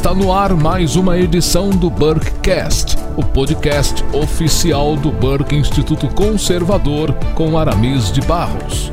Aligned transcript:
Está 0.00 0.14
no 0.14 0.32
ar 0.32 0.54
mais 0.54 0.96
uma 0.96 1.18
edição 1.18 1.68
do 1.68 1.90
Burkecast, 1.90 2.96
o 3.18 3.22
podcast 3.22 4.02
oficial 4.14 4.96
do 4.96 5.12
Burke 5.12 5.54
Instituto 5.54 6.08
Conservador 6.14 7.12
com 7.34 7.58
Aramis 7.58 8.10
de 8.10 8.22
Barros. 8.22 8.90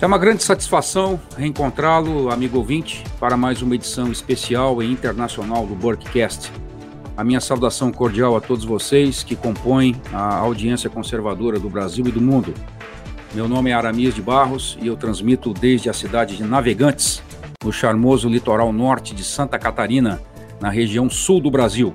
É 0.00 0.06
uma 0.06 0.16
grande 0.16 0.42
satisfação 0.42 1.20
reencontrá-lo, 1.36 2.32
amigo 2.32 2.56
ouvinte, 2.56 3.04
para 3.20 3.36
mais 3.36 3.60
uma 3.60 3.74
edição 3.74 4.10
especial 4.10 4.82
e 4.82 4.90
internacional 4.90 5.66
do 5.66 5.74
Burkecast. 5.74 6.50
A 7.14 7.22
minha 7.22 7.40
saudação 7.40 7.92
cordial 7.92 8.34
a 8.38 8.40
todos 8.40 8.64
vocês 8.64 9.22
que 9.22 9.36
compõem 9.36 10.00
a 10.14 10.36
audiência 10.36 10.88
conservadora 10.88 11.60
do 11.60 11.68
Brasil 11.68 12.06
e 12.08 12.10
do 12.10 12.22
mundo. 12.22 12.54
Meu 13.34 13.46
nome 13.46 13.68
é 13.68 13.74
Aramis 13.74 14.14
de 14.14 14.22
Barros 14.22 14.78
e 14.80 14.86
eu 14.86 14.96
transmito 14.96 15.52
desde 15.52 15.90
a 15.90 15.92
cidade 15.92 16.38
de 16.38 16.42
Navegantes, 16.42 17.22
no 17.64 17.72
charmoso 17.72 18.28
litoral 18.28 18.72
norte 18.72 19.14
de 19.14 19.24
Santa 19.24 19.58
Catarina, 19.58 20.20
na 20.60 20.68
região 20.68 21.08
sul 21.08 21.40
do 21.40 21.50
Brasil. 21.50 21.94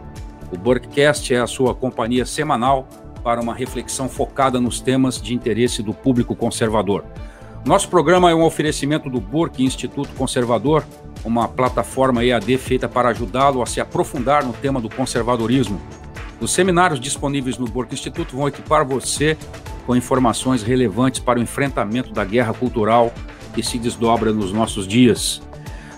O 0.51 0.57
Burkcast 0.57 1.33
é 1.33 1.39
a 1.39 1.47
sua 1.47 1.75
companhia 1.75 2.25
semanal 2.25 2.87
para 3.23 3.39
uma 3.39 3.53
reflexão 3.53 4.09
focada 4.09 4.59
nos 4.59 4.81
temas 4.81 5.21
de 5.21 5.33
interesse 5.33 5.83
do 5.83 5.93
público 5.93 6.35
conservador. 6.35 7.05
Nosso 7.65 7.89
programa 7.89 8.31
é 8.31 8.35
um 8.35 8.43
oferecimento 8.43 9.09
do 9.09 9.19
Burke 9.19 9.63
Instituto 9.63 10.09
Conservador, 10.15 10.83
uma 11.23 11.47
plataforma 11.47 12.23
EAD 12.23 12.57
feita 12.57 12.87
para 12.87 13.09
ajudá-lo 13.09 13.61
a 13.61 13.65
se 13.65 13.79
aprofundar 13.79 14.45
no 14.45 14.53
tema 14.53 14.81
do 14.81 14.89
conservadorismo. 14.89 15.79
Os 16.39 16.51
seminários 16.51 16.99
disponíveis 16.99 17.57
no 17.57 17.65
Burke 17.65 17.93
Instituto 17.93 18.35
vão 18.35 18.47
equipar 18.47 18.85
você 18.85 19.37
com 19.85 19.95
informações 19.95 20.63
relevantes 20.63 21.19
para 21.19 21.37
o 21.37 21.41
enfrentamento 21.41 22.13
da 22.13 22.23
guerra 22.23 22.53
cultural 22.53 23.13
que 23.53 23.61
se 23.61 23.77
desdobra 23.77 24.31
nos 24.31 24.53
nossos 24.53 24.87
dias. 24.87 25.41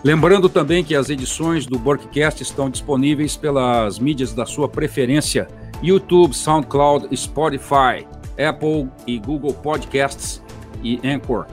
Lembrando 0.03 0.49
também 0.49 0.83
que 0.83 0.95
as 0.95 1.09
edições 1.09 1.67
do 1.67 1.77
Borkcast 1.77 2.41
estão 2.41 2.71
disponíveis 2.71 3.37
pelas 3.37 3.99
mídias 3.99 4.33
da 4.33 4.45
sua 4.47 4.67
preferência: 4.67 5.47
YouTube, 5.81 6.33
SoundCloud, 6.33 7.15
Spotify, 7.15 8.07
Apple 8.37 8.89
e 9.05 9.19
Google 9.19 9.53
Podcasts 9.53 10.41
e 10.83 10.99
Anchor. 11.07 11.45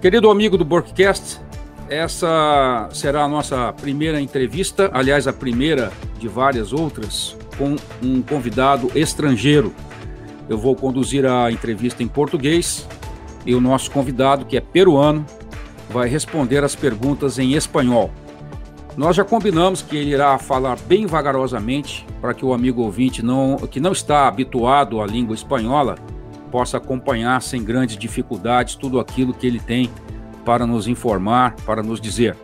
Querido 0.00 0.28
amigo 0.28 0.58
do 0.58 0.64
Borkcast, 0.64 1.40
essa 1.88 2.88
será 2.92 3.24
a 3.24 3.28
nossa 3.28 3.72
primeira 3.74 4.20
entrevista, 4.20 4.90
aliás, 4.92 5.28
a 5.28 5.32
primeira 5.32 5.92
de 6.18 6.26
várias 6.26 6.72
outras, 6.72 7.36
com 7.56 7.76
um 8.02 8.22
convidado 8.22 8.90
estrangeiro. 8.94 9.72
Eu 10.48 10.58
vou 10.58 10.74
conduzir 10.74 11.24
a 11.24 11.50
entrevista 11.52 12.02
em 12.02 12.08
português 12.08 12.88
e 13.46 13.54
o 13.54 13.60
nosso 13.60 13.90
convidado, 13.90 14.44
que 14.44 14.56
é 14.56 14.60
peruano, 14.60 15.24
vai 15.90 16.08
responder 16.08 16.64
as 16.64 16.74
perguntas 16.74 17.38
em 17.38 17.52
espanhol. 17.54 18.10
Nós 18.96 19.16
já 19.16 19.24
combinamos 19.24 19.82
que 19.82 19.96
ele 19.96 20.10
irá 20.10 20.36
falar 20.38 20.78
bem 20.86 21.06
vagarosamente 21.06 22.06
para 22.20 22.34
que 22.34 22.44
o 22.44 22.52
amigo 22.52 22.82
ouvinte 22.82 23.22
não, 23.22 23.56
que 23.56 23.80
não 23.80 23.92
está 23.92 24.26
habituado 24.26 25.00
à 25.00 25.06
língua 25.06 25.34
espanhola 25.34 25.96
possa 26.50 26.76
acompanhar 26.78 27.40
sem 27.42 27.62
grandes 27.62 27.96
dificuldades 27.96 28.74
tudo 28.74 28.98
aquilo 28.98 29.32
que 29.32 29.46
ele 29.46 29.60
tem 29.60 29.90
para 30.44 30.66
nos 30.66 30.88
informar, 30.88 31.54
para 31.64 31.82
nos 31.82 32.00
dizer. 32.00 32.36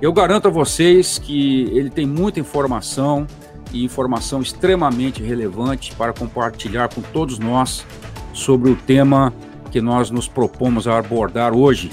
Eu 0.00 0.12
garanto 0.12 0.46
a 0.46 0.50
vocês 0.50 1.18
que 1.18 1.62
ele 1.72 1.90
tem 1.90 2.06
muita 2.06 2.38
informação 2.38 3.26
e 3.72 3.84
informação 3.84 4.40
extremamente 4.40 5.22
relevante 5.22 5.94
para 5.96 6.12
compartilhar 6.12 6.88
com 6.88 7.02
todos 7.02 7.38
nós 7.38 7.84
sobre 8.32 8.70
o 8.70 8.76
tema 8.76 9.32
que 9.70 9.80
nós 9.80 10.10
nos 10.10 10.28
propomos 10.28 10.86
a 10.86 10.98
abordar 10.98 11.54
hoje, 11.54 11.90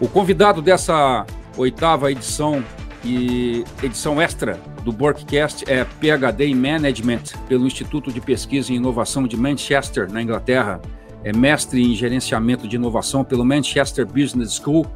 o 0.00 0.08
convidado 0.08 0.62
dessa 0.62 1.26
oitava 1.56 2.10
edição 2.10 2.64
e 3.04 3.64
edição 3.82 4.20
extra 4.20 4.58
do 4.82 4.94
Workcast 4.98 5.70
é 5.70 5.84
PhD 5.84 6.46
em 6.46 6.54
Management 6.54 7.24
pelo 7.46 7.66
Instituto 7.66 8.10
de 8.10 8.20
Pesquisa 8.20 8.72
e 8.72 8.76
Inovação 8.76 9.26
de 9.26 9.36
Manchester, 9.36 10.10
na 10.10 10.22
Inglaterra. 10.22 10.80
É 11.22 11.34
mestre 11.34 11.82
em 11.82 11.94
Gerenciamento 11.94 12.66
de 12.66 12.76
Inovação 12.76 13.22
pelo 13.22 13.44
Manchester 13.44 14.06
Business 14.06 14.54
School 14.54 14.86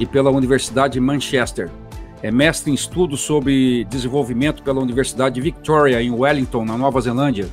e 0.00 0.04
pela 0.04 0.30
Universidade 0.30 0.94
de 0.94 1.00
Manchester. 1.00 1.70
É 2.20 2.32
mestre 2.32 2.72
em 2.72 2.74
Estudos 2.74 3.20
sobre 3.20 3.84
Desenvolvimento 3.84 4.64
pela 4.64 4.80
Universidade 4.80 5.36
de 5.36 5.40
Victoria, 5.40 6.02
em 6.02 6.10
Wellington, 6.10 6.64
na 6.64 6.76
Nova 6.76 7.00
Zelândia. 7.00 7.48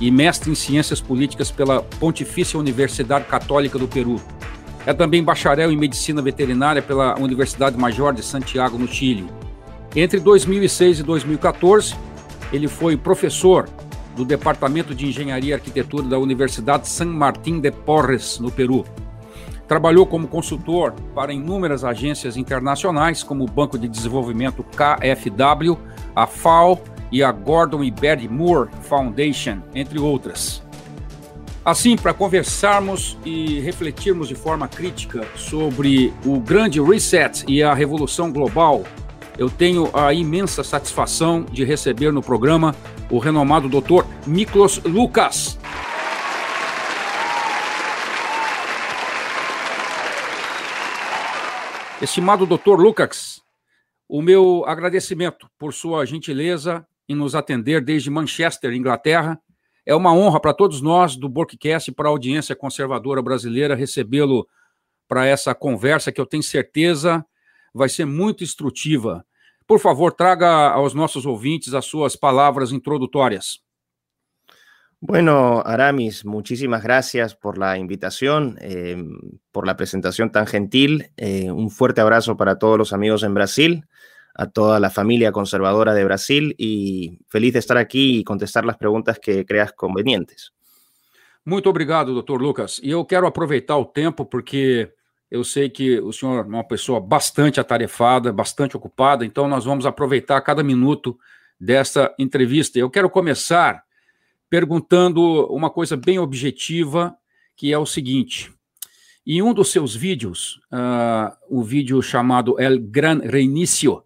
E 0.00 0.10
mestre 0.10 0.50
em 0.50 0.56
Ciências 0.56 1.00
Políticas 1.00 1.52
pela 1.52 1.82
Pontifícia 1.82 2.58
Universidade 2.58 3.26
Católica 3.26 3.78
do 3.78 3.86
Peru. 3.86 4.20
É 4.86 4.92
também 4.92 5.22
bacharel 5.22 5.70
em 5.70 5.76
medicina 5.76 6.22
veterinária 6.22 6.80
pela 6.80 7.18
Universidade 7.18 7.76
Major 7.76 8.12
de 8.12 8.22
Santiago, 8.22 8.78
no 8.78 8.88
Chile. 8.88 9.26
Entre 9.94 10.20
2006 10.20 11.00
e 11.00 11.02
2014, 11.02 11.94
ele 12.52 12.68
foi 12.68 12.96
professor 12.96 13.68
do 14.16 14.24
Departamento 14.24 14.94
de 14.94 15.06
Engenharia 15.06 15.50
e 15.50 15.54
Arquitetura 15.54 16.04
da 16.08 16.18
Universidade 16.18 16.88
San 16.88 17.06
Martín 17.06 17.60
de 17.60 17.70
Porres, 17.70 18.38
no 18.38 18.50
Peru. 18.50 18.84
Trabalhou 19.66 20.06
como 20.06 20.26
consultor 20.26 20.94
para 21.14 21.32
inúmeras 21.32 21.84
agências 21.84 22.36
internacionais, 22.36 23.22
como 23.22 23.44
o 23.44 23.46
Banco 23.46 23.78
de 23.78 23.86
Desenvolvimento 23.86 24.64
KfW, 24.64 25.78
a 26.16 26.26
FAO 26.26 26.80
e 27.12 27.22
a 27.22 27.30
Gordon 27.30 27.84
e 27.84 27.90
Betty 27.90 28.28
Moore 28.28 28.70
Foundation, 28.82 29.58
entre 29.74 29.98
outras. 29.98 30.67
Assim, 31.68 31.98
para 31.98 32.14
conversarmos 32.14 33.18
e 33.26 33.60
refletirmos 33.60 34.26
de 34.26 34.34
forma 34.34 34.66
crítica 34.66 35.28
sobre 35.36 36.14
o 36.24 36.40
grande 36.40 36.80
reset 36.80 37.44
e 37.46 37.62
a 37.62 37.74
revolução 37.74 38.32
global, 38.32 38.84
eu 39.36 39.50
tenho 39.50 39.94
a 39.94 40.14
imensa 40.14 40.64
satisfação 40.64 41.44
de 41.44 41.64
receber 41.64 42.10
no 42.10 42.22
programa 42.22 42.74
o 43.10 43.18
renomado 43.18 43.68
Dr. 43.68 44.02
Miklos 44.26 44.82
Lucas. 44.82 45.58
Estimado 52.00 52.46
Dr. 52.46 52.80
Lucas, 52.80 53.42
o 54.08 54.22
meu 54.22 54.64
agradecimento 54.66 55.46
por 55.58 55.74
sua 55.74 56.06
gentileza 56.06 56.86
em 57.06 57.14
nos 57.14 57.34
atender 57.34 57.84
desde 57.84 58.08
Manchester, 58.08 58.72
Inglaterra, 58.72 59.38
é 59.88 59.94
uma 59.94 60.12
honra 60.12 60.38
para 60.38 60.52
todos 60.52 60.82
nós 60.82 61.16
do 61.16 61.30
Borkcast 61.30 61.90
e 61.90 61.94
para 61.94 62.08
a 62.08 62.10
audiência 62.10 62.54
conservadora 62.54 63.22
brasileira 63.22 63.74
recebê-lo 63.74 64.46
para 65.08 65.24
essa 65.24 65.54
conversa 65.54 66.12
que 66.12 66.20
eu 66.20 66.26
tenho 66.26 66.42
certeza 66.42 67.24
vai 67.72 67.88
ser 67.88 68.04
muito 68.04 68.44
instrutiva. 68.44 69.24
Por 69.66 69.78
favor, 69.80 70.12
traga 70.12 70.68
aos 70.68 70.92
nossos 70.92 71.24
ouvintes 71.24 71.72
as 71.72 71.86
suas 71.86 72.14
palavras 72.14 72.70
introdutórias. 72.70 73.62
Bueno, 75.00 75.62
Aramis, 75.64 76.22
muchísimas 76.22 76.82
gracias 76.82 77.34
por 77.34 77.56
la 77.56 77.78
invitación, 77.78 78.58
eh, 78.60 79.02
por 79.52 79.66
la 79.66 79.76
presentación 79.76 80.30
tan 80.30 80.46
gentil. 80.46 81.10
Eh, 81.16 81.50
un 81.50 81.70
fuerte 81.70 82.02
abrazo 82.02 82.36
para 82.36 82.58
todos 82.58 82.76
los 82.76 82.92
amigos 82.92 83.22
en 83.22 83.32
Brasil. 83.32 83.86
A 84.38 84.46
toda 84.46 84.78
la 84.78 84.88
familia 84.88 85.32
conservadora 85.32 85.92
de 85.94 86.04
Brasil 86.04 86.54
y 86.56 87.18
feliz 87.28 87.52
de 87.52 87.58
estar 87.58 87.76
aqui 87.76 88.20
e 88.20 88.24
contestar 88.24 88.68
as 88.70 88.76
perguntas 88.76 89.18
que 89.18 89.44
creas 89.44 89.72
convenientes. 89.72 90.52
Muito 91.44 91.68
obrigado, 91.68 92.14
doutor 92.14 92.40
Lucas. 92.40 92.80
E 92.80 92.90
eu 92.90 93.04
quero 93.04 93.26
aproveitar 93.26 93.76
o 93.76 93.84
tempo 93.84 94.24
porque 94.24 94.92
eu 95.28 95.42
sei 95.42 95.68
que 95.68 95.98
o 95.98 96.12
senhor 96.12 96.44
é 96.44 96.48
uma 96.48 96.62
pessoa 96.62 97.00
bastante 97.00 97.58
atarefada, 97.58 98.32
bastante 98.32 98.76
ocupada, 98.76 99.26
então 99.26 99.48
nós 99.48 99.64
vamos 99.64 99.84
aproveitar 99.84 100.40
cada 100.40 100.62
minuto 100.62 101.18
dessa 101.60 102.14
entrevista. 102.16 102.78
Eu 102.78 102.88
quero 102.88 103.10
começar 103.10 103.82
perguntando 104.48 105.46
uma 105.46 105.68
coisa 105.68 105.96
bem 105.96 106.20
objetiva, 106.20 107.14
que 107.56 107.72
é 107.72 107.78
o 107.78 107.84
seguinte. 107.84 108.52
Em 109.26 109.42
um 109.42 109.52
dos 109.52 109.72
seus 109.72 109.96
vídeos, 109.96 110.60
uh, 110.72 111.36
o 111.50 111.62
vídeo 111.62 112.00
chamado 112.00 112.58
El 112.58 112.78
Gran 112.78 113.18
Reinicio, 113.18 114.04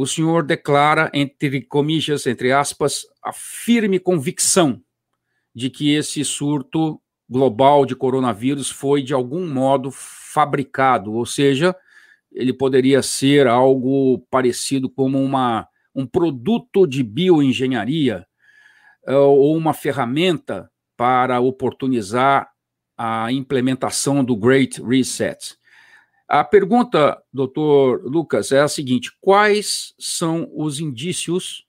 o 0.00 0.06
senhor 0.06 0.44
declara, 0.44 1.10
entre 1.12 1.60
comillas, 1.60 2.24
entre 2.24 2.52
aspas, 2.52 3.04
a 3.20 3.32
firme 3.32 3.98
convicção 3.98 4.80
de 5.52 5.68
que 5.68 5.92
esse 5.92 6.24
surto 6.24 7.02
global 7.28 7.84
de 7.84 7.96
coronavírus 7.96 8.70
foi, 8.70 9.02
de 9.02 9.12
algum 9.12 9.52
modo, 9.52 9.90
fabricado, 9.90 11.14
ou 11.14 11.26
seja, 11.26 11.74
ele 12.30 12.52
poderia 12.52 13.02
ser 13.02 13.48
algo 13.48 14.24
parecido 14.30 14.88
como 14.88 15.20
uma, 15.20 15.66
um 15.92 16.06
produto 16.06 16.86
de 16.86 17.02
bioengenharia 17.02 18.24
eh, 19.04 19.16
ou 19.16 19.56
uma 19.56 19.74
ferramenta 19.74 20.70
para 20.96 21.40
oportunizar 21.40 22.48
a 22.96 23.32
implementação 23.32 24.24
do 24.24 24.36
Great 24.36 24.80
Reset. 24.80 25.56
A 26.28 26.44
pergunta, 26.44 27.22
doutor 27.32 28.02
Lucas, 28.04 28.52
é 28.52 28.60
a 28.60 28.68
seguinte: 28.68 29.10
quais 29.18 29.94
são 29.98 30.46
os 30.54 30.78
indícios 30.78 31.66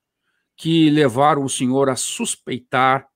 que 0.57 0.89
levaram 0.89 1.45
o 1.45 1.49
senhor 1.49 1.89
a 1.89 1.95
suspeitar 1.95 3.07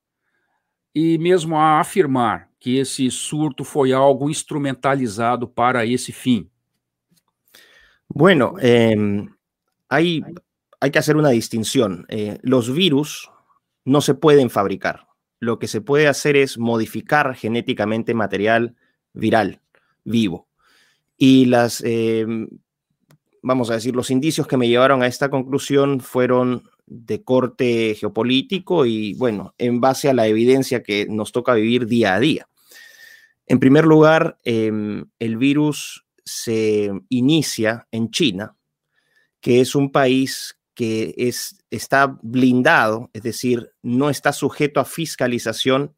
e 0.94 1.18
mesmo 1.18 1.58
a 1.58 1.80
afirmar 1.80 2.48
que 2.58 2.78
esse 2.78 3.10
surto 3.10 3.62
foi 3.62 3.92
algo 3.92 4.30
instrumentalizado 4.30 5.46
para 5.46 5.84
esse 5.84 6.12
fim? 6.12 6.48
Bueno, 8.08 8.54
eh, 8.62 8.96
hay, 9.90 10.22
hay 10.80 10.90
que 10.90 10.98
hacer 10.98 11.16
una 11.16 11.28
distinción. 11.28 12.06
Eh, 12.08 12.38
los 12.42 12.72
virus 12.72 13.30
no 13.84 14.00
se 14.00 14.14
pueden 14.14 14.48
fabricar. 14.48 15.08
Lo 15.40 15.58
que 15.58 15.68
se 15.68 15.82
puede 15.82 16.08
hacer 16.08 16.36
es 16.36 16.56
modificar 16.56 17.34
genéticamente 17.34 18.14
material 18.14 18.76
viral, 19.12 19.60
vivo. 20.04 20.48
Y 21.16 21.46
las, 21.46 21.82
em, 21.84 22.48
vamos 23.42 23.70
a 23.70 23.74
decir, 23.74 23.94
los 23.94 24.10
indicios 24.10 24.46
que 24.46 24.56
me 24.56 24.68
llevaron 24.68 25.02
a 25.02 25.06
esta 25.06 25.30
conclusión 25.30 26.00
fueron 26.00 26.68
de 26.86 27.22
corte 27.22 27.94
geopolítico 27.94 28.84
y, 28.86 29.14
bueno, 29.14 29.54
en 29.58 29.80
base 29.80 30.08
a 30.08 30.14
la 30.14 30.26
evidencia 30.26 30.82
que 30.82 31.06
nos 31.08 31.32
toca 31.32 31.54
vivir 31.54 31.86
día 31.86 32.14
a 32.14 32.20
día. 32.20 32.48
En 33.46 33.58
primer 33.58 33.84
lugar, 33.84 34.38
em, 34.44 35.04
el 35.18 35.36
virus 35.36 36.04
se 36.24 36.90
inicia 37.08 37.86
en 37.90 38.10
China, 38.10 38.56
que 39.40 39.60
es 39.60 39.74
un 39.74 39.92
país 39.92 40.58
que 40.74 41.14
es, 41.16 41.58
está 41.70 42.18
blindado, 42.22 43.10
es 43.12 43.22
decir, 43.22 43.72
no 43.82 44.10
está 44.10 44.32
sujeto 44.32 44.80
a 44.80 44.84
fiscalización 44.84 45.94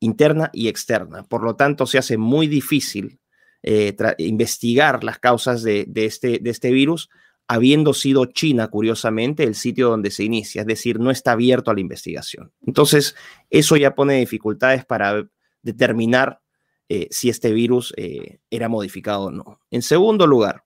interna 0.00 0.50
y 0.52 0.68
externa. 0.68 1.22
Por 1.24 1.44
lo 1.44 1.54
tanto, 1.54 1.86
se 1.86 1.98
hace 1.98 2.16
muy 2.16 2.48
difícil 2.48 3.20
eh, 3.62 3.94
investigar 4.18 5.04
las 5.04 5.18
causas 5.18 5.62
de, 5.62 5.86
este, 5.94 6.38
de 6.40 6.50
este 6.50 6.70
virus, 6.70 7.08
habiendo 7.46 7.94
sido 7.94 8.24
China, 8.26 8.68
curiosamente, 8.68 9.44
el 9.44 9.54
sitio 9.54 9.90
donde 9.90 10.10
se 10.10 10.24
inicia, 10.24 10.62
es 10.62 10.66
decir, 10.66 10.98
no 10.98 11.10
está 11.10 11.32
abierto 11.32 11.70
a 11.70 11.74
la 11.74 11.80
investigación. 11.80 12.52
Entonces, 12.66 13.14
eso 13.50 13.76
ya 13.76 13.94
pone 13.94 14.18
dificultades 14.18 14.84
para 14.84 15.28
determinar 15.62 16.40
eh, 16.88 17.08
si 17.10 17.28
este 17.28 17.52
virus 17.52 17.94
eh, 17.96 18.40
era 18.50 18.68
modificado 18.68 19.24
o 19.24 19.30
no. 19.30 19.60
En 19.70 19.82
segundo 19.82 20.26
lugar, 20.26 20.64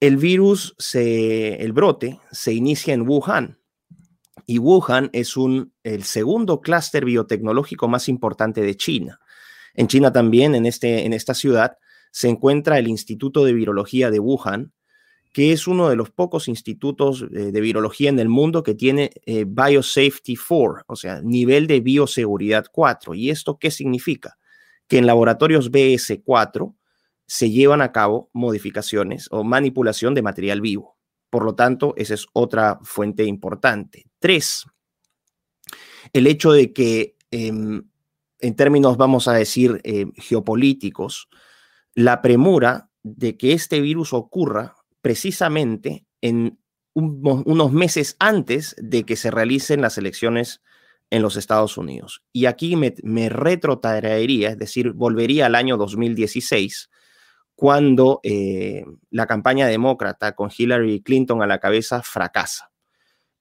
el 0.00 0.16
virus, 0.16 0.74
el 0.92 1.72
brote, 1.72 2.20
se 2.30 2.52
inicia 2.52 2.92
en 2.92 3.08
Wuhan. 3.08 3.58
Y 4.46 4.58
Wuhan 4.58 5.08
es 5.14 5.34
el 5.82 6.04
segundo 6.04 6.60
clúster 6.60 7.06
biotecnológico 7.06 7.88
más 7.88 8.10
importante 8.10 8.60
de 8.60 8.76
China. 8.76 9.20
En 9.72 9.88
China 9.88 10.12
también, 10.12 10.54
en, 10.54 10.66
este, 10.66 11.06
en 11.06 11.14
esta 11.14 11.32
ciudad, 11.32 11.78
se 12.14 12.28
encuentra 12.28 12.78
el 12.78 12.86
Instituto 12.86 13.44
de 13.44 13.52
Virología 13.52 14.08
de 14.08 14.20
Wuhan, 14.20 14.72
que 15.32 15.50
es 15.50 15.66
uno 15.66 15.88
de 15.88 15.96
los 15.96 16.12
pocos 16.12 16.46
institutos 16.46 17.22
eh, 17.22 17.50
de 17.50 17.60
virología 17.60 18.08
en 18.08 18.20
el 18.20 18.28
mundo 18.28 18.62
que 18.62 18.76
tiene 18.76 19.10
eh, 19.26 19.44
Biosafety 19.44 20.36
4, 20.36 20.84
o 20.86 20.94
sea, 20.94 21.20
nivel 21.22 21.66
de 21.66 21.80
bioseguridad 21.80 22.66
4. 22.70 23.14
¿Y 23.14 23.30
esto 23.30 23.58
qué 23.58 23.72
significa? 23.72 24.38
Que 24.86 24.98
en 24.98 25.06
laboratorios 25.06 25.72
BS4 25.72 26.76
se 27.26 27.50
llevan 27.50 27.82
a 27.82 27.90
cabo 27.90 28.30
modificaciones 28.32 29.26
o 29.32 29.42
manipulación 29.42 30.14
de 30.14 30.22
material 30.22 30.60
vivo. 30.60 30.96
Por 31.30 31.44
lo 31.44 31.56
tanto, 31.56 31.94
esa 31.96 32.14
es 32.14 32.28
otra 32.32 32.78
fuente 32.84 33.24
importante. 33.24 34.06
Tres, 34.20 34.66
el 36.12 36.28
hecho 36.28 36.52
de 36.52 36.72
que 36.72 37.16
em, 37.32 37.82
en 38.38 38.54
términos, 38.54 38.96
vamos 38.96 39.26
a 39.26 39.32
decir, 39.32 39.80
eh, 39.82 40.06
geopolíticos, 40.14 41.28
la 41.94 42.22
premura 42.22 42.90
de 43.02 43.36
que 43.36 43.52
este 43.52 43.80
virus 43.80 44.12
ocurra 44.12 44.76
precisamente 45.00 46.06
en 46.20 46.58
unos 46.94 47.72
meses 47.72 48.16
antes 48.20 48.76
de 48.78 49.04
que 49.04 49.16
se 49.16 49.30
realicen 49.30 49.80
las 49.82 49.98
elecciones 49.98 50.62
en 51.10 51.22
los 51.22 51.36
Estados 51.36 51.76
Unidos. 51.76 52.22
Y 52.32 52.46
aquí 52.46 52.76
me, 52.76 52.94
me 53.02 53.28
retrotraería, 53.28 54.50
es 54.50 54.58
decir, 54.58 54.92
volvería 54.92 55.46
al 55.46 55.54
año 55.54 55.76
2016, 55.76 56.88
cuando 57.54 58.20
eh, 58.22 58.84
la 59.10 59.26
campaña 59.26 59.66
demócrata 59.66 60.34
con 60.34 60.50
Hillary 60.56 61.02
Clinton 61.02 61.42
a 61.42 61.46
la 61.46 61.58
cabeza 61.58 62.02
fracasa. 62.02 62.72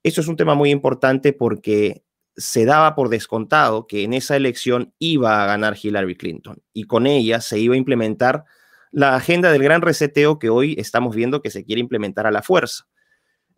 Eso 0.03 0.21
es 0.21 0.27
un 0.27 0.35
tema 0.35 0.55
muy 0.55 0.69
importante 0.69 1.33
porque 1.33 2.03
se 2.35 2.65
daba 2.65 2.95
por 2.95 3.09
descontado 3.09 3.87
que 3.87 4.03
en 4.03 4.13
esa 4.13 4.35
elección 4.35 4.93
iba 4.99 5.43
a 5.43 5.45
ganar 5.45 5.77
Hillary 5.81 6.15
Clinton 6.15 6.61
y 6.73 6.85
con 6.85 7.07
ella 7.07 7.41
se 7.41 7.59
iba 7.59 7.75
a 7.75 7.77
implementar 7.77 8.45
la 8.91 9.15
agenda 9.15 9.51
del 9.51 9.63
gran 9.63 9.81
reseteo 9.81 10.39
que 10.39 10.49
hoy 10.49 10.75
estamos 10.77 11.15
viendo 11.15 11.41
que 11.41 11.49
se 11.49 11.65
quiere 11.65 11.81
implementar 11.81 12.27
a 12.27 12.31
la 12.31 12.43
fuerza. 12.43 12.85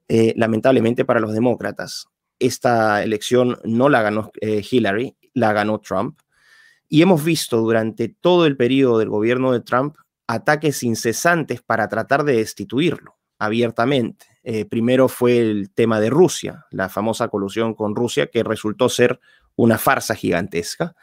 Eh, 0.08 0.34
lamentablemente 0.38 1.04
para 1.04 1.20
los 1.20 1.34
demócratas, 1.34 2.08
esta 2.40 3.04
elección 3.04 3.60
no 3.64 3.90
la 3.90 4.02
ganó 4.02 4.32
eh, 4.40 4.64
Hillary, 4.70 5.18
la 5.34 5.52
ganó 5.52 5.80
Trump. 5.80 6.20
Y 6.88 7.02
hemos 7.02 7.24
visto 7.24 7.58
durante 7.58 8.08
todo 8.08 8.46
el 8.46 8.56
periodo 8.56 9.00
del 9.00 9.10
gobierno 9.10 9.52
de 9.52 9.62
Trump 9.62 9.98
ataques 10.28 10.84
incesantes 10.84 11.62
para 11.62 11.88
tratar 11.88 12.24
de 12.24 12.38
destituirlo 12.38 13.18
abiertamente. 13.38 14.26
Eh, 14.48 14.66
primero 14.66 15.08
fue 15.08 15.40
el 15.40 15.72
tema 15.72 16.00
de 16.00 16.12
Rusia, 16.12 16.68
la 16.70 16.88
famosa 16.88 17.30
colusión 17.30 17.74
con 17.74 17.96
Rusia, 17.96 18.28
que 18.28 18.44
resultó 18.44 18.90
ser 18.90 19.20
una 19.56 19.80
farsa 19.80 20.14
gigantesca. 20.14 20.96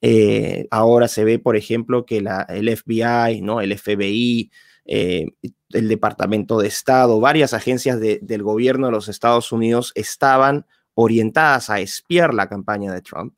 Eh, 0.00 0.66
ahora 0.72 1.06
se 1.06 1.22
ve, 1.22 1.38
por 1.38 1.56
ejemplo, 1.56 2.04
que 2.04 2.20
la, 2.20 2.42
el 2.48 2.68
FBI, 2.76 3.42
¿no? 3.42 3.60
el 3.60 3.78
FBI, 3.78 4.50
eh, 4.86 5.26
el 5.68 5.88
Departamento 5.88 6.58
de 6.58 6.66
Estado, 6.66 7.20
varias 7.20 7.54
agencias 7.54 8.00
del 8.00 8.42
gobierno 8.42 8.86
de 8.86 8.92
los 8.92 9.08
Estados 9.08 9.52
Unidos 9.52 9.92
estaban 9.94 10.66
orientadas 10.94 11.70
a 11.70 11.78
espiar 11.78 12.34
la 12.34 12.48
campaña 12.48 12.92
de 12.92 13.02
Trump 13.02 13.34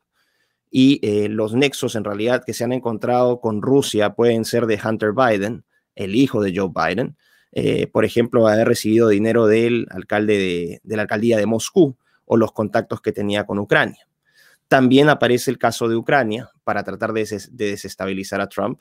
y 0.70 1.28
los 1.28 1.52
nexos 1.54 1.94
en 1.94 2.04
realidad 2.04 2.42
que 2.46 2.54
se 2.54 2.64
han 2.64 2.72
encontrado 2.72 3.42
con 3.42 3.60
Rusia 3.60 4.14
pueden 4.14 4.46
ser 4.46 4.64
de 4.64 4.80
Hunter 4.82 5.12
Biden, 5.12 5.66
el 5.94 6.14
hijo 6.14 6.40
de 6.40 6.56
Joe 6.56 6.70
Biden, 6.74 7.18
eh, 7.52 7.86
por 7.86 8.04
ejemplo, 8.04 8.48
haber 8.48 8.66
recibido 8.66 9.08
dinero 9.08 9.46
del 9.46 9.86
alcalde 9.90 10.80
de, 10.82 10.96
la 10.96 11.02
alcaldía 11.02 11.36
de 11.36 11.46
Moscú 11.46 11.96
o 12.24 12.36
los 12.36 12.52
contactos 12.52 13.00
que 13.00 13.12
tenía 13.12 13.44
con 13.44 13.58
Ucrania. 13.58 14.08
También 14.68 15.08
aparece 15.08 15.50
el 15.50 15.58
caso 15.58 15.88
de 15.88 15.96
Ucrania 15.96 16.50
para 16.64 16.82
tratar 16.82 17.12
de, 17.12 17.28
desestabilizar 17.50 18.40
a 18.40 18.48
Trump. 18.48 18.80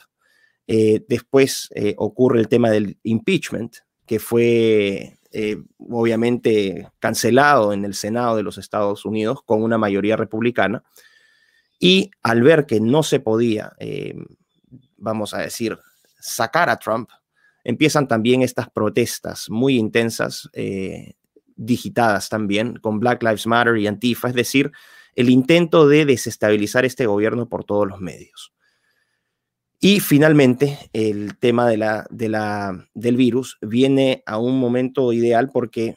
Eh, 0.67 1.03
después 1.07 1.69
ocurre 1.97 2.39
el 2.39 2.47
tema 2.47 2.69
del 2.69 2.97
impeachment, 3.03 3.77
que 4.05 4.19
fue 4.19 5.17
obviamente 5.77 6.89
cancelado 6.99 7.73
en 7.73 7.83
el 7.85 7.93
Senado 7.93 8.35
de 8.35 8.43
los 8.43 8.57
Estados 8.57 9.05
Unidos 9.05 9.41
con 9.45 9.63
una 9.63 9.77
mayoría 9.77 10.15
republicana 10.15 10.83
y 11.83 12.11
al 12.21 12.43
ver 12.43 12.67
que 12.67 12.79
no 12.79 13.01
se 13.01 13.19
podía, 13.19 13.73
eh, 13.79 14.13
vamos 14.97 15.33
a 15.33 15.39
decir, 15.39 15.79
sacar 16.19 16.69
a 16.69 16.77
Trump, 16.77 17.09
empiezan 17.63 18.07
también 18.07 18.41
estas 18.41 18.69
protestas 18.69 19.49
muy 19.49 19.77
intensas, 19.77 20.49
eh, 20.53 21.13
digitadas 21.55 22.29
también, 22.29 22.77
con 22.77 22.99
Black 22.99 23.23
Lives 23.23 23.47
Matter 23.47 23.77
y 23.77 23.87
Antifa, 23.87 24.29
es 24.29 24.35
decir, 24.35 24.71
el 25.15 25.29
intento 25.29 25.87
de 25.87 26.05
desestabilizar 26.05 26.85
este 26.85 27.05
gobierno 27.05 27.47
por 27.49 27.63
todos 27.63 27.87
los 27.87 27.99
medios. 27.99 28.53
Y 29.79 29.99
finalmente, 29.99 30.77
el 30.93 31.37
tema 31.39 31.67
de 31.67 31.77
la, 31.77 32.05
de 32.11 32.29
la, 32.29 32.87
del 32.93 33.17
virus 33.17 33.57
viene 33.61 34.21
a 34.27 34.37
un 34.37 34.59
momento 34.59 35.11
ideal 35.11 35.49
porque 35.51 35.95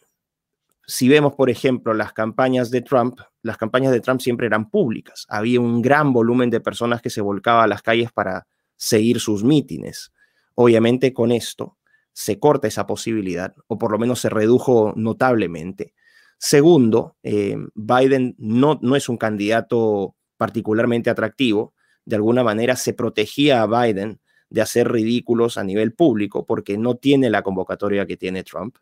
si 0.87 1.09
vemos, 1.09 1.35
por 1.35 1.51
ejemplo, 1.51 1.95
las 1.95 2.13
campañas 2.13 2.71
de 2.71 2.83
Trump, 2.83 3.21
las 3.43 3.57
campañas 3.57 3.93
de 3.93 4.01
Trump 4.01 4.21
siempre 4.21 4.47
eran 4.47 4.71
públicas. 4.71 5.27
Había 5.29 5.61
un 5.61 5.83
gran 5.83 6.13
volumen 6.13 6.51
de 6.51 6.61
personas 6.61 7.03
que 7.03 7.11
se 7.11 7.21
volcaba 7.21 7.65
a 7.65 7.67
las 7.67 7.83
calles 7.83 8.11
para 8.13 8.47
seguir 8.77 9.21
sus 9.21 9.45
mítines. 9.45 10.13
Obviamente 10.55 11.13
con 11.13 11.33
esto 11.33 11.79
se 12.13 12.39
corta 12.39 12.69
esa 12.69 12.87
posibilidad, 12.87 13.55
o 13.67 13.77
por 13.77 13.91
lo 13.91 13.99
menos 13.99 14.21
se 14.21 14.29
redujo 14.29 14.93
notablemente. 14.97 15.95
Segundo, 16.39 17.17
eh, 17.23 17.57
Biden 17.75 18.37
no, 18.39 18.79
no 18.83 18.97
es 18.97 19.09
un 19.09 19.17
candidato 19.17 20.15
particularmente 20.37 21.11
atractivo. 21.11 21.75
De 22.05 22.17
alguna 22.17 22.45
manera 22.45 22.77
se 22.77 22.93
protegía 22.93 23.63
a 23.63 23.67
Biden 23.67 24.21
de 24.51 24.61
hacer 24.61 24.91
ridículos 24.93 25.57
a 25.59 25.65
nivel 25.65 25.95
público 25.95 26.47
porque 26.47 26.79
no 26.79 26.97
tiene 26.97 27.31
la 27.31 27.43
convocatoria 27.43 28.07
que 28.07 28.17
tiene 28.17 28.45
Trump. 28.45 28.77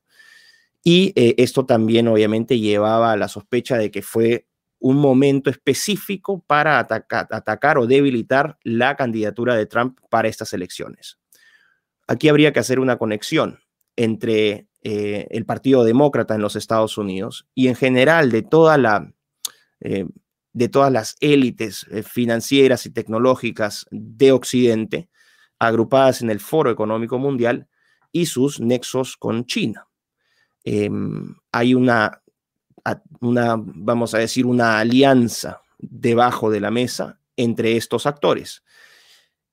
Y 0.85 1.13
eh, 1.15 1.35
esto 1.39 1.65
también 1.65 2.09
obviamente 2.09 2.59
llevaba 2.59 3.13
a 3.13 3.17
la 3.17 3.29
sospecha 3.29 3.79
de 3.79 3.91
que 3.91 4.03
fue 4.03 4.47
un 4.81 4.97
momento 4.97 5.49
específico 5.49 6.45
para 6.45 6.81
atacar, 6.81 7.79
o 7.79 7.87
debilitar 7.87 8.59
la 8.65 8.97
candidatura 8.97 9.55
de 9.55 9.67
Trump 9.67 9.99
para 10.11 10.29
estas 10.29 10.53
elecciones. 10.53 11.19
Aquí 12.07 12.29
habría 12.29 12.53
que 12.53 12.61
hacer 12.61 12.81
una 12.81 12.99
conexión 12.99 13.61
entre 13.97 14.67
eh, 14.83 15.27
el 15.31 15.45
Partido 15.45 15.85
Demócrata 15.85 16.35
en 16.35 16.43
los 16.43 16.57
Estados 16.57 16.99
Unidos 16.99 17.47
y 17.55 17.69
en 17.69 17.75
general 17.75 18.31
de 18.31 18.43
toda 18.43 18.79
la 18.79 19.13
eh, 19.81 20.07
de 20.55 20.69
todas 20.69 20.93
las 20.93 21.17
élites 21.21 21.87
financieras 22.05 22.85
y 22.85 22.91
tecnológicas 22.91 23.87
de 23.91 24.33
Occidente 24.33 25.09
agrupadas 25.59 26.23
en 26.23 26.31
el 26.31 26.41
Foro 26.41 26.71
Económico 26.71 27.19
Mundial 27.19 27.69
y 28.11 28.27
sus 28.27 28.61
nexos 28.61 29.17
con 29.17 29.47
China. 29.47 29.89
Em, 30.65 31.37
hay 31.53 31.75
una, 31.75 32.23
una, 33.21 33.55
vamos 33.57 34.15
a 34.15 34.19
decir, 34.19 34.45
una 34.45 34.79
alianza 34.81 35.63
debajo 35.79 36.51
de 36.51 36.61
la 36.61 36.71
mesa 36.71 37.21
entre 37.37 37.77
estos 37.77 38.07
actores. 38.07 38.63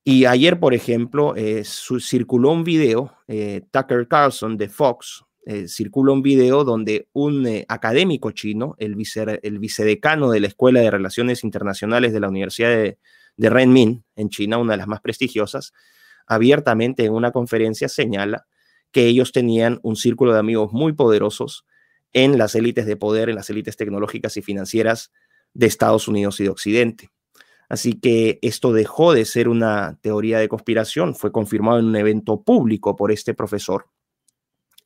Y 0.03 0.25
ayer, 0.25 0.59
por 0.59 0.73
ejemplo, 0.73 1.35
eh, 1.35 1.63
circuló 1.65 2.51
un 2.51 2.63
video, 2.63 3.15
eh, 3.27 3.61
Tucker 3.71 4.07
Carlson 4.07 4.57
de 4.57 4.69
Fox, 4.69 5.25
eh, 5.45 5.67
circula 5.67 6.11
un 6.11 6.21
video 6.21 6.63
donde 6.63 7.07
un 7.13 7.47
eh, 7.47 7.65
académico 7.69 8.29
chino, 8.31 8.75
el, 8.77 8.95
el, 9.41 9.59
vicedecano 9.59 10.29
de 10.29 10.39
la 10.41 10.47
Escuela 10.47 10.79
de 10.79 10.91
Relaciones 10.91 11.43
Internacionales 11.43 12.13
de 12.13 12.19
la 12.19 12.29
Universidad 12.29 12.69
de, 12.69 12.99
de 13.35 13.49
Renmin, 13.49 14.03
en 14.15 14.29
China, 14.29 14.59
una 14.59 14.73
de 14.73 14.77
las 14.77 14.87
más 14.87 15.01
prestigiosas, 15.01 15.73
abiertamente 16.27 17.03
en 17.05 17.13
una 17.13 17.31
conferencia 17.31 17.89
señala 17.89 18.45
que 18.91 19.07
ellos 19.07 19.31
tenían 19.31 19.79
un 19.81 19.95
círculo 19.95 20.33
de 20.33 20.39
amigos 20.39 20.71
muy 20.71 20.93
poderosos 20.93 21.65
en 22.13 22.37
las 22.37 22.53
élites 22.53 22.85
de 22.85 22.95
poder, 22.95 23.29
en 23.29 23.35
las 23.35 23.49
élites 23.49 23.75
tecnológicas 23.75 24.37
y 24.37 24.43
financieras 24.43 25.11
de 25.55 25.65
Estados 25.65 26.07
Unidos 26.07 26.39
y 26.39 26.43
de 26.43 26.49
Occidente. 26.49 27.09
Así 27.69 27.93
que 27.93 28.39
esto 28.41 28.73
dejó 28.73 29.13
de 29.13 29.25
ser 29.25 29.47
una 29.47 29.99
teoría 30.01 30.39
de 30.39 30.49
conspiración, 30.49 31.15
fue 31.15 31.31
confirmado 31.31 31.77
en 31.77 31.85
un 31.85 31.95
evento 31.95 32.41
público 32.41 32.95
por 32.95 33.11
este 33.11 33.35
profesor. 33.35 33.85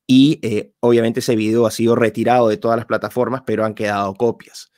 Y 0.05 0.39
eh, 0.43 0.73
obviamente 0.81 1.21
ese 1.21 1.37
video 1.37 1.65
ha 1.65 1.71
sido 1.71 1.95
retirado 1.95 2.49
de 2.49 2.57
todas 2.57 2.75
las 2.75 2.85
plataformas, 2.85 3.43
pero 3.45 3.63
han 3.63 3.73
quedado 3.73 4.13
copias. 4.15 4.69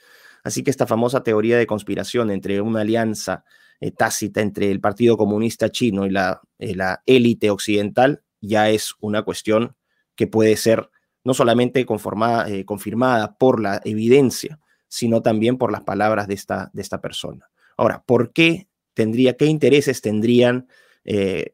Así 0.43 0.63
que 0.63 0.69
esta 0.69 0.85
famosa 0.85 1.23
teoría 1.23 1.57
de 1.57 1.65
conspiración 1.65 2.29
entre 2.29 2.61
una 2.61 2.81
alianza 2.81 3.43
eh, 3.79 3.89
tácita 3.89 4.41
entre 4.41 4.69
el 4.69 4.79
Partido 4.79 5.17
Comunista 5.17 5.71
Chino 5.71 6.05
y 6.05 6.11
la, 6.11 6.41
eh, 6.59 6.75
la 6.75 7.01
élite 7.07 7.49
occidental 7.49 8.23
ya 8.39 8.69
es 8.69 8.93
una 8.99 9.23
cuestión 9.23 9.75
que 10.15 10.27
puede 10.27 10.55
ser 10.57 10.91
no 11.23 11.33
solamente 11.33 11.83
confirmada 11.87 13.35
por 13.39 13.59
la 13.59 13.81
evidencia, 13.83 14.59
sino 14.87 15.23
también 15.23 15.57
por 15.57 15.71
las 15.71 15.81
palabras 15.81 16.27
de 16.27 16.35
esta 16.35 17.01
persona. 17.01 17.49
Ahora, 17.77 18.03
¿por 18.05 18.31
qué 18.31 18.67
tendría, 18.93 19.37
qué 19.37 19.45
intereses 19.45 20.01
tendrían 20.01 20.67
eh, 21.03 21.51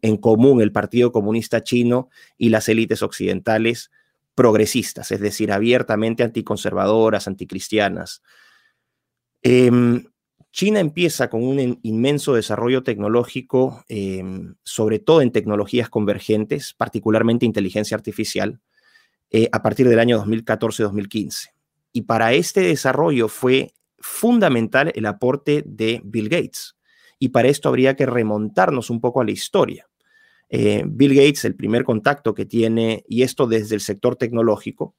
en, 0.00 0.16
común 0.16 0.60
el 0.62 0.72
Partido 0.72 1.12
Comunista 1.12 1.62
Chino 1.62 2.08
y 2.38 2.48
las 2.48 2.68
élites 2.68 3.02
occidentales 3.02 3.90
progresistas, 4.34 5.12
es 5.12 5.20
decir, 5.20 5.52
abiertamente 5.52 6.22
anticonservadoras, 6.22 7.28
anticristianas? 7.28 8.22
Em, 9.42 10.06
China 10.52 10.78
empieza 10.78 11.28
con 11.28 11.42
un 11.42 11.80
inmenso 11.82 12.34
desarrollo 12.34 12.84
tecnológico, 12.84 13.84
em, 13.88 14.54
sobre 14.62 15.00
todo 15.00 15.20
en 15.20 15.32
tecnologías 15.32 15.88
convergentes, 15.88 16.74
particularmente 16.74 17.44
inteligencia 17.44 17.96
artificial, 17.96 18.60
eh, 19.30 19.48
a 19.50 19.62
partir 19.62 19.88
del 19.88 19.98
año 19.98 20.16
2014-2015. 20.18 21.54
Y 21.92 22.02
para 22.02 22.34
este 22.34 22.60
desarrollo 22.60 23.26
fue 23.26 23.74
fundamental 24.04 24.92
el 24.94 25.06
aporte 25.06 25.64
de 25.66 26.02
Bill 26.04 26.28
Gates. 26.28 26.76
Y 27.18 27.30
para 27.30 27.48
esto 27.48 27.70
habría 27.70 27.96
que 27.96 28.04
remontarnos 28.04 28.90
un 28.90 29.00
poco 29.00 29.22
a 29.22 29.24
la 29.24 29.30
historia. 29.30 29.88
Eh, 30.50 30.84
Bill 30.86 31.14
Gates, 31.14 31.46
el 31.46 31.54
primer 31.54 31.84
contacto 31.84 32.34
que 32.34 32.44
tiene, 32.44 33.02
y 33.08 33.22
esto 33.22 33.46
desde 33.46 33.74
el 33.74 33.80
sector 33.80 34.16
tecnológico, 34.16 34.94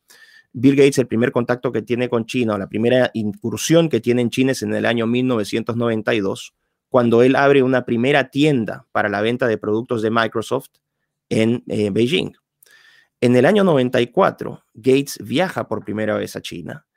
Bill 0.54 0.76
Gates, 0.76 0.98
el 0.98 1.06
primer 1.06 1.32
contacto 1.32 1.72
que 1.72 1.84
tiene 1.84 2.10
con 2.10 2.26
China, 2.26 2.56
o 2.56 2.58
la 2.58 2.68
primera 2.68 3.12
incursión 3.14 3.90
que 3.90 4.02
tiene 4.02 4.24
en 4.24 4.32
China 4.32 4.54
es 4.54 4.64
en 4.64 4.74
el 4.74 4.88
año 4.88 5.06
1992, 5.06 6.56
cuando 6.90 7.22
él 7.22 7.36
abre 7.36 7.62
una 7.62 7.86
primera 7.86 8.32
tienda 8.32 8.88
para 8.92 9.08
la 9.08 9.22
venta 9.22 9.46
de 9.46 9.60
productos 9.60 10.02
de 10.02 10.10
Microsoft 10.10 10.70
en 11.30 11.64
eh, 11.68 11.92
Beijing. 11.92 12.34
En 13.22 13.36
el 13.36 13.46
año 13.46 13.64
94, 13.64 14.64
Gates 14.74 15.20
viaja 15.24 15.68
por 15.68 15.86
primera 15.86 16.18
vez 16.18 16.36
a 16.36 16.42
China 16.42 16.88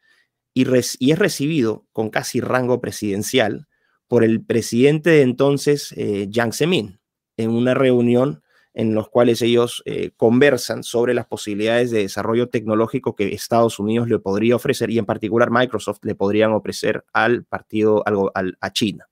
y, 0.55 0.67
es 0.75 1.19
recibido 1.19 1.87
con 1.93 2.11
casi 2.11 2.41
rango 2.41 2.81
presidencial 2.81 3.69
por 4.07 4.25
el 4.25 4.43
presidente 4.45 5.11
de 5.11 5.23
entonces, 5.23 5.93
eh, 5.97 6.29
Jiang 6.31 6.53
Zemin, 6.53 7.01
en 7.37 7.51
una 7.51 7.75
reunión 7.75 8.43
en 8.75 8.95
los 8.95 9.09
cuales 9.09 9.43
ellos 9.43 9.83
eh, 9.87 10.13
conversan 10.17 10.85
sobre 10.85 11.13
las 11.13 11.27
posibilidades 11.27 11.91
de 11.91 12.03
desarrollo 12.03 12.49
tecnológico 12.49 13.17
que 13.17 13.35
Estados 13.35 13.79
Unidos 13.79 14.09
le 14.09 14.21
podría 14.21 14.57
ofrecer 14.57 14.91
y 14.91 14.99
en 14.99 15.05
particular 15.05 15.51
Microsoft 15.51 15.99
le 16.03 16.15
podrían 16.15 16.53
ofrecer 16.53 17.05
al 17.13 17.45
partido, 17.45 18.05
a 18.05 18.73
China. 18.73 19.09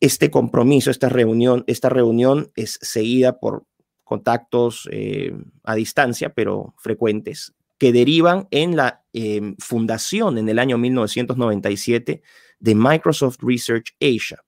Este 0.00 0.30
compromiso, 0.30 0.90
esta 0.90 1.10
reunión, 1.10 1.64
esta 1.66 1.90
reunión 1.90 2.50
es 2.56 2.78
seguida 2.80 3.38
por 3.38 3.64
contactos 4.04 4.88
eh, 4.90 5.34
a 5.62 5.74
distancia, 5.74 6.32
pero 6.32 6.74
frecuentes, 6.78 7.52
que 7.80 7.92
derivan 7.92 8.46
en 8.50 8.76
la 8.76 9.02
em, 9.14 9.56
fundación 9.58 10.36
en 10.36 10.50
el 10.50 10.58
año 10.58 10.76
1997 10.76 12.22
de 12.58 12.74
Microsoft 12.74 13.38
Research 13.40 13.96
Asia, 13.98 14.44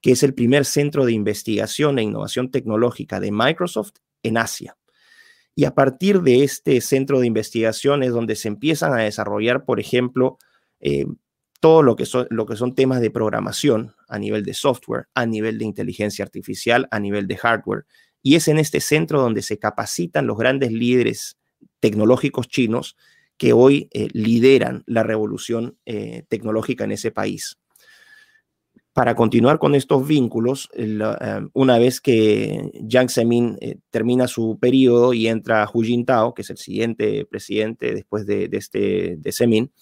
que 0.00 0.12
es 0.12 0.22
el 0.22 0.32
primer 0.32 0.64
centro 0.64 1.04
de 1.04 1.12
investigación 1.12 1.98
e 1.98 2.04
innovación 2.04 2.50
tecnológica 2.50 3.20
de 3.20 3.32
Microsoft 3.32 3.96
en 4.22 4.38
Asia. 4.38 4.78
Y 5.54 5.66
a 5.66 5.74
partir 5.74 6.22
de 6.22 6.42
este 6.42 6.80
centro 6.80 7.20
de 7.20 7.26
investigación 7.26 8.02
es 8.02 8.12
donde 8.12 8.34
se 8.34 8.48
empiezan 8.48 8.94
a 8.94 9.02
desarrollar, 9.02 9.66
por 9.66 9.78
ejemplo, 9.78 10.38
em, 10.80 11.16
todo 11.60 11.82
lo 11.82 11.96
que, 11.96 12.06
son, 12.06 12.26
lo 12.30 12.46
que 12.46 12.56
son 12.56 12.74
temas 12.74 13.02
de 13.02 13.10
programación 13.10 13.94
a 14.08 14.18
nivel 14.18 14.42
de 14.42 14.54
software, 14.54 15.08
a 15.14 15.26
nivel 15.26 15.58
de 15.58 15.66
inteligencia 15.66 16.24
artificial, 16.24 16.88
a 16.90 16.98
nivel 16.98 17.26
de 17.26 17.36
hardware, 17.36 17.84
y 18.22 18.36
es 18.36 18.48
en 18.48 18.58
este 18.58 18.80
centro 18.80 19.20
donde 19.20 19.42
se 19.42 19.58
capacitan 19.58 20.26
los 20.26 20.38
grandes 20.38 20.72
líderes 20.72 21.36
tecnológicos 21.80 22.48
chinos 22.48 22.96
que 23.36 23.52
hoy 23.52 23.88
eh, 23.92 24.08
lideran 24.12 24.84
la 24.86 25.02
revolución 25.02 25.76
eh, 25.86 26.24
tecnológica 26.28 26.84
en 26.84 26.92
ese 26.92 27.10
país. 27.10 27.58
Para 28.92 29.16
continuar 29.16 29.58
con 29.58 29.74
estos 29.74 30.06
vínculos, 30.06 30.68
eh, 30.74 30.98
una 31.52 31.78
vez 31.78 32.00
que 32.00 32.70
Jiang 32.88 33.10
Zemin 33.10 33.58
termina 33.90 34.28
su 34.28 34.56
periodo 34.60 35.12
y 35.12 35.26
entra 35.26 35.68
Hu 35.72 35.82
Jintao, 35.82 36.32
que 36.32 36.42
es 36.42 36.50
el 36.50 36.58
siguiente 36.58 37.26
presidente 37.26 37.92
después 37.92 38.24
de, 38.24 38.48
este, 38.52 39.16
de 39.18 39.32
Zemin, 39.32 39.72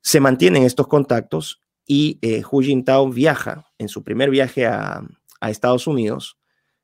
se 0.00 0.20
mantienen 0.20 0.62
estos 0.62 0.88
contactos 0.88 1.60
y 1.86 2.18
Hu 2.50 2.62
Jintao 2.62 3.10
viaja 3.10 3.66
en 3.76 3.88
su 3.88 4.02
primer 4.02 4.30
viaje 4.30 4.64
a 4.64 5.02
Estados 5.42 5.86
Unidos 5.86 6.38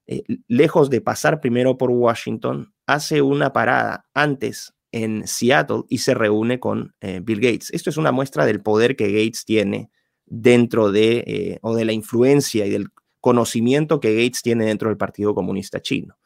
eh, 0.07 0.23
lejos 0.49 0.91
de 0.91 1.01
pasar 1.01 1.41
primero 1.41 1.79
por 1.79 1.91
Washington, 1.91 2.75
hace 2.87 3.23
una 3.23 3.53
parada 3.53 4.07
antes 4.13 4.75
en 4.93 5.27
Seattle 5.27 5.85
y 5.89 5.99
se 5.99 6.15
reúne 6.15 6.61
con 6.61 6.95
eh, 7.01 7.21
Bill 7.23 7.41
Gates. 7.41 7.71
Esto 7.73 7.91
es 7.91 7.97
una 7.97 8.13
muestra 8.13 8.45
del 8.45 8.61
poder 8.61 8.97
que 8.97 9.11
Gates 9.11 9.45
tiene 9.45 9.91
dentro 10.27 10.93
de, 10.93 11.25
eh, 11.27 11.59
o 11.63 11.75
de 11.75 11.85
la 11.85 11.93
influencia 11.93 12.67
y 12.67 12.71
del 12.71 12.89
conocimiento 13.21 13.99
que 13.99 14.15
Gates 14.15 14.43
tiene 14.43 14.67
dentro 14.67 14.89
del 14.89 14.99
Partido 14.99 15.35
Comunista 15.35 15.81
Chino. 15.81 16.19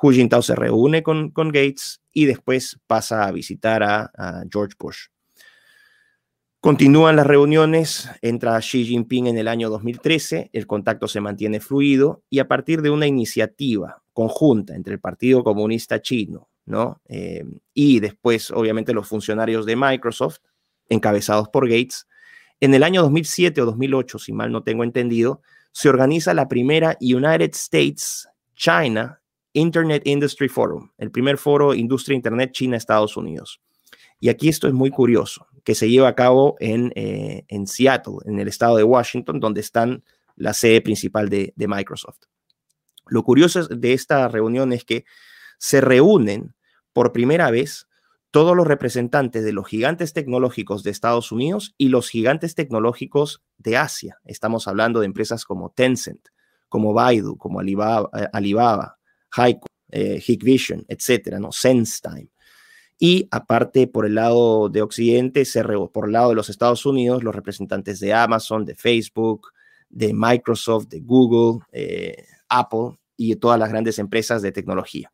Hu 0.00 0.12
Jintao 0.12 0.42
se 0.42 0.54
reúne 0.54 1.02
con, 1.02 1.30
con 1.30 1.48
Gates 1.48 2.00
y 2.12 2.26
después 2.26 2.78
pasa 2.86 3.24
a 3.24 3.32
visitar 3.32 3.82
a 3.82 4.44
George 4.48 4.76
Bush. 4.78 5.08
Continúan 6.60 7.16
las 7.16 7.26
reuniones, 7.26 8.10
entra 8.20 8.58
Xi 8.58 8.84
Jinping 8.84 9.28
en 9.28 9.38
el 9.38 9.46
año 9.46 9.70
2013, 9.70 10.50
el 10.52 10.66
contacto 10.66 11.06
se 11.06 11.20
mantiene 11.20 11.60
fluido 11.60 12.22
y 12.28 12.40
a 12.40 12.48
partir 12.48 12.82
de 12.82 12.90
una 12.90 13.06
iniciativa 13.06 14.02
conjunta 14.12 14.74
entre 14.74 14.94
el 14.94 15.00
Partido 15.00 15.44
Comunista 15.44 16.02
Chino 16.02 16.48
¿no? 16.68 17.00
Eh, 17.08 17.44
y 17.74 17.98
después, 18.00 18.50
obviamente, 18.50 18.92
los 18.92 19.08
funcionarios 19.08 19.66
de 19.66 19.74
Microsoft, 19.74 20.38
encabezados 20.88 21.48
por 21.48 21.68
Gates, 21.68 22.06
en 22.60 22.74
el 22.74 22.82
año 22.82 23.02
2007 23.02 23.62
o 23.62 23.66
2008, 23.66 24.18
si 24.18 24.32
mal 24.32 24.52
no 24.52 24.62
tengo 24.62 24.84
entendido, 24.84 25.40
se 25.72 25.88
organiza 25.88 26.34
la 26.34 26.48
primera 26.48 26.96
United 27.00 27.50
States 27.54 28.28
China 28.54 29.20
Internet 29.54 30.02
Industry 30.04 30.48
Forum, 30.48 30.90
el 30.98 31.10
primer 31.10 31.38
foro 31.38 31.74
Industria 31.74 32.16
Internet 32.16 32.52
China-Estados 32.52 33.16
Unidos. 33.16 33.60
Y 34.20 34.28
aquí 34.28 34.48
esto 34.48 34.68
es 34.68 34.74
muy 34.74 34.90
curioso, 34.90 35.46
que 35.68 35.74
se 35.74 35.90
lleva 35.90 36.08
a 36.08 36.14
cabo 36.14 36.56
en, 36.60 36.92
eh, 36.94 37.44
en 37.46 37.66
Seattle, 37.66 38.20
en 38.24 38.40
el 38.40 38.48
estado 38.48 38.78
de 38.78 38.84
Washington, 38.84 39.38
donde 39.38 39.60
están 39.60 40.02
la 40.34 40.54
sede 40.54 40.80
principal 40.80 41.28
de, 41.28 41.52
Microsoft. 41.58 42.20
Lo 43.06 43.22
curioso 43.22 43.68
de 43.68 43.92
esta 43.92 44.28
reunión 44.28 44.72
es 44.72 44.86
que 44.86 45.04
se 45.58 45.82
reúnen 45.82 46.54
por 46.94 47.12
primera 47.12 47.50
vez 47.50 47.86
todos 48.30 48.56
los 48.56 48.66
representantes 48.66 49.44
de 49.44 49.52
los 49.52 49.68
gigantes 49.68 50.14
tecnológicos 50.14 50.84
de 50.84 50.90
Estados 50.90 51.32
Unidos 51.32 51.74
y 51.76 51.90
los 51.90 52.08
gigantes 52.08 52.54
tecnológicos 52.54 53.42
de 53.58 53.76
Asia. 53.76 54.16
Estamos 54.24 54.68
hablando 54.68 55.00
de 55.00 55.06
empresas 55.06 55.44
como 55.44 55.72
Tencent, 55.72 56.28
como 56.70 56.94
Baidu, 56.94 57.36
como 57.36 57.60
Alibaba, 57.60 58.08
eh, 58.18 58.26
Alibaba 58.32 58.96
Haiku, 59.32 59.66
eh, 59.90 60.18
Hikvision, 60.26 60.86
etcétera, 60.88 61.38
¿no? 61.38 61.52
SenseTime. 61.52 62.30
Y 62.98 63.28
aparte, 63.30 63.86
por 63.86 64.06
el 64.06 64.16
lado 64.16 64.68
de 64.68 64.82
Occidente, 64.82 65.44
por 65.92 66.06
el 66.06 66.12
lado 66.12 66.30
de 66.30 66.34
los 66.34 66.48
Estados 66.48 66.84
Unidos, 66.84 67.22
los 67.22 67.34
representantes 67.34 68.00
de 68.00 68.12
Amazon, 68.12 68.64
de 68.64 68.74
Facebook, 68.74 69.52
de 69.88 70.12
Microsoft, 70.12 70.88
de 70.88 71.00
Google, 71.00 71.64
eh, 71.72 72.24
Apple 72.48 72.98
y 73.16 73.36
todas 73.36 73.58
las 73.58 73.68
grandes 73.70 73.98
empresas 73.98 74.42
de 74.42 74.52
tecnología. 74.52 75.12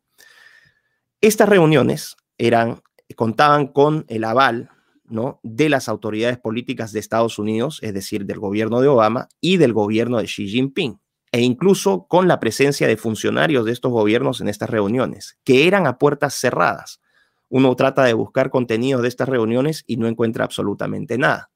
Estas 1.21 1.47
reuniones 1.47 2.17
eran, 2.37 2.81
contaban 3.15 3.67
con 3.67 4.05
el 4.09 4.23
aval 4.23 4.69
¿no? 5.05 5.39
de 5.43 5.69
las 5.69 5.87
autoridades 5.87 6.37
políticas 6.37 6.91
de 6.91 6.99
Estados 6.99 7.39
Unidos, 7.39 7.79
es 7.81 7.93
decir, 7.93 8.25
del 8.25 8.39
gobierno 8.39 8.81
de 8.81 8.87
Obama 8.87 9.29
y 9.41 9.57
del 9.57 9.73
gobierno 9.73 10.17
de 10.17 10.25
Xi 10.25 10.47
Jinping, 10.47 10.99
e 11.31 11.41
incluso 11.41 12.07
con 12.07 12.27
la 12.27 12.39
presencia 12.39 12.87
de 12.87 12.97
funcionarios 12.97 13.65
de 13.65 13.71
estos 13.71 13.91
gobiernos 13.91 14.41
en 14.41 14.47
estas 14.47 14.69
reuniones, 14.69 15.37
que 15.43 15.67
eran 15.67 15.87
a 15.87 15.97
puertas 15.97 16.33
cerradas. 16.35 17.01
Uno 17.49 17.75
trata 17.75 18.03
de 18.03 18.13
buscar 18.13 18.49
contenido 18.49 19.01
de 19.01 19.07
estas 19.07 19.29
reuniones 19.29 19.83
y 19.87 19.97
no 19.97 20.07
encuentra 20.07 20.45
absolutamente 20.45 21.17
nada. 21.17 21.51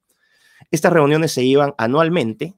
Estas 0.70 0.92
reuniones 0.92 1.32
se 1.32 1.46
llevan 1.46 1.74
anualmente 1.78 2.54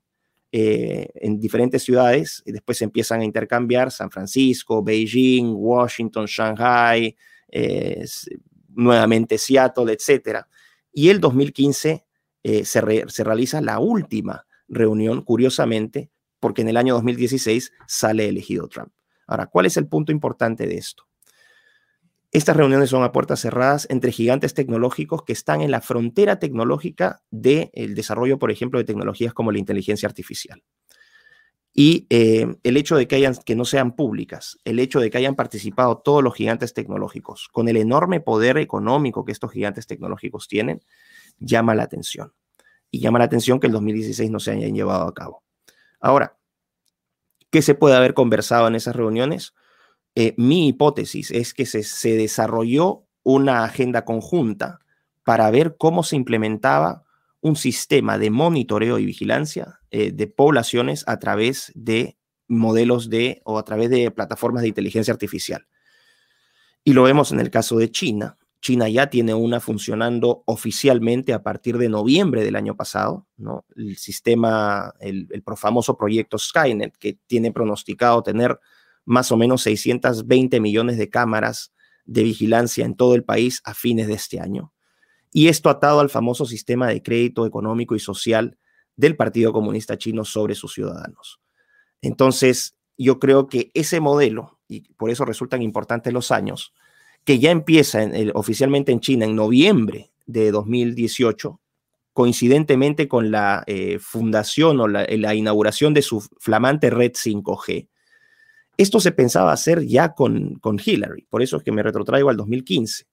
eh, 0.51 1.09
en 1.15 1.41
diferentes 1.41 1.83
ciudades 1.83 2.43
y 2.45 2.53
después 2.53 2.77
se 2.79 2.85
empiezan 2.85 3.21
a 3.21 3.25
intercambiar 3.25 3.91
San 3.91 4.11
Francisco, 4.11 4.83
Beijing, 4.83 5.55
Washington, 5.57 6.27
Shanghai, 6.27 7.17
eh, 7.49 8.05
nuevamente 8.69 9.39
Seattle, 9.39 9.93
etc. 9.93 10.41
Y 10.93 11.09
el 11.09 11.21
2015 11.21 12.05
eh, 12.43 12.65
se 12.65 13.25
realiza 13.25 13.61
la 13.63 13.79
última 13.79 14.47
reunión, 14.69 15.23
curiosamente, 15.23 16.11
porque 16.39 16.63
en 16.63 16.69
el 16.69 16.77
año 16.77 16.95
2016 16.95 17.73
sale 17.87 18.29
elegido 18.29 18.69
Trump. 18.69 18.93
Ahora, 19.27 19.47
¿cuál 19.47 19.67
es 19.67 19.77
el 19.77 19.87
punto 19.87 20.13
importante 20.13 20.67
de 20.67 20.77
esto? 20.77 21.05
Estas 22.33 22.57
reuniones 22.57 22.89
son 22.89 23.03
a 23.03 23.13
puertas 23.13 23.41
cerradas 23.41 23.87
entre 23.91 24.11
gigantes 24.11 24.55
tecnológicos 24.55 25.23
que 25.23 25.35
están 25.35 25.61
en 25.61 25.71
la 25.71 25.83
frontera 25.83 26.39
tecnológica 26.39 27.23
del 27.31 27.95
desarrollo, 27.95 28.39
por 28.39 28.51
ejemplo, 28.51 28.79
de 28.79 28.87
tecnologías 28.87 29.35
como 29.35 29.53
la 29.53 29.59
inteligencia 29.59 30.09
artificial. 30.09 30.63
Y 31.75 32.07
eh, 32.09 32.47
el 32.63 32.77
hecho 32.79 32.97
de 32.97 33.07
que, 33.07 33.31
que 33.45 33.55
no 33.55 33.67
sean 33.67 33.95
públicas, 33.95 34.59
el 34.65 34.79
hecho 34.79 34.99
de 34.99 35.11
que 35.11 35.19
hayan 35.19 35.35
participado 35.35 35.99
todos 35.99 36.23
los 36.23 36.35
gigantes 36.35 36.73
tecnológicos, 36.73 37.49
con 37.53 37.69
el 37.69 37.77
enorme 37.77 38.21
poder 38.21 38.57
económico 38.57 39.27
que 39.27 39.33
estos 39.33 39.53
gigantes 39.53 39.87
tecnológicos 39.87 40.49
tienen, 40.49 40.81
llama 41.39 41.75
la 41.75 41.83
atención. 41.83 42.33
Y 42.91 43.01
llama 43.01 43.19
la 43.19 43.27
atención 43.27 43.61
que 43.61 43.67
el 43.67 43.75
2016 43.75 44.31
no 44.31 44.41
se 44.41 44.53
hayan 44.53 44.75
llevado 44.75 45.07
a 45.07 45.13
cabo. 45.13 45.43
Ahora, 46.01 46.39
¿qué 47.51 47.61
se 47.61 47.75
puede 47.75 47.95
haber 47.95 48.15
conversado 48.15 48.69
en 48.69 48.75
esas 48.75 48.97
reuniones? 48.97 49.55
Eh, 50.15 50.35
mi 50.37 50.69
hipótesis 50.69 51.31
es 51.31 51.55
que 51.55 51.65
se, 51.65 52.17
desarrolló 52.17 53.07
una 53.23 53.65
agenda 53.65 54.05
conjunta 54.05 54.81
para 55.25 55.51
ver 55.51 55.77
cómo 55.79 56.03
se 56.03 56.17
implementaba 56.17 57.05
un 57.41 57.57
sistema 57.57 58.19
de 58.19 58.31
monitoreo 58.31 58.99
y 58.99 59.07
vigilancia 59.07 59.81
eh, 59.91 60.13
de 60.13 60.27
poblaciones 60.27 61.05
a 61.07 61.19
través 61.19 61.73
de 61.75 62.17
modelos 62.47 63.09
de 63.09 63.41
o 63.45 63.59
a 63.59 63.65
través 63.65 63.89
de 63.91 64.11
plataformas 64.11 64.63
de 64.63 64.69
inteligencia 64.69 65.13
artificial. 65.13 65.67
Y 66.85 66.93
lo 66.93 67.05
vemos 67.05 67.33
en 67.33 67.41
el 67.41 67.51
caso 67.51 67.79
de 67.79 67.91
China. 67.91 68.37
China 68.61 68.89
ya 68.89 69.09
tiene 69.09 69.35
una 69.35 69.61
funcionando 69.61 70.43
oficialmente 70.47 71.33
a 71.33 71.43
partir 71.43 71.79
de 71.79 71.89
noviembre 71.89 72.45
del 72.45 72.55
año 72.55 72.77
pasado, 72.77 73.27
¿no? 73.37 73.65
El 73.75 73.97
sistema, 73.97 74.93
el, 75.01 75.27
el 75.31 75.43
famoso 75.57 75.97
proyecto 75.97 76.39
Skynet, 76.39 76.97
que 76.97 77.19
tiene 77.27 77.51
pronosticado 77.51 78.23
tener 78.23 78.61
más 79.05 79.33
o 79.33 79.37
menos 79.37 79.63
620 79.63 80.61
millones 80.61 80.99
de 80.99 81.11
cámaras 81.11 81.73
de 82.05 82.23
vigilancia 82.23 82.85
en 82.85 82.97
todo 82.97 83.15
el 83.15 83.25
país 83.25 83.61
a 83.65 83.75
fines 83.75 84.07
de 84.07 84.15
este 84.15 84.41
año. 84.41 84.73
Y 85.33 85.49
esto 85.49 85.71
atado 85.71 86.01
al 86.01 86.11
famoso 86.11 86.45
sistema 86.45 86.89
de 86.89 87.03
crédito 87.03 87.47
económico 87.47 87.95
y 87.95 88.01
social 88.01 88.59
del 88.97 89.17
Partido 89.17 89.53
Comunista 89.53 89.97
Chino 89.97 90.25
sobre 90.25 90.55
sus 90.55 90.75
ciudadanos. 90.75 91.41
Entonces, 92.03 92.77
yo 92.99 93.19
creo 93.19 93.49
que 93.49 93.71
ese 93.75 94.01
modelo, 94.01 94.59
y 94.69 94.93
por 94.95 95.11
eso 95.11 95.25
resultan 95.25 95.63
importantes 95.63 96.13
los 96.13 96.31
años, 96.31 96.75
que 97.25 97.39
ya 97.39 97.51
empieza 97.51 98.01
oficialmente 98.35 98.93
en 98.93 99.01
China 99.01 99.25
en 99.25 99.37
noviembre 99.37 100.13
de 100.27 100.51
2018, 100.51 101.61
coincidentemente 102.13 103.09
con 103.09 103.31
la 103.31 103.65
eh, 103.67 103.99
fundación 104.01 104.81
o 104.81 104.89
la 104.89 105.35
inauguración 105.35 105.95
de 105.95 106.03
su 106.03 106.21
flamante 106.21 106.91
red 106.91 107.13
5G, 107.13 107.89
esto 108.77 109.01
se 109.01 109.13
pensaba 109.13 109.53
hacer 109.53 109.87
ya 109.87 110.15
con, 110.15 110.57
con 110.57 110.81
Hillary, 110.85 111.27
por 111.29 111.43
eso 111.43 111.57
es 111.57 111.63
que 111.63 111.73
me 111.73 111.83
retrotraigo 111.83 112.31
al 112.31 112.37
2015, 112.37 113.07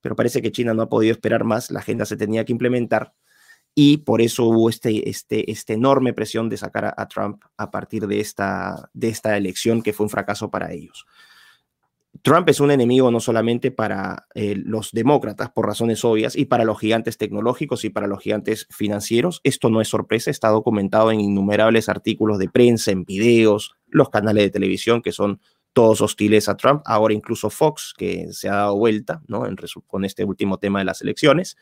pero 0.00 0.16
parece 0.16 0.42
que 0.42 0.52
China 0.52 0.74
no 0.74 0.82
ha 0.82 0.88
podido 0.88 1.12
esperar 1.12 1.44
más, 1.44 1.70
la 1.70 1.80
agenda 1.80 2.04
se 2.04 2.16
tenía 2.16 2.44
que 2.44 2.52
implementar 2.52 3.12
y 3.74 3.98
por 3.98 4.20
eso 4.20 4.44
hubo 4.44 4.68
este, 4.68 5.08
este, 5.08 5.50
este 5.50 5.74
enorme 5.74 6.12
presión 6.12 6.48
de 6.48 6.56
sacar 6.56 6.94
a, 6.96 7.08
Trump 7.08 7.42
a 7.56 7.70
partir 7.70 8.06
de 8.06 8.20
esta, 8.20 8.90
de 8.92 9.08
esta 9.08 9.36
elección 9.36 9.82
que 9.82 9.92
fue 9.92 10.04
un 10.04 10.10
fracaso 10.10 10.50
para 10.50 10.72
ellos. 10.72 11.06
Trump 12.22 12.48
es 12.48 12.60
un 12.60 12.70
enemigo 12.70 13.10
no 13.10 13.18
solamente 13.18 13.72
para 13.72 14.28
eh, 14.34 14.54
los 14.56 14.92
demócratas 14.92 15.50
por 15.50 15.66
razones 15.66 16.04
obvias 16.04 16.36
y 16.36 16.44
para 16.44 16.64
los 16.64 16.78
gigantes 16.78 17.18
tecnológicos 17.18 17.84
y 17.84 17.90
para 17.90 18.06
los 18.06 18.20
gigantes 18.22 18.68
financieros. 18.70 19.40
Esto 19.42 19.70
no 19.70 19.80
es 19.80 19.88
sorpresa, 19.88 20.30
está 20.30 20.48
documentado 20.48 21.10
en 21.10 21.20
innumerables 21.20 21.88
artículos 21.88 22.38
de 22.38 22.48
prensa, 22.48 22.92
en 22.92 23.04
videos, 23.04 23.74
los 23.88 24.08
canales 24.08 24.44
de 24.44 24.50
televisión 24.50 25.02
que 25.02 25.10
son 25.10 25.40
todos 25.72 26.00
hostiles 26.00 26.48
a 26.48 26.56
Trump, 26.56 26.82
ahora 26.84 27.12
incluso 27.12 27.50
Fox, 27.50 27.92
que 27.96 28.28
se 28.30 28.48
ha 28.48 28.54
dado 28.56 28.76
vuelta 28.76 29.22
¿no? 29.26 29.44
en 29.46 29.56
con 29.88 30.04
este 30.04 30.24
último 30.24 30.58
tema 30.58 30.78
de 30.78 30.84
las 30.84 31.02
elecciones, 31.02 31.56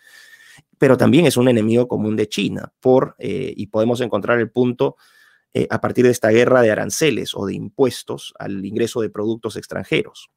pero 0.78 0.98
también 0.98 1.24
es 1.24 1.38
un 1.38 1.48
enemigo 1.48 1.88
común 1.88 2.16
de 2.16 2.28
China, 2.28 2.72
eh, 3.18 3.54
y 3.56 3.66
podemos 3.68 4.00
encontrar 4.02 4.40
el 4.40 4.50
punto 4.50 4.96
eh, 5.54 5.68
a 5.70 5.80
partir 5.80 6.04
de 6.04 6.10
esta 6.10 6.28
guerra 6.30 6.60
de 6.60 6.70
aranceles 6.70 7.34
o 7.34 7.46
de 7.46 7.54
impuestos 7.54 8.34
al 8.38 8.64
ingreso 8.66 9.00
de 9.00 9.10
productos 9.10 9.56
extranjeros 9.56 10.28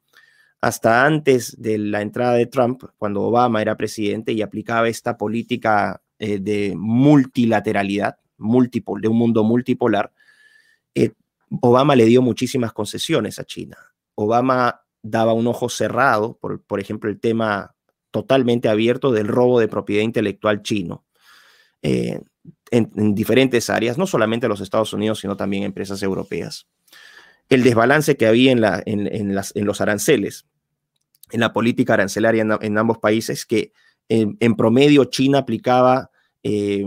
hasta 0.64 1.04
antes 1.04 1.60
de 1.60 1.76
la 1.76 2.00
entrada 2.00 2.32
de 2.36 2.46
Trump, 2.46 2.84
cuando 2.96 3.20
Obama 3.20 3.60
era 3.60 3.76
presidente 3.76 4.32
y 4.32 4.40
aplicaba 4.40 4.88
esta 4.88 5.18
política 5.18 6.00
eh, 6.18 6.38
de 6.38 6.72
multilateralidad, 6.74 8.16
de 8.38 9.08
un 9.08 9.18
mundo 9.18 9.44
multipolar, 9.44 10.10
eh, 10.94 11.12
Obama 11.60 11.94
le 11.94 12.06
dio 12.06 12.22
muchísimas 12.22 12.72
concesiones 12.72 13.38
a 13.38 13.44
China. 13.44 13.76
Obama 14.14 14.80
daba 15.02 15.34
un 15.34 15.46
ojo 15.48 15.68
cerrado, 15.68 16.38
por, 16.38 16.62
por 16.62 16.80
ejemplo, 16.80 17.10
el 17.10 17.20
tema 17.20 17.74
totalmente 18.10 18.70
abierto 18.70 19.12
del 19.12 19.28
robo 19.28 19.60
de 19.60 19.68
propiedad 19.68 20.02
intelectual 20.02 20.62
chino. 20.62 21.04
Eh, 21.82 22.22
en, 22.70 23.14
diferentes 23.14 23.68
áreas, 23.68 23.98
no 23.98 24.06
solamente 24.06 24.46
en 24.46 24.50
los 24.50 24.62
Estados 24.62 24.94
Unidos, 24.94 25.18
sino 25.18 25.36
también 25.36 25.64
empresas 25.64 26.02
europeas. 26.02 26.68
El 27.50 27.62
desbalance 27.62 28.16
que 28.16 28.26
había 28.26 28.50
en 28.50 29.66
los 29.66 29.80
aranceles 29.82 30.46
en 31.30 31.40
la 31.40 31.52
política 31.52 31.94
arancelaria 31.94 32.46
en, 32.60 32.78
ambos 32.78 32.98
países, 32.98 33.46
que 33.46 33.72
en, 34.08 34.56
promedio 34.56 35.04
China 35.06 35.38
aplicaba, 35.38 36.10
eh, 36.42 36.86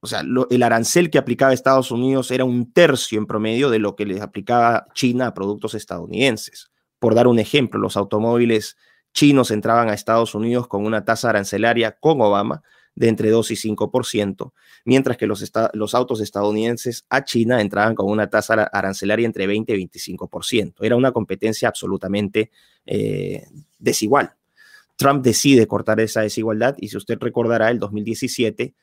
o 0.00 0.06
sea, 0.06 0.22
el 0.50 0.62
arancel 0.62 1.10
que 1.10 1.18
aplicaba 1.18 1.52
Estados 1.52 1.90
Unidos 1.90 2.30
era 2.30 2.44
un 2.44 2.72
tercio 2.72 3.18
en 3.18 3.26
promedio 3.26 3.70
de 3.70 3.78
lo 3.78 3.96
que 3.96 4.06
les 4.06 4.20
aplicaba 4.20 4.86
China 4.94 5.28
a 5.28 5.34
productos 5.34 5.74
estadounidenses. 5.74 6.70
Por 6.98 7.14
dar 7.14 7.26
un 7.26 7.38
ejemplo, 7.38 7.78
los 7.78 7.96
automóviles 7.96 8.76
chinos 9.12 9.50
entraban 9.50 9.88
a 9.88 9.94
Estados 9.94 10.34
Unidos 10.34 10.68
con 10.68 10.86
una 10.86 11.04
tasa 11.04 11.30
arancelaria 11.30 11.96
con 11.98 12.20
Obama 12.20 12.62
de 12.94 13.08
entre 13.08 13.30
2 13.30 13.50
y 13.50 13.54
5%, 13.54 14.52
mientras 14.84 15.16
que 15.16 15.26
los, 15.26 15.94
autos 15.94 16.20
estadounidenses 16.20 17.04
a 17.08 17.24
China 17.24 17.60
entraban 17.60 17.94
con 17.94 18.10
una 18.10 18.28
tasa 18.28 18.54
arancelaria 18.72 19.26
entre 19.26 19.46
20 19.46 19.74
y 19.74 19.88
25%. 19.88 20.74
Era 20.80 20.96
una 20.96 21.12
competencia 21.12 21.68
absolutamente 21.68 22.50
eh, 22.86 23.46
desigual. 23.78 24.34
Trump 24.96 25.24
decide 25.24 25.66
cortar 25.66 26.00
esa 26.00 26.22
desigualdad 26.22 26.76
y 26.78 26.88
si 26.88 26.96
usted 26.96 27.18
recordará, 27.18 27.70
el 27.70 27.78
2017 27.78 28.74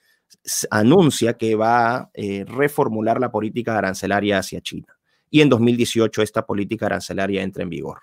anuncia 0.72 1.34
que 1.34 1.56
va 1.56 1.96
a 1.96 2.12
eh, 2.14 2.44
reformular 2.48 3.20
la 3.20 3.32
política 3.32 3.78
arancelaria 3.78 4.40
hacia 4.40 4.62
China. 4.62 4.98
Y 5.30 5.42
en 5.42 5.50
2018 5.50 6.22
esta 6.22 6.46
política 6.46 6.88
arancelaria 6.88 7.44
entra 7.44 7.64
en 7.64 7.70
vigor. 7.70 8.00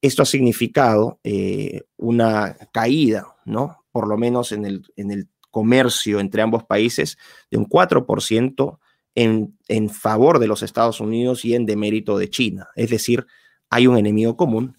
Esto 0.00 0.22
ha 0.22 0.26
significado 0.26 1.18
eh, 1.24 1.82
una 1.96 2.56
caída, 2.72 3.26
¿no? 3.44 3.84
Por 3.90 4.06
lo 4.06 4.16
menos 4.16 4.52
en 4.52 4.64
el 4.64 5.28
comercio 5.58 6.20
entre 6.20 6.40
ambos 6.42 6.62
países 6.62 7.18
de 7.50 7.58
un 7.58 7.66
4% 7.66 8.78
en, 9.16 9.58
en 9.66 9.90
favor 9.90 10.38
de 10.38 10.46
los 10.46 10.62
Estados 10.62 11.00
Unidos 11.00 11.44
y 11.44 11.54
en 11.54 11.66
demérito 11.66 12.16
de 12.16 12.30
China. 12.30 12.68
Es 12.76 12.90
decir, 12.90 13.26
hay 13.70 13.88
un 13.88 13.98
enemigo 13.98 14.36
común 14.36 14.78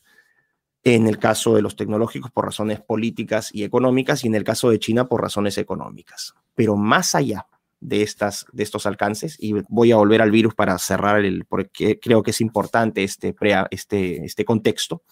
en 0.83 1.07
el 1.07 1.19
caso 1.19 1.53
de 1.53 1.61
los 1.61 1.75
tecnológicos 1.75 2.31
por 2.31 2.45
razones 2.45 2.79
políticas 2.79 3.49
y 3.53 3.63
económicas 3.65 4.23
y 4.23 4.27
en 4.27 4.35
el 4.35 4.45
caso 4.45 4.69
de 4.69 4.79
China 4.79 5.09
por 5.09 5.21
razones 5.21 5.57
económicas. 5.57 6.33
Pero 6.55 6.77
más 6.77 7.13
allá 7.13 7.47
de, 7.81 8.01
estas, 8.01 8.45
de 8.53 8.63
estos 8.63 8.85
alcances, 8.85 9.35
y 9.37 9.53
voy 9.67 9.91
a 9.91 9.97
volver 9.97 10.21
al 10.21 10.31
virus 10.31 10.55
para 10.55 10.77
cerrar 10.77 11.25
el, 11.25 11.43
porque 11.43 11.99
creo 11.99 12.23
que 12.23 12.31
es 12.31 12.39
importante 12.39 13.03
este, 13.03 13.35
este, 13.71 14.23
este 14.23 14.45
contexto, 14.45 15.03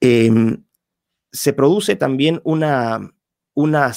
em, 0.00 0.64
se 1.30 1.52
produce 1.52 1.96
también 1.96 2.40
una, 2.44 3.12
una 3.58 3.92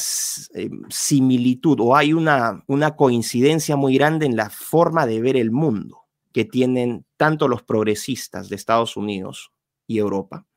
eh, 0.56 0.72
similitud 0.90 1.78
o 1.82 1.96
hay 1.96 2.14
una, 2.14 2.64
una 2.66 2.96
coincidencia 2.96 3.76
muy 3.76 3.94
grande 3.94 4.26
en 4.26 4.36
la 4.36 4.50
forma 4.50 5.06
de 5.06 5.22
ver 5.22 5.38
el 5.38 5.52
mundo 5.52 6.08
que 6.34 6.46
tienen 6.46 7.06
tanto 7.16 7.48
los 7.48 7.62
progresistas 7.62 8.50
de 8.50 8.56
Estados 8.56 8.98
Unidos 8.98 9.52
y 9.86 10.00
Europa 10.00 10.48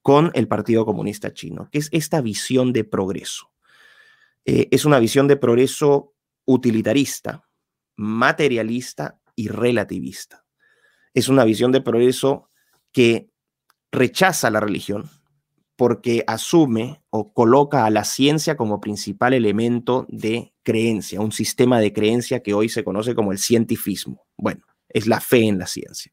con 0.00 0.30
el 0.32 0.48
Partido 0.48 0.86
Comunista 0.86 1.34
Chino, 1.34 1.68
que 1.70 1.76
es 1.76 1.90
esta 1.92 2.22
visión 2.22 2.72
de 2.72 2.84
progreso. 2.84 3.52
Eh, 4.46 4.66
es 4.70 4.86
una 4.86 4.98
visión 4.98 5.28
de 5.28 5.36
progreso 5.36 6.14
utilitarista, 6.46 7.46
materialista 7.96 9.20
y 9.36 9.48
relativista. 9.48 10.46
Es 11.12 11.28
una 11.28 11.44
visión 11.44 11.70
de 11.70 11.82
progreso 11.82 12.48
que 12.92 13.28
rechaza 13.90 14.50
la 14.50 14.60
religión 14.60 15.10
porque 15.76 16.24
asume 16.26 17.02
o 17.10 17.32
coloca 17.32 17.86
a 17.86 17.90
la 17.90 18.04
ciencia 18.04 18.56
como 18.56 18.80
principal 18.80 19.34
elemento 19.34 20.06
de 20.08 20.52
creencia, 20.62 21.20
un 21.20 21.32
sistema 21.32 21.80
de 21.80 21.92
creencia 21.92 22.42
que 22.42 22.54
hoy 22.54 22.68
se 22.68 22.84
conoce 22.84 23.14
como 23.14 23.32
el 23.32 23.38
cientifismo. 23.38 24.26
Bueno, 24.36 24.62
es 24.88 25.06
la 25.06 25.20
fe 25.20 25.46
en 25.46 25.58
la 25.58 25.66
ciencia. 25.66 26.12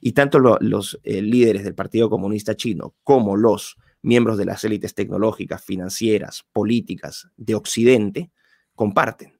Y 0.00 0.12
tanto 0.12 0.38
los 0.38 0.98
eh, 1.04 1.22
líderes 1.22 1.64
del 1.64 1.74
Partido 1.74 2.10
Comunista 2.10 2.56
Chino 2.56 2.94
como 3.02 3.36
los 3.36 3.76
miembros 4.02 4.36
de 4.36 4.44
las 4.44 4.64
élites 4.64 4.94
tecnológicas, 4.94 5.64
financieras, 5.64 6.44
políticas 6.52 7.28
de 7.36 7.54
Occidente 7.54 8.30
comparten. 8.74 9.38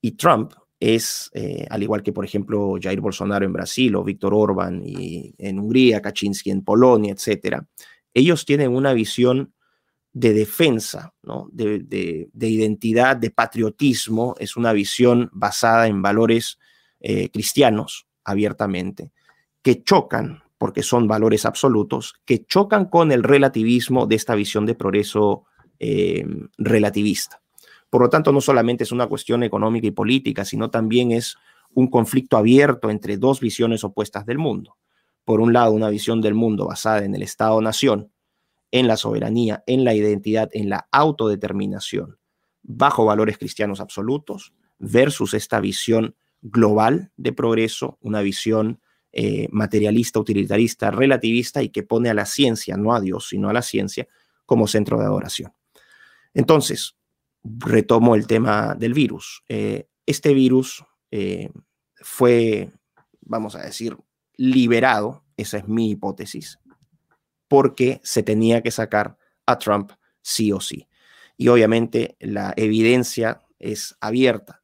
Y 0.00 0.12
Trump 0.12 0.52
es, 0.80 1.30
eh, 1.34 1.66
al 1.68 1.82
igual 1.82 2.02
que 2.02 2.12
por 2.12 2.24
ejemplo 2.24 2.76
Jair 2.80 3.00
Bolsonaro 3.00 3.44
en 3.44 3.52
Brasil 3.52 3.94
o 3.96 4.04
Víctor 4.04 4.34
Orban 4.34 4.82
en 4.84 5.58
Hungría, 5.58 6.00
Kaczynski 6.00 6.50
en 6.50 6.62
Polonia, 6.62 7.12
etcétera, 7.12 7.66
ellos 8.14 8.44
tienen 8.44 8.74
una 8.74 8.92
visión 8.92 9.52
de 10.12 10.32
defensa, 10.32 11.12
de, 11.50 12.28
identidad, 12.32 13.16
de 13.16 13.30
patriotismo, 13.30 14.36
es 14.38 14.56
una 14.56 14.72
visión 14.72 15.28
basada 15.32 15.88
en 15.88 16.02
valores 16.02 16.58
eh, 17.00 17.30
cristianos 17.30 18.06
abiertamente, 18.24 19.10
que 19.60 19.82
chocan, 19.82 20.44
porque 20.56 20.84
son 20.84 21.08
valores 21.08 21.44
absolutos, 21.44 22.14
que 22.24 22.46
chocan 22.46 22.84
con 22.86 23.10
el 23.10 23.24
relativismo 23.24 24.06
de 24.06 24.14
esta 24.14 24.36
visión 24.36 24.66
de 24.66 24.76
progreso 24.76 25.46
eh, 25.80 26.24
relativista. 26.58 27.42
Por 27.90 28.02
lo 28.02 28.08
tanto, 28.08 28.30
no 28.32 28.40
solamente 28.40 28.84
es 28.84 28.92
una 28.92 29.08
cuestión 29.08 29.42
económica 29.42 29.88
y 29.88 29.90
política, 29.90 30.44
sino 30.44 30.70
también 30.70 31.10
es 31.10 31.36
un 31.74 31.88
conflicto 31.88 32.36
abierto 32.36 32.88
entre 32.88 33.16
dos 33.16 33.40
visiones 33.40 33.82
opuestas 33.82 34.24
del 34.26 34.38
mundo. 34.38 34.76
Por 35.24 35.40
un 35.40 35.52
lado, 35.52 35.72
una 35.72 35.88
visión 35.88 36.20
del 36.20 36.34
mundo 36.34 36.66
basada 36.66 37.04
en 37.04 37.14
el 37.14 37.22
Estado-nación, 37.22 38.12
en 38.70 38.88
la 38.88 38.96
soberanía, 38.96 39.62
en 39.66 39.84
la 39.84 39.94
identidad, 39.94 40.50
en 40.52 40.68
la 40.68 40.88
autodeterminación, 40.90 42.18
bajo 42.62 43.04
valores 43.04 43.38
cristianos 43.38 43.80
absolutos, 43.80 44.52
versus 44.78 45.34
esta 45.34 45.60
visión 45.60 46.16
global 46.42 47.10
de 47.16 47.32
progreso, 47.32 47.98
una 48.00 48.20
visión 48.20 48.80
eh, 49.12 49.48
materialista, 49.50 50.18
utilitarista, 50.18 50.90
relativista 50.90 51.62
y 51.62 51.68
que 51.68 51.84
pone 51.84 52.10
a 52.10 52.14
la 52.14 52.26
ciencia, 52.26 52.76
no 52.76 52.94
a 52.94 53.00
Dios, 53.00 53.28
sino 53.28 53.48
a 53.48 53.52
la 53.52 53.62
ciencia, 53.62 54.08
como 54.44 54.66
centro 54.66 54.98
de 54.98 55.04
adoración. 55.04 55.52
Entonces, 56.34 56.96
retomo 57.44 58.14
el 58.14 58.26
tema 58.26 58.74
del 58.74 58.92
virus. 58.92 59.44
Eh, 59.48 59.86
este 60.04 60.34
virus 60.34 60.84
eh, 61.10 61.50
fue, 61.94 62.72
vamos 63.20 63.54
a 63.54 63.62
decir, 63.62 63.96
liberado, 64.36 65.24
esa 65.36 65.58
es 65.58 65.68
mi 65.68 65.90
hipótesis, 65.90 66.58
porque 67.48 68.00
se 68.02 68.22
tenía 68.22 68.62
que 68.62 68.70
sacar 68.70 69.16
a 69.46 69.58
Trump 69.58 69.92
sí 70.22 70.52
o 70.52 70.60
sí. 70.60 70.88
Y 71.36 71.48
obviamente 71.48 72.16
la 72.20 72.54
evidencia 72.56 73.40
es 73.58 73.96
abierta 74.00 74.62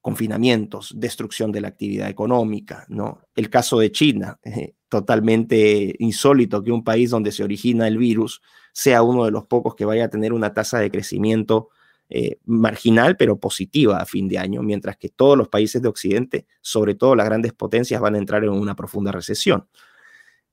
confinamientos, 0.00 0.94
destrucción 0.96 1.52
de 1.52 1.60
la 1.60 1.68
actividad 1.68 2.08
económica, 2.08 2.86
¿no? 2.88 3.20
El 3.34 3.50
caso 3.50 3.78
de 3.78 3.92
China, 3.92 4.38
eh, 4.42 4.74
totalmente 4.88 5.94
insólito 5.98 6.62
que 6.62 6.72
un 6.72 6.84
país 6.84 7.10
donde 7.10 7.32
se 7.32 7.44
origina 7.44 7.86
el 7.86 7.98
virus 7.98 8.40
sea 8.72 9.02
uno 9.02 9.24
de 9.26 9.30
los 9.30 9.44
pocos 9.44 9.74
que 9.74 9.84
vaya 9.84 10.06
a 10.06 10.08
tener 10.08 10.32
una 10.32 10.54
tasa 10.54 10.78
de 10.78 10.90
crecimiento 10.90 11.68
eh, 12.10 12.38
marginal, 12.46 13.16
pero 13.16 13.38
positiva 13.38 13.98
a 13.98 14.06
fin 14.06 14.28
de 14.28 14.38
año, 14.38 14.62
mientras 14.62 14.96
que 14.96 15.10
todos 15.10 15.36
los 15.36 15.48
países 15.48 15.82
de 15.82 15.88
Occidente, 15.88 16.46
sobre 16.62 16.94
todo 16.94 17.14
las 17.14 17.26
grandes 17.26 17.52
potencias, 17.52 18.00
van 18.00 18.14
a 18.14 18.18
entrar 18.18 18.44
en 18.44 18.50
una 18.50 18.74
profunda 18.74 19.12
recesión. 19.12 19.68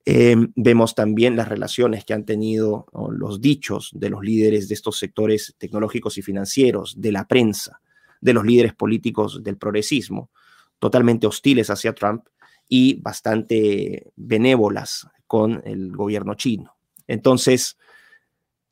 Em, 0.04 0.52
vemos 0.54 0.94
también 0.94 1.34
las 1.34 1.48
relaciones 1.48 2.04
que 2.04 2.14
han 2.14 2.24
tenido 2.24 2.86
los 3.10 3.40
dichos 3.40 3.90
de 3.92 4.08
los 4.10 4.22
líderes 4.22 4.68
de 4.68 4.74
estos 4.74 4.98
sectores 4.98 5.56
tecnológicos 5.58 6.16
y 6.18 6.22
financieros, 6.22 7.00
de 7.00 7.10
la 7.10 7.26
prensa, 7.26 7.80
de 8.20 8.32
los 8.32 8.44
líderes 8.44 8.74
políticos 8.74 9.42
del 9.42 9.56
progresismo, 9.56 10.30
totalmente 10.78 11.26
hostiles 11.26 11.70
hacia 11.70 11.94
Trump 11.94 12.26
y 12.68 13.00
bastante 13.00 14.12
benévolas 14.14 15.08
con 15.26 15.62
el 15.64 15.90
gobierno 15.96 16.34
chino. 16.34 16.76
Entonces, 17.06 17.76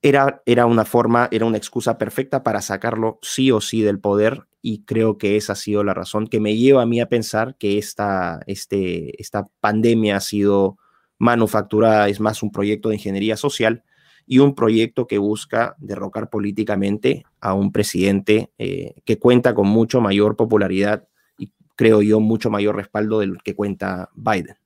era, 0.04 0.42
era 0.44 0.66
una 0.66 0.84
forma, 0.84 1.28
era 1.30 1.46
una 1.46 1.56
excusa 1.56 1.96
perfecta 1.96 2.42
para 2.42 2.60
sacarlo 2.60 3.18
sí 3.22 3.50
o 3.50 3.62
sí 3.62 3.80
del 3.80 4.00
poder 4.00 4.42
y 4.60 4.84
creo 4.84 5.16
que 5.16 5.38
esa 5.38 5.54
ha 5.54 5.56
sido 5.56 5.82
la 5.82 5.94
razón 5.94 6.26
que 6.26 6.40
me 6.40 6.56
lleva 6.56 6.82
a 6.82 6.86
mí 6.86 7.00
a 7.00 7.08
pensar 7.08 7.56
que 7.56 7.78
esta, 7.78 8.40
este, 8.46 9.18
esta 9.20 9.46
pandemia 9.60 10.18
ha 10.18 10.20
sido 10.20 10.76
manufacturada, 11.16 12.10
es 12.10 12.20
más 12.20 12.42
un 12.42 12.52
proyecto 12.52 12.90
de 12.90 12.96
ingeniería 12.96 13.38
social 13.38 13.82
y 14.26 14.40
un 14.40 14.54
proyecto 14.54 15.06
que 15.06 15.16
busca 15.16 15.74
derrocar 15.78 16.28
políticamente 16.28 17.24
a 17.40 17.54
un 17.54 17.72
presidente 17.72 18.50
eh, 18.58 18.96
que 19.06 19.18
cuenta 19.18 19.54
con 19.54 19.68
mucho 19.68 20.02
mayor 20.02 20.36
popularidad 20.36 21.08
y 21.38 21.50
creo 21.76 22.02
yo 22.02 22.20
mucho 22.20 22.50
mayor 22.50 22.76
respaldo 22.76 23.20
del 23.20 23.38
que 23.42 23.54
cuenta 23.54 24.10
Biden. 24.14 24.56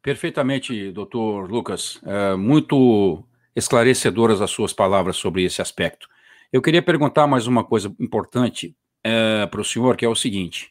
Perfeitamente, 0.00 0.92
doutor 0.92 1.50
Lucas. 1.50 2.00
Muito 2.38 3.26
esclarecedoras 3.56 4.42
as 4.42 4.50
suas 4.50 4.74
palavras 4.74 5.16
sobre 5.16 5.42
esse 5.42 5.62
aspecto. 5.62 6.06
Eu 6.52 6.60
queria 6.60 6.82
perguntar 6.82 7.26
mais 7.26 7.46
uma 7.46 7.64
coisa 7.64 7.92
importante 7.98 8.76
é, 9.02 9.46
para 9.46 9.60
o 9.60 9.64
senhor, 9.64 9.96
que 9.96 10.04
é 10.04 10.08
o 10.08 10.14
seguinte: 10.14 10.70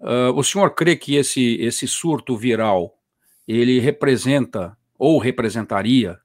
uh, 0.00 0.32
o 0.34 0.42
senhor 0.42 0.74
crê 0.74 0.96
que 0.96 1.14
esse, 1.14 1.54
esse 1.60 1.86
surto 1.86 2.36
viral 2.36 2.98
ele 3.46 3.78
representa 3.78 4.76
ou 4.98 5.18
representaria 5.18 6.18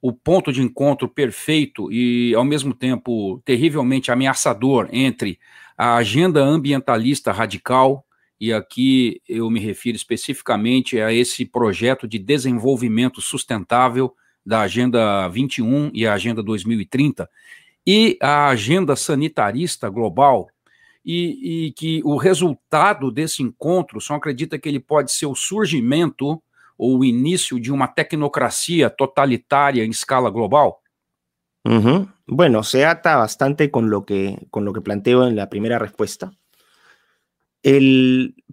o 0.00 0.12
ponto 0.12 0.52
de 0.52 0.62
encontro 0.62 1.08
perfeito 1.08 1.90
e, 1.90 2.34
ao 2.34 2.44
mesmo 2.44 2.74
tempo, 2.74 3.40
terrivelmente 3.44 4.12
ameaçador 4.12 4.88
entre 4.92 5.38
a 5.78 5.96
agenda 5.96 6.42
ambientalista 6.42 7.32
radical, 7.32 8.04
e 8.38 8.52
aqui 8.52 9.22
eu 9.26 9.48
me 9.48 9.58
refiro 9.58 9.96
especificamente 9.96 11.00
a 11.00 11.12
esse 11.12 11.46
projeto 11.46 12.06
de 12.06 12.18
desenvolvimento 12.18 13.20
sustentável 13.22 14.14
da 14.44 14.62
Agenda 14.62 15.28
21 15.28 15.90
e 15.94 16.06
a 16.06 16.14
Agenda 16.14 16.42
2030, 16.42 17.28
e 17.86 18.16
a 18.20 18.48
agenda 18.48 18.96
sanitarista 18.96 19.88
global, 19.88 20.48
e, 21.04 21.66
e 21.66 21.72
que 21.72 22.00
o 22.04 22.16
resultado 22.16 23.10
desse 23.10 23.42
encontro, 23.42 24.00
só 24.00 24.14
acredita 24.14 24.58
que 24.58 24.68
ele 24.68 24.80
pode 24.80 25.12
ser 25.12 25.26
o 25.26 25.34
surgimento 25.34 26.42
o 26.78 27.04
inicio 27.04 27.60
de 27.60 27.70
una 27.70 27.86
tecnocracia 27.86 28.90
totalitaria 28.90 29.84
en 29.84 29.90
escala 29.90 30.30
global? 30.30 30.76
Bueno, 32.26 32.62
se 32.62 32.84
ata 32.84 33.16
bastante 33.16 33.70
con 33.70 33.90
lo, 33.90 34.04
que, 34.04 34.46
con 34.50 34.64
lo 34.64 34.72
que 34.72 34.80
planteo 34.80 35.26
en 35.26 35.36
la 35.36 35.48
primera 35.48 35.78
respuesta. 35.78 36.32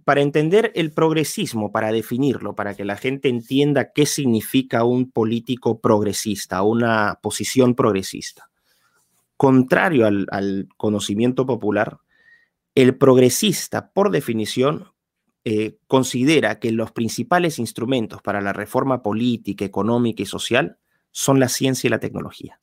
Para 0.04 0.20
entender 0.20 0.72
el 0.74 0.92
progresismo, 0.92 1.70
para 1.70 1.92
definirlo, 1.92 2.54
para 2.54 2.74
que 2.74 2.84
la 2.84 2.96
gente 2.96 3.28
entienda 3.28 3.92
qué 3.92 4.06
significa 4.06 4.84
un 4.84 5.10
político 5.10 5.80
progresista, 5.80 6.62
una 6.62 7.18
posición 7.22 7.74
progresista. 7.74 8.50
Contrario 9.36 10.06
al, 10.06 10.26
al 10.30 10.68
conocimiento 10.76 11.46
popular, 11.46 11.98
el 12.74 12.96
progresista, 12.96 13.92
por 13.92 14.10
definición, 14.10 14.92
eh, 15.44 15.76
considera 15.88 16.60
que 16.60 16.70
los 16.70 16.92
principales 16.92 17.58
instrumentos 17.58 18.22
para 18.22 18.40
la 18.40 18.52
reforma 18.52 19.02
política, 19.02 19.64
económica 19.64 20.22
y 20.22 20.26
social 20.26 20.78
son 21.10 21.40
la 21.40 21.48
ciencia 21.48 21.88
y 21.88 21.90
la 21.90 21.98
tecnología. 21.98 22.60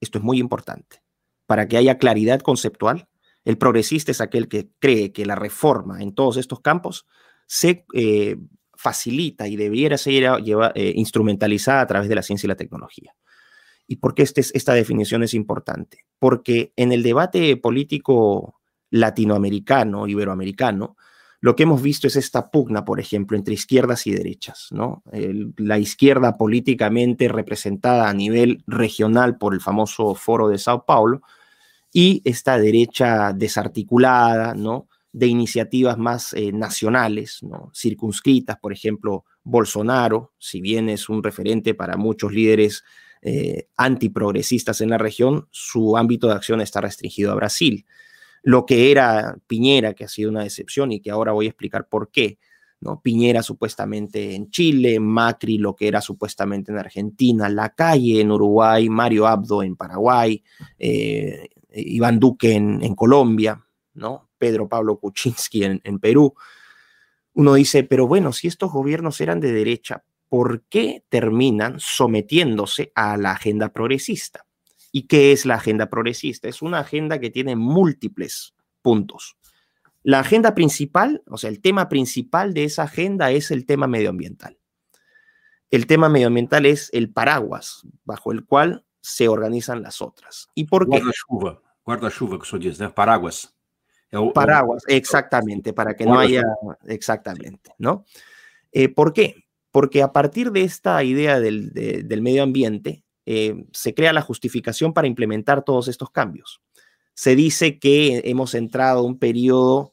Esto 0.00 0.18
es 0.18 0.24
muy 0.24 0.38
importante. 0.38 1.02
Para 1.46 1.66
que 1.66 1.76
haya 1.76 1.98
claridad 1.98 2.40
conceptual, 2.40 3.08
el 3.44 3.58
progresista 3.58 4.12
es 4.12 4.20
aquel 4.20 4.48
que 4.48 4.70
cree 4.78 5.12
que 5.12 5.26
la 5.26 5.34
reforma 5.34 6.02
en 6.02 6.14
todos 6.14 6.36
estos 6.36 6.60
campos 6.60 7.06
se 7.46 7.84
eh, 7.92 8.36
facilita 8.74 9.48
y 9.48 9.56
debiera 9.56 9.98
ser 9.98 10.24
eh, 10.44 10.92
instrumentalizada 10.96 11.80
a 11.80 11.86
través 11.86 12.08
de 12.08 12.14
la 12.14 12.22
ciencia 12.22 12.46
y 12.46 12.48
la 12.48 12.56
tecnología. 12.56 13.14
¿Y 13.86 13.96
por 13.96 14.14
qué 14.14 14.22
este 14.22 14.40
esta 14.40 14.74
definición 14.74 15.22
es 15.22 15.34
importante? 15.34 16.04
Porque 16.18 16.72
en 16.76 16.92
el 16.92 17.02
debate 17.02 17.56
político 17.56 18.60
latinoamericano, 18.90 20.06
iberoamericano, 20.06 20.96
lo 21.40 21.56
que 21.56 21.64
hemos 21.64 21.82
visto 21.82 22.06
es 22.06 22.14
esta 22.14 22.52
pugna, 22.52 22.84
por 22.84 23.00
ejemplo, 23.00 23.36
entre 23.36 23.54
izquierdas 23.54 24.06
y 24.06 24.12
derechas, 24.12 24.68
¿no? 24.70 25.02
la 25.56 25.76
izquierda 25.76 26.36
políticamente 26.36 27.26
representada 27.26 28.08
a 28.08 28.14
nivel 28.14 28.62
regional 28.68 29.38
por 29.38 29.52
el 29.52 29.60
famoso 29.60 30.14
Foro 30.14 30.48
de 30.48 30.58
Sao 30.58 30.84
Paulo 30.86 31.22
y 31.92 32.22
esta 32.24 32.58
derecha 32.58 33.32
desarticulada, 33.32 34.54
¿no? 34.54 34.88
De 35.12 35.26
iniciativas 35.26 35.98
más 35.98 36.32
eh, 36.32 36.52
nacionales, 36.52 37.42
¿no? 37.42 37.70
Circunscritas, 37.74 38.58
por 38.58 38.72
ejemplo, 38.72 39.24
Bolsonaro, 39.44 40.32
si 40.38 40.60
bien 40.60 40.88
es 40.88 41.08
un 41.08 41.22
referente 41.22 41.74
para 41.74 41.96
muchos 41.96 42.32
líderes 42.32 42.82
eh, 43.20 43.68
antiprogresistas 43.76 44.80
en 44.80 44.90
la 44.90 44.98
región, 44.98 45.48
su 45.50 45.96
ámbito 45.96 46.28
de 46.28 46.34
acción 46.34 46.60
está 46.60 46.80
restringido 46.80 47.30
a 47.32 47.36
Brasil. 47.36 47.86
lo 48.44 48.66
que 48.66 48.90
era 48.90 49.36
Piñera, 49.46 49.94
que 49.94 50.04
ha 50.04 50.08
sido 50.08 50.28
una 50.30 50.42
decepción 50.42 50.90
y 50.90 51.00
que 51.00 51.12
ahora 51.12 51.30
voy 51.30 51.46
a 51.46 51.50
explicar 51.50 51.88
por 51.88 52.10
qué. 52.10 52.38
¿no? 52.80 53.00
Piñera 53.00 53.44
supuestamente 53.44 54.34
en 54.34 54.50
Chile, 54.50 54.98
Macri 54.98 55.58
lo 55.58 55.76
que 55.76 55.86
era 55.86 56.00
supuestamente 56.00 56.72
en 56.72 56.78
Argentina, 56.78 57.48
La 57.48 57.68
Calle 57.70 58.20
en 58.20 58.32
Uruguay, 58.32 58.88
Mario 58.88 59.28
Abdo 59.28 59.62
en 59.62 59.76
Paraguay, 59.76 60.42
eh, 60.80 61.48
Iván 61.74 62.18
Duque 62.18 62.54
en, 62.54 62.94
Colombia, 62.94 63.64
¿no? 63.94 64.30
Pedro 64.38 64.68
Pablo 64.68 64.98
Kuczynski 64.98 65.64
en, 65.64 65.80
en 65.84 65.98
Perú. 65.98 66.34
Uno 67.34 67.54
dice, 67.54 67.84
pero 67.84 68.06
bueno, 68.06 68.32
si 68.32 68.48
estos 68.48 68.72
gobiernos 68.72 69.20
eran 69.20 69.40
de 69.40 69.52
derecha, 69.52 70.04
¿por 70.28 70.64
qué 70.68 71.04
terminan 71.08 71.76
sometiéndose 71.78 72.92
a 72.94 73.16
la 73.16 73.32
agenda 73.32 73.72
progresista? 73.72 74.46
¿Y 74.90 75.06
qué 75.06 75.32
es 75.32 75.46
la 75.46 75.54
agenda 75.54 75.88
progresista? 75.88 76.48
Es 76.48 76.60
una 76.60 76.80
agenda 76.80 77.18
que 77.18 77.30
tiene 77.30 77.56
múltiples 77.56 78.54
puntos. 78.82 79.36
La 80.02 80.20
agenda 80.20 80.54
principal, 80.54 81.22
o 81.26 81.38
sea, 81.38 81.48
el 81.48 81.60
tema 81.60 81.88
principal 81.88 82.54
de 82.54 82.64
esa 82.64 82.82
agenda 82.82 83.30
es 83.30 83.50
el 83.50 83.64
tema 83.64 83.86
medioambiental. 83.86 84.58
El 85.70 85.86
tema 85.86 86.08
medioambiental 86.08 86.66
es 86.66 86.90
el 86.92 87.10
paraguas 87.10 87.82
bajo 88.04 88.32
el 88.32 88.44
cual 88.44 88.84
se 89.02 89.28
organizan 89.28 89.82
las 89.82 90.00
otras. 90.00 90.48
¿Y 90.54 90.64
por 90.64 90.88
qué? 90.88 91.00
Guarda-chuva, 91.00 91.60
guarda-chuva 91.84 92.38
que 92.38 92.44
eso 92.44 92.58
dice, 92.58 92.88
paraguas. 92.88 93.54
paraguas, 94.32 94.84
exactamente, 94.86 95.74
para 95.74 95.94
que 95.94 96.06
no 96.06 96.18
haya, 96.18 96.42
exactamente, 96.86 97.74
¿no? 97.76 98.06
Eh, 98.70 98.88
¿Por 98.88 99.12
qué? 99.12 99.44
Porque 99.70 100.02
a 100.02 100.12
partir 100.12 100.52
de 100.52 100.62
esta 100.62 101.02
idea 101.04 101.40
del, 101.40 101.72
del 101.72 102.22
medio 102.22 102.42
ambiente, 102.42 103.04
eh, 103.24 103.66
se 103.72 103.94
crea 103.94 104.12
la 104.12 104.22
justificación 104.22 104.92
para 104.92 105.06
implementar 105.06 105.62
todos 105.64 105.88
estos 105.88 106.10
cambios. 106.10 106.60
Se 107.14 107.36
dice 107.36 107.78
que 107.78 108.22
hemos 108.24 108.54
entrado 108.54 109.00
a 109.00 109.02
un 109.02 109.18
periodo 109.18 109.92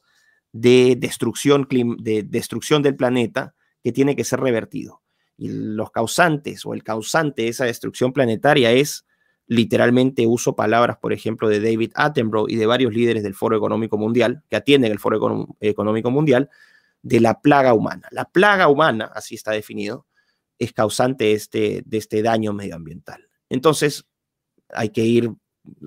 de 0.52 0.96
destrucción, 0.98 1.66
de 1.98 2.22
destrucción 2.22 2.82
del 2.82 2.96
planeta 2.96 3.54
que 3.82 3.92
tiene 3.92 4.16
que 4.16 4.24
ser 4.24 4.40
revertido. 4.40 5.02
Y 5.40 5.48
los 5.48 5.90
causantes 5.90 6.66
o 6.66 6.74
el 6.74 6.84
causante 6.84 7.42
de 7.42 7.48
esa 7.48 7.64
destrucción 7.64 8.12
planetaria 8.12 8.72
es 8.72 9.06
literalmente 9.46 10.26
uso 10.26 10.54
palabras, 10.54 10.98
por 10.98 11.14
ejemplo, 11.14 11.48
de 11.48 11.60
David 11.60 11.92
Attenborough 11.94 12.50
y 12.50 12.56
de 12.56 12.66
varios 12.66 12.92
líderes 12.92 13.22
del 13.22 13.34
Foro 13.34 13.56
Económico 13.56 13.96
Mundial, 13.96 14.42
que 14.50 14.56
atienden 14.56 14.92
el 14.92 14.98
Foro 14.98 15.18
Económico 15.60 16.10
Mundial, 16.10 16.50
de 17.00 17.20
la 17.20 17.40
plaga 17.40 17.72
humana. 17.72 18.06
La 18.10 18.26
plaga 18.26 18.68
humana, 18.68 19.10
así 19.14 19.34
está 19.34 19.52
definido, 19.52 20.06
es 20.58 20.74
causante 20.74 21.32
este, 21.32 21.82
de 21.86 21.96
este 21.96 22.20
daño 22.20 22.52
medioambiental. 22.52 23.26
Entonces, 23.48 24.04
hay 24.68 24.90
que 24.90 25.06
ir 25.06 25.32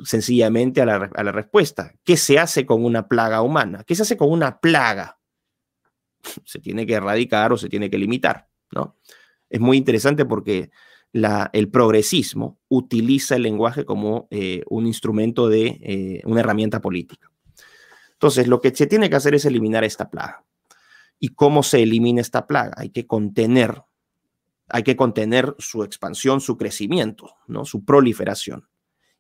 sencillamente 0.04 0.82
a 0.82 0.88
la, 0.88 1.12
a 1.13 1.24
la, 1.24 1.32
respuesta. 1.32 1.94
¿Qué 2.04 2.18
se 2.18 2.39
hace 2.39 2.66
con 2.66 2.84
una 2.84 3.08
plaga 3.08 3.44
humana? 3.44 3.84
¿Qué 3.84 3.94
se 3.94 4.02
hace 4.02 4.18
con 4.18 4.32
una 4.32 4.60
plaga? 4.60 5.20
Se 6.44 6.58
tiene 6.58 6.88
que 6.88 6.96
erradicar 6.96 7.54
o 7.54 7.58
se 7.58 7.70
tiene 7.70 7.89
que 7.89 7.98
limitar, 7.98 8.48
¿no? 8.72 8.98
Es 9.54 9.62
muy 9.62 9.78
interesante 9.78 10.26
porque 10.26 10.72
el 11.13 11.70
progresismo 11.70 12.58
utiliza 12.70 13.36
el 13.36 13.44
lenguaje 13.44 13.86
como 13.86 14.28
eh, 14.32 14.63
un 14.68 14.88
instrumento 14.88 15.48
de 15.48 15.80
eh, 15.84 16.22
una 16.26 16.39
herramienta 16.39 16.82
política. 16.82 17.32
Entonces, 18.13 18.48
lo 18.48 18.60
que 18.60 18.74
se 18.76 18.88
tiene 18.88 19.10
que 19.12 19.16
hacer 19.16 19.36
es 19.36 19.46
eliminar 19.46 19.84
esta 19.84 20.10
plaga. 20.10 20.44
¿Y 21.20 21.30
cómo 21.30 21.62
se 21.62 21.84
elimina 21.84 22.20
esta 22.20 22.48
plaga? 22.48 22.74
Hay 22.78 22.89
que 22.89 23.06
contener 23.06 23.84
hay 24.70 24.82
que 24.82 24.96
contener 24.96 25.56
su 25.60 25.84
expansión, 25.84 26.42
su 26.42 26.58
crecimiento, 26.58 27.36
su 27.63 27.86
proliferación. 27.86 28.68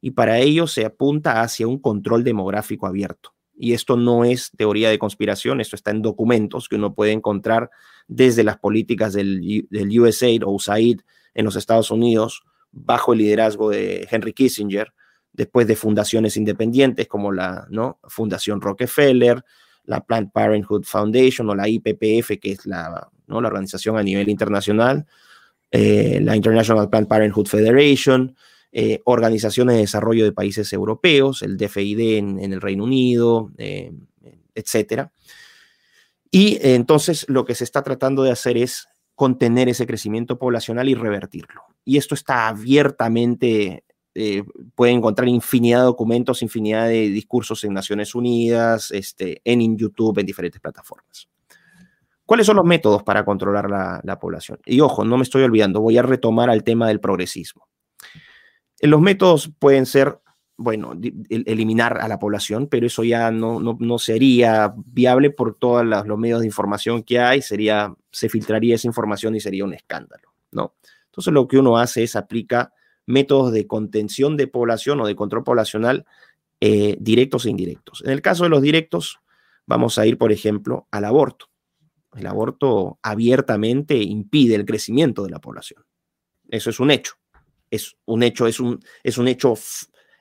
Y 0.01 0.11
para 0.11 0.39
ello 0.39 0.65
se 0.65 0.83
apunta 0.83 1.41
hacia 1.41 1.67
un 1.67 1.79
control 1.79 2.23
demográfico 2.23 2.87
abierto. 2.87 3.32
Y 3.55 3.73
esto 3.73 3.97
no 3.97 4.25
es 4.25 4.51
teoría 4.57 4.89
de 4.89 4.99
conspiración, 4.99 5.61
esto 5.61 5.75
está 5.75 5.91
en 5.91 6.01
documentos 6.01 6.67
que 6.67 6.75
uno 6.75 6.93
puede 6.93 7.11
encontrar 7.11 7.69
desde 8.07 8.43
las 8.43 8.57
políticas 8.57 9.13
del, 9.13 9.67
del 9.69 9.99
USAID 9.99 10.43
o 10.43 10.51
USAID 10.51 11.01
en 11.33 11.45
los 11.45 11.55
Estados 11.55 11.91
Unidos, 11.91 12.43
bajo 12.71 13.13
el 13.13 13.19
liderazgo 13.19 13.69
de 13.69 14.07
Henry 14.09 14.33
Kissinger, 14.33 14.93
después 15.31 15.67
de 15.67 15.75
fundaciones 15.75 16.37
independientes 16.37 17.07
como 17.07 17.31
la 17.31 17.67
¿no? 17.69 17.99
Fundación 18.03 18.61
Rockefeller, 18.61 19.43
la 19.85 20.01
Planned 20.01 20.31
Parenthood 20.31 20.83
Foundation 20.85 21.49
o 21.49 21.55
la 21.55 21.67
IPPF, 21.67 22.39
que 22.39 22.51
es 22.51 22.65
la, 22.65 23.09
¿no? 23.27 23.41
la 23.41 23.47
organización 23.47 23.97
a 23.97 24.03
nivel 24.03 24.29
internacional, 24.29 25.05
eh, 25.71 26.19
la 26.21 26.35
International 26.35 26.89
Planned 26.89 27.07
Parenthood 27.07 27.47
Federation, 27.47 28.35
eh, 28.75 29.01
organizaciones 29.05 29.75
de 29.75 29.81
desarrollo 29.81 30.25
de 30.25 30.31
países 30.31 30.73
europeos, 30.73 31.43
el 31.43 31.57
DFID 31.57 32.17
en, 32.17 32.39
el 32.39 32.59
Reino 32.59 32.83
Unido, 32.83 33.51
eh, 33.57 33.93
etcétera. 34.55 35.11
Y 36.31 36.57
entonces 36.61 37.25
lo 37.29 37.45
que 37.45 37.55
se 37.55 37.63
está 37.63 37.83
tratando 37.83 38.23
de 38.23 38.31
hacer 38.31 38.57
es 38.57 38.87
contener 39.15 39.69
ese 39.69 39.85
crecimiento 39.85 40.39
poblacional 40.39 40.89
y 40.89 40.95
revertirlo. 40.95 41.61
Y 41.85 41.97
esto 41.97 42.15
está 42.15 42.47
abiertamente, 42.47 43.83
pueden 44.73 44.97
encontrar 44.97 45.27
infinidad 45.27 45.79
de 45.79 45.85
documentos, 45.85 46.41
infinidad 46.41 46.87
de 46.87 47.09
discursos 47.09 47.63
en 47.63 47.73
Naciones 47.73 48.15
Unidas, 48.15 48.89
este, 48.89 49.41
en 49.45 49.77
YouTube, 49.77 50.17
en 50.17 50.25
diferentes 50.25 50.59
plataformas. 50.59 51.29
¿Cuáles 52.25 52.47
son 52.47 52.55
los 52.55 52.65
métodos 52.65 53.03
para 53.03 53.25
controlar 53.25 53.69
la, 53.69 54.19
población? 54.19 54.59
Y 54.65 54.79
ojo, 54.79 55.03
no 55.03 55.17
me 55.17 55.23
estoy 55.23 55.43
olvidando, 55.43 55.81
voy 55.81 55.97
a 55.97 56.01
retomar 56.01 56.49
al 56.49 56.63
tema 56.63 56.87
del 56.87 56.99
progresismo. 56.99 57.67
Los 58.85 59.01
métodos 59.01 59.49
pueden 59.59 59.85
ser, 59.85 60.19
bueno, 60.57 60.93
eliminar 61.29 61.99
a 62.01 62.07
la 62.07 62.19
población, 62.19 62.67
pero 62.67 62.87
eso 62.87 63.03
ya 63.03 63.31
no, 63.31 63.59
no, 63.59 63.99
sería 63.99 64.73
viable 64.75 65.29
por 65.29 65.55
todos 65.55 65.85
los 65.85 66.17
medios 66.17 66.41
de 66.41 66.47
información 66.47 67.01
que 67.03 67.19
hay, 67.19 67.41
sería, 67.41 67.95
se 68.11 68.27
filtraría 68.27 68.75
esa 68.75 68.87
información 68.87 69.35
y 69.35 69.39
sería 69.39 69.63
un 69.63 69.73
escándalo, 69.73 70.33
¿no? 70.51 70.75
Entonces 71.05 71.33
lo 71.33 71.47
que 71.47 71.59
uno 71.59 71.77
hace 71.77 72.03
es 72.03 72.15
aplica 72.15 72.73
métodos 73.05 73.51
de 73.53 73.67
contención 73.67 74.35
de 74.35 74.47
población 74.47 74.99
o 74.99 75.07
de 75.07 75.15
control 75.15 75.43
poblacional 75.43 76.05
eh, 76.59 76.97
directos 76.99 77.45
e 77.45 77.49
indirectos. 77.49 78.01
En 78.05 78.11
el 78.11 78.21
caso 78.21 78.43
de 78.43 78.49
los 78.49 78.61
directos, 78.61 79.19
vamos 79.65 79.97
a 79.97 80.05
ir, 80.05 80.17
por 80.17 80.31
ejemplo, 80.31 80.87
al 80.91 81.05
aborto. 81.05 81.47
El 82.15 82.27
aborto 82.27 82.99
abiertamente 83.01 83.97
impide 83.97 84.55
el 84.55 84.65
crecimiento 84.65 85.23
de 85.23 85.31
la 85.31 85.39
población. 85.39 85.83
Eso 86.49 86.69
es 86.69 86.79
un 86.79 86.91
hecho. 86.91 87.15
Es 87.73 87.95
un 88.05 88.23
hecho, 88.23 88.47
es 88.47 88.59
un, 88.59 88.79
es 89.03 89.17
un 89.17 89.27
hecho, 89.27 89.53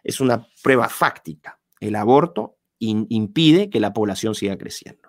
es 0.02 0.20
una 0.20 0.46
prueba 0.62 0.88
fáctica. 0.88 1.58
El 1.80 1.96
aborto 1.96 2.56
impide 2.78 3.70
que 3.70 3.80
la 3.80 3.92
población 3.92 4.34
siga 4.34 4.56
creciendo. 4.56 5.08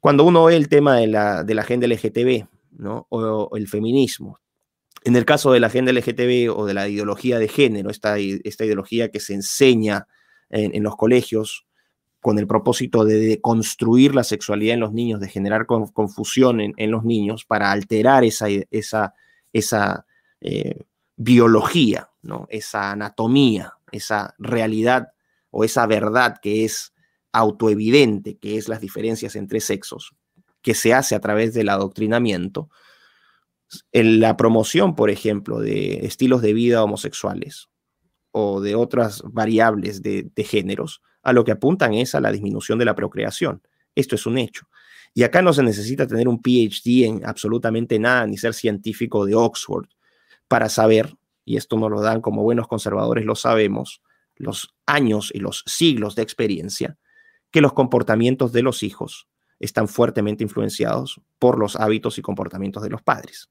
Cuando 0.00 0.24
uno 0.24 0.44
ve 0.44 0.56
el 0.56 0.68
tema 0.68 0.96
de 0.96 1.06
la, 1.06 1.44
de 1.44 1.54
la 1.54 1.62
agenda 1.62 1.86
LGTB 1.86 2.46
¿no? 2.72 3.06
o, 3.08 3.56
el 3.56 3.68
feminismo, 3.68 4.40
en 5.04 5.16
el 5.16 5.24
caso 5.24 5.52
de 5.52 5.60
la 5.60 5.68
agenda 5.68 5.92
LGTB 5.92 6.56
o 6.56 6.66
de 6.66 6.74
la 6.74 6.88
ideología 6.88 7.38
de 7.38 7.48
género, 7.48 7.90
esta, 7.90 8.18
esta 8.18 8.64
ideología 8.64 9.10
que 9.10 9.20
se 9.20 9.34
enseña 9.34 10.06
en, 10.50 10.74
en 10.74 10.82
los 10.82 10.96
colegios, 10.96 11.66
con 12.22 12.38
el 12.38 12.46
propósito 12.46 13.04
de 13.04 13.40
construir 13.40 14.14
la 14.14 14.22
sexualidad 14.22 14.74
en 14.74 14.80
los 14.80 14.92
niños, 14.92 15.18
de 15.18 15.28
generar 15.28 15.66
confusión 15.66 16.60
en, 16.60 16.90
los 16.90 17.04
niños 17.04 17.44
para 17.44 17.72
alterar 17.72 18.22
esa, 18.22 18.46
esa, 18.70 19.12
esa 19.52 20.06
eh, 20.40 20.84
biología, 21.22 22.10
¿no? 22.22 22.46
esa 22.50 22.90
anatomía, 22.90 23.74
esa 23.92 24.34
realidad 24.38 25.08
o 25.50 25.64
esa 25.64 25.86
verdad 25.86 26.36
que 26.42 26.64
es 26.64 26.92
autoevidente, 27.32 28.38
que 28.38 28.56
es 28.56 28.68
las 28.68 28.80
diferencias 28.80 29.36
entre 29.36 29.60
sexos, 29.60 30.14
que 30.62 30.74
se 30.74 30.92
hace 30.94 31.14
a 31.14 31.20
través 31.20 31.54
del 31.54 31.68
adoctrinamiento, 31.68 32.68
en 33.92 34.20
la 34.20 34.36
promoción, 34.36 34.94
por 34.94 35.10
ejemplo, 35.10 35.60
de 35.60 36.04
estilos 36.04 36.42
de 36.42 36.52
vida 36.52 36.82
homosexuales 36.82 37.70
o 38.30 38.60
de 38.60 38.74
otras 38.74 39.22
variables 39.24 40.02
de 40.02 40.44
géneros, 40.44 41.02
a 41.22 41.32
lo 41.32 41.44
que 41.44 41.52
apuntan 41.52 41.94
es 41.94 42.14
a 42.14 42.20
la 42.20 42.32
disminución 42.32 42.78
de 42.78 42.84
la 42.84 42.94
procreación. 42.94 43.62
Esto 43.94 44.16
es 44.16 44.26
un 44.26 44.38
hecho. 44.38 44.66
Y 45.14 45.22
acá 45.22 45.40
no 45.40 45.52
se 45.52 45.62
necesita 45.62 46.06
tener 46.06 46.28
un 46.28 46.40
PhD 46.42 47.04
en 47.04 47.24
absolutamente 47.24 47.98
nada, 47.98 48.26
ni 48.26 48.36
ser 48.36 48.54
científico 48.54 49.24
de 49.24 49.34
Oxford 49.34 49.86
para 50.52 50.68
saber, 50.68 51.16
y 51.46 51.56
esto 51.56 51.78
nos 51.78 51.90
lo 51.90 52.02
dan 52.02 52.20
como 52.20 52.42
buenos 52.42 52.68
conservadores, 52.68 53.24
lo 53.24 53.36
sabemos, 53.36 54.02
los 54.36 54.74
años 54.84 55.30
y 55.32 55.38
los 55.38 55.64
siglos 55.64 56.14
de 56.14 56.20
experiencia, 56.20 56.98
que 57.50 57.62
los 57.62 57.72
comportamientos 57.72 58.52
de 58.52 58.60
los 58.60 58.82
hijos 58.82 59.28
están 59.60 59.88
fuertemente 59.88 60.44
influenciados 60.44 61.22
por 61.38 61.58
los 61.58 61.76
hábitos 61.76 62.18
y 62.18 62.20
comportamientos 62.20 62.82
de 62.82 62.90
los 62.90 63.00
padres. 63.00 63.48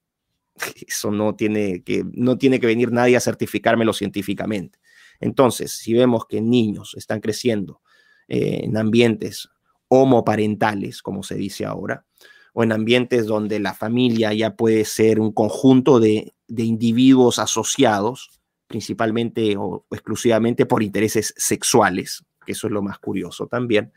Eso 0.88 1.10
no 1.10 1.34
tiene 1.34 1.82
que, 1.82 2.04
no 2.14 2.38
tiene 2.38 2.60
que 2.60 2.68
venir 2.68 2.92
nadie 2.92 3.18
a 3.18 3.20
certificármelo 3.20 3.94
científicamente. 3.94 4.78
Entonces, 5.20 5.72
si 5.72 5.96
vemos 5.96 6.28
que 6.28 6.40
niños 6.40 6.94
están 6.96 7.20
creciendo 7.20 7.82
eh, 8.28 8.60
en 8.62 8.78
ambientes 8.78 9.50
homoparentales, 9.88 11.02
como 11.02 11.24
se 11.24 11.34
dice 11.34 11.66
ahora, 11.66 12.06
o 12.54 12.64
en 12.64 12.72
ambientes 12.72 13.26
donde 13.26 13.60
la 13.60 13.74
familia 13.74 14.34
ya 14.34 14.56
puede 14.56 14.86
ser 14.86 15.20
un 15.20 15.32
conjunto 15.32 16.00
de, 16.00 16.34
individuos 16.48 17.40
asociados, 17.40 18.42
principalmente 18.68 19.56
o 19.58 19.86
exclusivamente 19.90 20.66
por 20.66 20.84
intereses 20.84 21.34
sexuales, 21.38 22.24
que 22.46 22.52
eso 22.52 22.68
es 22.68 22.74
lo 22.74 22.82
más 22.82 23.00
curioso 23.00 23.48
también, 23.48 23.94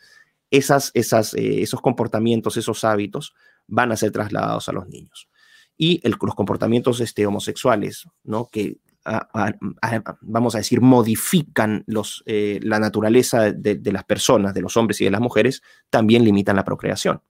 esas, 0.51 0.93
esas, 0.95 1.35
eh, 1.35 1.63
esos 1.63 1.81
comportamientos, 1.81 2.57
esos 2.57 2.85
hábitos 2.85 3.35
van 3.67 3.91
a 3.91 3.97
ser 3.97 4.13
trasladados 4.13 4.69
a 4.69 4.73
los 4.73 4.87
niños. 4.89 5.29
Y 5.77 6.01
los 6.09 6.35
comportamientos 6.37 7.01
este, 7.01 7.27
homosexuales, 7.27 8.07
¿no? 8.23 8.49
que 8.53 8.79
vamos 10.23 10.55
a 10.55 10.59
decir, 10.59 10.81
modifican 10.81 11.85
los, 11.87 12.23
eh, 12.27 12.59
la 12.63 12.79
naturaleza 12.79 13.53
de, 13.53 13.93
las 13.93 14.05
personas, 14.05 14.55
de 14.55 14.63
los 14.63 14.77
hombres 14.77 15.01
y 15.01 15.05
de 15.05 15.11
las 15.11 15.21
mujeres, 15.21 15.63
también 15.91 16.25
limitan 16.25 16.57
la 16.57 16.65
procreación. 16.65 17.21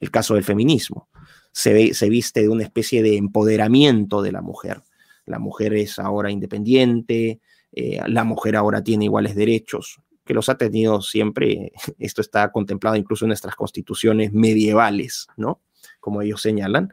El 0.00 0.10
caso 0.10 0.34
del 0.34 0.44
feminismo 0.44 1.08
se, 1.52 1.72
viste 2.08 2.42
de 2.42 2.48
una 2.48 2.62
especie 2.62 3.02
de 3.02 3.16
empoderamiento 3.16 4.22
de 4.22 4.32
la 4.32 4.42
mujer. 4.42 4.82
La 5.24 5.38
mujer 5.38 5.74
es 5.74 5.98
ahora 5.98 6.30
independiente, 6.30 7.40
eh, 7.72 8.00
la 8.06 8.24
mujer 8.24 8.56
ahora 8.56 8.82
tiene 8.82 9.06
iguales 9.06 9.34
derechos, 9.34 10.00
que 10.24 10.34
los 10.34 10.48
ha 10.48 10.56
tenido 10.56 11.00
siempre. 11.02 11.72
Esto 11.98 12.20
está 12.20 12.52
contemplado 12.52 12.96
incluso 12.96 13.24
en 13.24 13.28
nuestras 13.28 13.54
constituciones 13.54 14.32
medievales, 14.32 15.26
¿no? 15.36 15.62
Como 16.00 16.22
ellos 16.22 16.42
señalan 16.42 16.92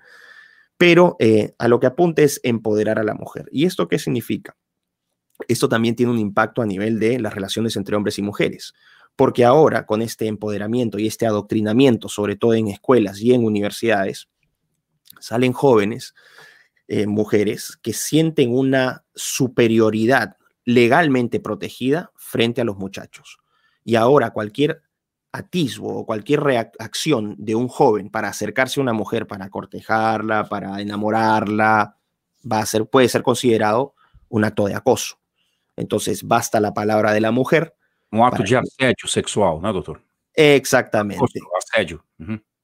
pero 0.83 1.15
eh, 1.19 1.53
a 1.59 1.69
lo 1.69 1.79
que 1.79 1.87
apunta 1.87 2.23
es 2.23 2.41
empoderar 2.43 2.99
a 2.99 3.03
la 3.03 3.13
mujer. 3.13 3.47
¿Y 3.53 3.65
esto 3.65 3.87
qué 3.87 3.99
significa? 3.99 4.57
Esto 5.47 5.69
también 5.69 5.95
tiene 5.95 6.11
un 6.11 6.19
impacto 6.19 6.61
a 6.61 6.65
nivel 6.65 6.99
de 6.99 7.19
las 7.19 7.33
relaciones 7.33 7.77
entre 7.77 7.95
hombres 7.95 8.19
y 8.19 8.21
mujeres, 8.21 8.73
porque 9.15 9.45
ahora 9.45 9.85
con 9.85 10.01
este 10.01 10.27
empoderamiento 10.27 10.97
y 10.99 11.07
este 11.07 11.25
adoctrinamiento, 11.25 12.09
sobre 12.09 12.35
todo 12.35 12.53
en 12.53 12.67
escuelas 12.67 13.21
y 13.21 13.33
en 13.33 13.45
universidades, 13.45 14.27
salen 15.19 15.53
jóvenes, 15.53 16.13
eh, 16.87 17.07
mujeres, 17.07 17.77
que 17.81 17.93
sienten 17.93 18.53
una 18.55 19.05
superioridad 19.15 20.37
legalmente 20.65 21.39
protegida 21.39 22.11
frente 22.15 22.61
a 22.61 22.65
los 22.65 22.77
muchachos. 22.77 23.37
Y 23.83 23.95
ahora 23.95 24.31
cualquier 24.31 24.81
atisbo 25.31 25.97
o 25.97 26.05
cualquier 26.05 26.41
reacción 26.41 27.35
de 27.39 27.55
un 27.55 27.67
joven 27.67 28.09
para 28.09 28.29
acercarse 28.29 28.79
a 28.79 28.83
una 28.83 28.93
mujer, 28.93 29.27
para 29.27 29.49
cortejarla, 29.49 30.47
para 30.47 30.79
enamorarla, 30.79 31.97
va 32.49 32.59
a 32.59 32.65
ser, 32.65 32.85
puede 32.85 33.09
ser 33.09 33.23
considerado 33.23 33.95
un 34.29 34.45
acto 34.45 34.65
de 34.67 34.75
acoso. 34.75 35.17
Entonces, 35.75 36.23
basta 36.23 36.59
la 36.59 36.73
palabra 36.73 37.13
de 37.13 37.21
la 37.21 37.31
mujer. 37.31 37.75
Acto 38.21 38.43
de 38.43 38.57
asedio 38.57 39.07
sexual, 39.07 39.61
¿no, 39.61 39.73
doctor? 39.73 40.01
Exactamente. 40.33 41.23
asedio. 41.73 42.05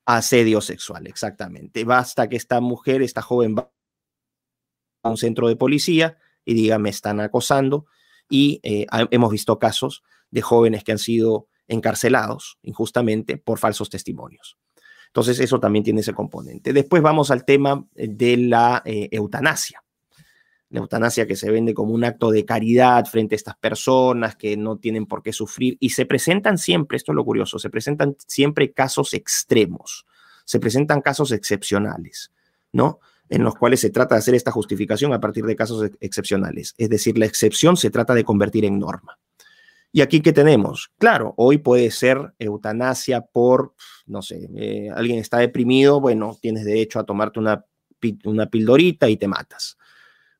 Asedio 0.06 0.62
sexual, 0.62 1.08
exactamente. 1.08 1.84
Basta 1.84 2.28
que 2.28 2.36
esta 2.36 2.62
mujer, 2.62 3.02
esta 3.02 3.22
joven 3.22 3.56
va 3.56 3.72
a 5.04 5.10
un 5.10 5.18
centro 5.18 5.48
de 5.48 5.56
policía 5.56 6.18
y 6.46 6.54
diga, 6.54 6.78
me 6.80 6.90
están 6.90 7.20
acosando. 7.20 7.86
Y 8.30 8.60
eh, 8.64 8.86
hemos 9.12 9.32
visto 9.32 9.58
casos 9.58 10.04
de 10.30 10.42
jóvenes 10.42 10.84
que 10.84 10.92
han 10.92 11.00
sido 11.00 11.48
encarcelados 11.68 12.60
injustamente 12.62 13.38
por 13.38 13.60
falsos 13.60 13.90
testimonios. 13.90 14.58
Entonces, 15.08 15.40
eso 15.40 15.60
también 15.60 15.84
tiene 15.84 16.02
ese 16.02 16.14
componente. 16.14 16.74
Después 16.74 17.02
vamos 17.02 17.32
al 17.32 17.44
tema 17.44 17.88
eh, 17.96 18.08
de 18.10 18.38
la 18.38 18.82
eh, 18.86 19.10
eutanasia. 19.12 19.84
La 20.70 20.82
eutanasia 20.82 21.26
que 21.26 21.36
se 21.36 21.50
vende 21.50 21.74
como 21.74 21.94
un 21.94 22.04
acto 22.04 22.30
de 22.30 22.46
caridad 22.46 23.06
frente 23.06 23.36
a 23.36 23.38
estas 23.38 23.58
personas 23.58 24.36
que 24.36 24.56
no 24.56 24.78
tienen 24.78 25.08
por 25.08 25.24
qué 25.24 25.34
sufrir 25.34 25.78
y 25.80 25.90
se 25.90 26.06
presentan 26.06 26.58
siempre, 26.58 26.98
esto 26.98 27.12
es 27.12 27.16
lo 27.16 27.26
curioso, 27.26 27.58
se 27.58 27.70
presentan 27.70 28.16
siempre 28.28 28.72
casos 28.72 29.14
extremos, 29.14 30.06
se 30.46 30.60
presentan 30.60 31.02
casos 31.02 31.32
excepcionales, 31.32 32.32
¿no? 32.72 33.00
En 33.30 33.44
los 33.44 33.56
cuales 33.56 33.80
se 33.80 33.90
trata 33.90 34.16
de 34.16 34.20
hacer 34.20 34.36
esta 34.36 34.52
justificación 34.52 35.14
a 35.14 35.20
partir 35.20 35.46
de 35.46 35.56
casos 35.56 35.90
excepcionales. 36.00 36.76
Es 36.78 36.90
decir, 36.90 37.18
la 37.18 37.26
excepción 37.26 37.78
se 37.78 37.90
trata 37.90 38.14
de 38.14 38.24
convertir 38.24 38.66
en 38.66 38.80
norma. 38.80 39.18
¿Y 39.92 40.02
aquí 40.02 40.22
qué 40.22 40.34
tenemos? 40.34 40.92
Claro, 41.00 41.34
hoy 41.38 41.58
puede 41.58 41.90
ser 41.90 42.34
eutanasia 42.38 43.22
por, 43.22 43.74
no 44.06 44.22
sé, 44.22 44.48
eh, 44.56 44.90
alguien 44.94 45.18
está 45.18 45.40
deprimido, 45.40 46.00
bueno, 46.00 46.38
tienes 46.40 46.64
derecho 46.64 47.00
a 47.00 47.06
tomarte 47.06 47.40
una, 47.40 47.66
una 48.26 48.46
pildorita 48.46 49.10
y 49.10 49.18
te 49.18 49.28
matas. 49.28 49.79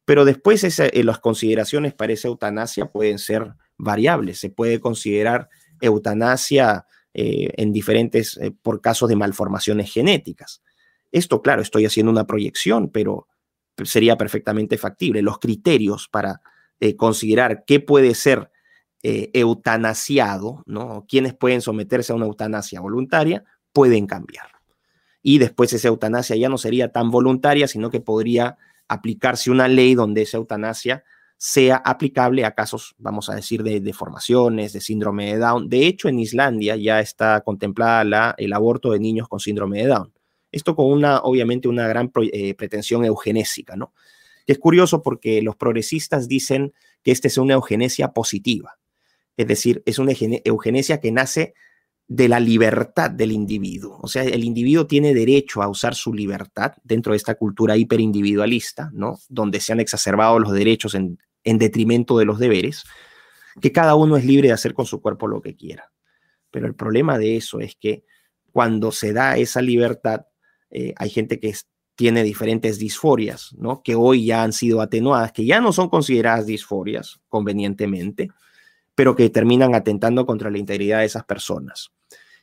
Pero 0.10 0.26
después 0.26 0.64
eh, 0.80 1.04
las 1.04 1.20
consideraciones 1.20 1.94
para 1.94 2.14
esa 2.14 2.30
eutanasia 2.30 2.88
pueden 2.88 3.20
ser 3.20 3.54
variables. 3.78 4.40
Se 4.40 4.50
puede 4.50 4.80
considerar 4.80 5.50
eutanasia 5.82 6.88
eh, 7.14 7.50
en 7.58 7.72
diferentes, 7.72 8.40
por 8.64 8.82
casos 8.82 9.08
de 9.08 9.16
malformaciones 9.16 9.94
genéticas. 9.94 10.64
Esto, 11.12 11.44
claro, 11.44 11.62
estoy 11.62 11.86
haciendo 11.86 12.12
una 12.12 12.26
proyección, 12.26 12.90
pero 12.90 13.28
sería 13.84 14.18
perfectamente 14.18 14.80
factible. 14.80 15.22
Los 15.22 15.38
criterios 15.38 16.08
para 16.08 16.42
considerar 16.98 17.64
qué 17.68 17.80
puede 17.80 18.16
ser 18.16 18.50
eh, 19.04 19.30
eutanasiado, 19.34 20.64
¿no? 20.66 21.06
Quienes 21.08 21.36
pueden 21.36 21.62
someterse 21.62 22.14
a 22.14 22.16
una 22.16 22.26
eutanasia 22.26 22.82
voluntaria 22.82 23.44
pueden 23.74 24.08
cambiar. 24.08 24.48
Y 25.22 25.38
después 25.38 25.72
esa 25.72 25.90
eutanasia 25.90 26.36
ya 26.36 26.50
no 26.50 26.58
sería 26.58 26.92
tan 26.92 27.12
voluntaria, 27.12 27.68
sino 27.68 27.92
que 27.92 28.02
podría 28.02 28.58
aplicarse 28.90 29.50
una 29.50 29.68
ley 29.68 29.96
donde 29.96 30.24
esa 30.24 30.38
eutanasia 30.38 31.04
sea 31.38 31.78
aplicable 31.78 32.44
a 32.44 32.54
casos, 32.54 32.96
vamos 32.98 33.30
a 33.30 33.36
decir, 33.36 33.64
de 33.64 33.80
deformaciones, 33.80 34.74
de 34.74 34.82
síndrome 34.82 35.28
de 35.32 35.38
Down. 35.38 35.70
De 35.70 35.88
hecho, 35.88 36.10
en 36.10 36.20
Islandia 36.20 36.76
ya 36.76 37.00
está 37.00 37.40
contemplada 37.42 38.04
la, 38.04 38.36
el 38.38 38.52
aborto 38.52 38.92
de 38.92 39.00
niños 39.00 39.30
con 39.30 39.40
síndrome 39.40 39.80
de 39.82 39.88
Down. 39.88 40.14
Esto 40.52 40.76
con 40.76 40.88
una, 40.88 41.20
obviamente, 41.20 41.70
una 41.70 41.88
gran 41.88 42.12
eh, 42.34 42.56
pretensión 42.56 43.06
eugenésica, 43.06 43.78
¿no? 43.78 43.94
es 44.52 44.58
curioso 44.58 45.04
porque 45.04 45.44
los 45.44 45.56
progresistas 45.56 46.28
dicen 46.28 46.74
que 47.04 47.12
esta 47.12 47.28
es 47.28 47.38
una 47.38 47.54
eugenesia 47.54 48.14
positiva. 48.14 48.80
Es 49.38 49.48
decir, 49.48 49.84
es 49.86 50.00
una 50.00 50.12
eugenesia 50.44 51.00
que 51.00 51.12
nace 51.12 51.54
de 52.10 52.28
la 52.28 52.40
libertad 52.40 53.12
del 53.12 53.32
individuo. 53.32 54.00
O 54.02 54.08
sea, 54.08 54.24
el 54.24 54.44
individuo 54.44 54.88
tiene 54.88 55.14
derecho 55.14 55.62
a 55.62 55.68
usar 55.68 55.94
su 55.94 56.12
libertad 56.12 56.74
dentro 56.84 57.14
de 57.14 57.18
esta 57.18 57.36
cultura 57.36 57.78
hiperindividualista, 57.78 58.90
¿no? 58.94 59.20
Donde 59.30 59.60
se 59.60 59.74
han 59.74 59.80
exacerbado 59.80 60.40
los 60.40 60.52
derechos 60.52 60.96
en, 60.96 61.20
detrimento 61.44 62.18
de 62.18 62.26
los 62.26 62.40
deberes, 62.40 62.84
que 63.62 63.72
cada 63.72 63.94
uno 63.94 64.18
es 64.18 64.26
libre 64.26 64.48
de 64.48 64.54
hacer 64.54 64.74
con 64.74 64.88
su 64.88 65.02
cuerpo 65.02 65.28
lo 65.28 65.40
que 65.40 65.56
quiera. 65.56 65.92
Pero 66.50 66.66
el 66.66 66.74
problema 66.74 67.20
de 67.20 67.38
eso 67.38 67.60
es 67.60 67.76
que 67.76 68.04
cuando 68.52 68.92
se 68.92 69.14
da 69.14 69.38
esa 69.38 69.62
libertad, 69.62 70.26
eh, 70.72 70.96
hay 70.98 71.12
gente 71.12 71.40
que 71.40 71.56
tiene 71.96 72.24
diferentes 72.24 72.80
disforias, 72.80 73.54
¿no? 73.56 73.84
Que 73.84 73.94
hoy 73.94 74.26
ya 74.26 74.42
han 74.42 74.54
sido 74.54 74.82
atenuadas, 74.82 75.32
que 75.32 75.46
ya 75.46 75.62
no 75.62 75.72
son 75.74 75.90
consideradas 75.90 76.48
disforias 76.48 77.20
convenientemente, 77.28 78.30
pero 78.96 79.16
que 79.16 79.30
terminan 79.30 79.76
atentando 79.76 80.26
contra 80.26 80.50
la 80.50 80.58
integridad 80.58 81.00
de 81.00 81.06
esas 81.06 81.24
personas. 81.26 81.92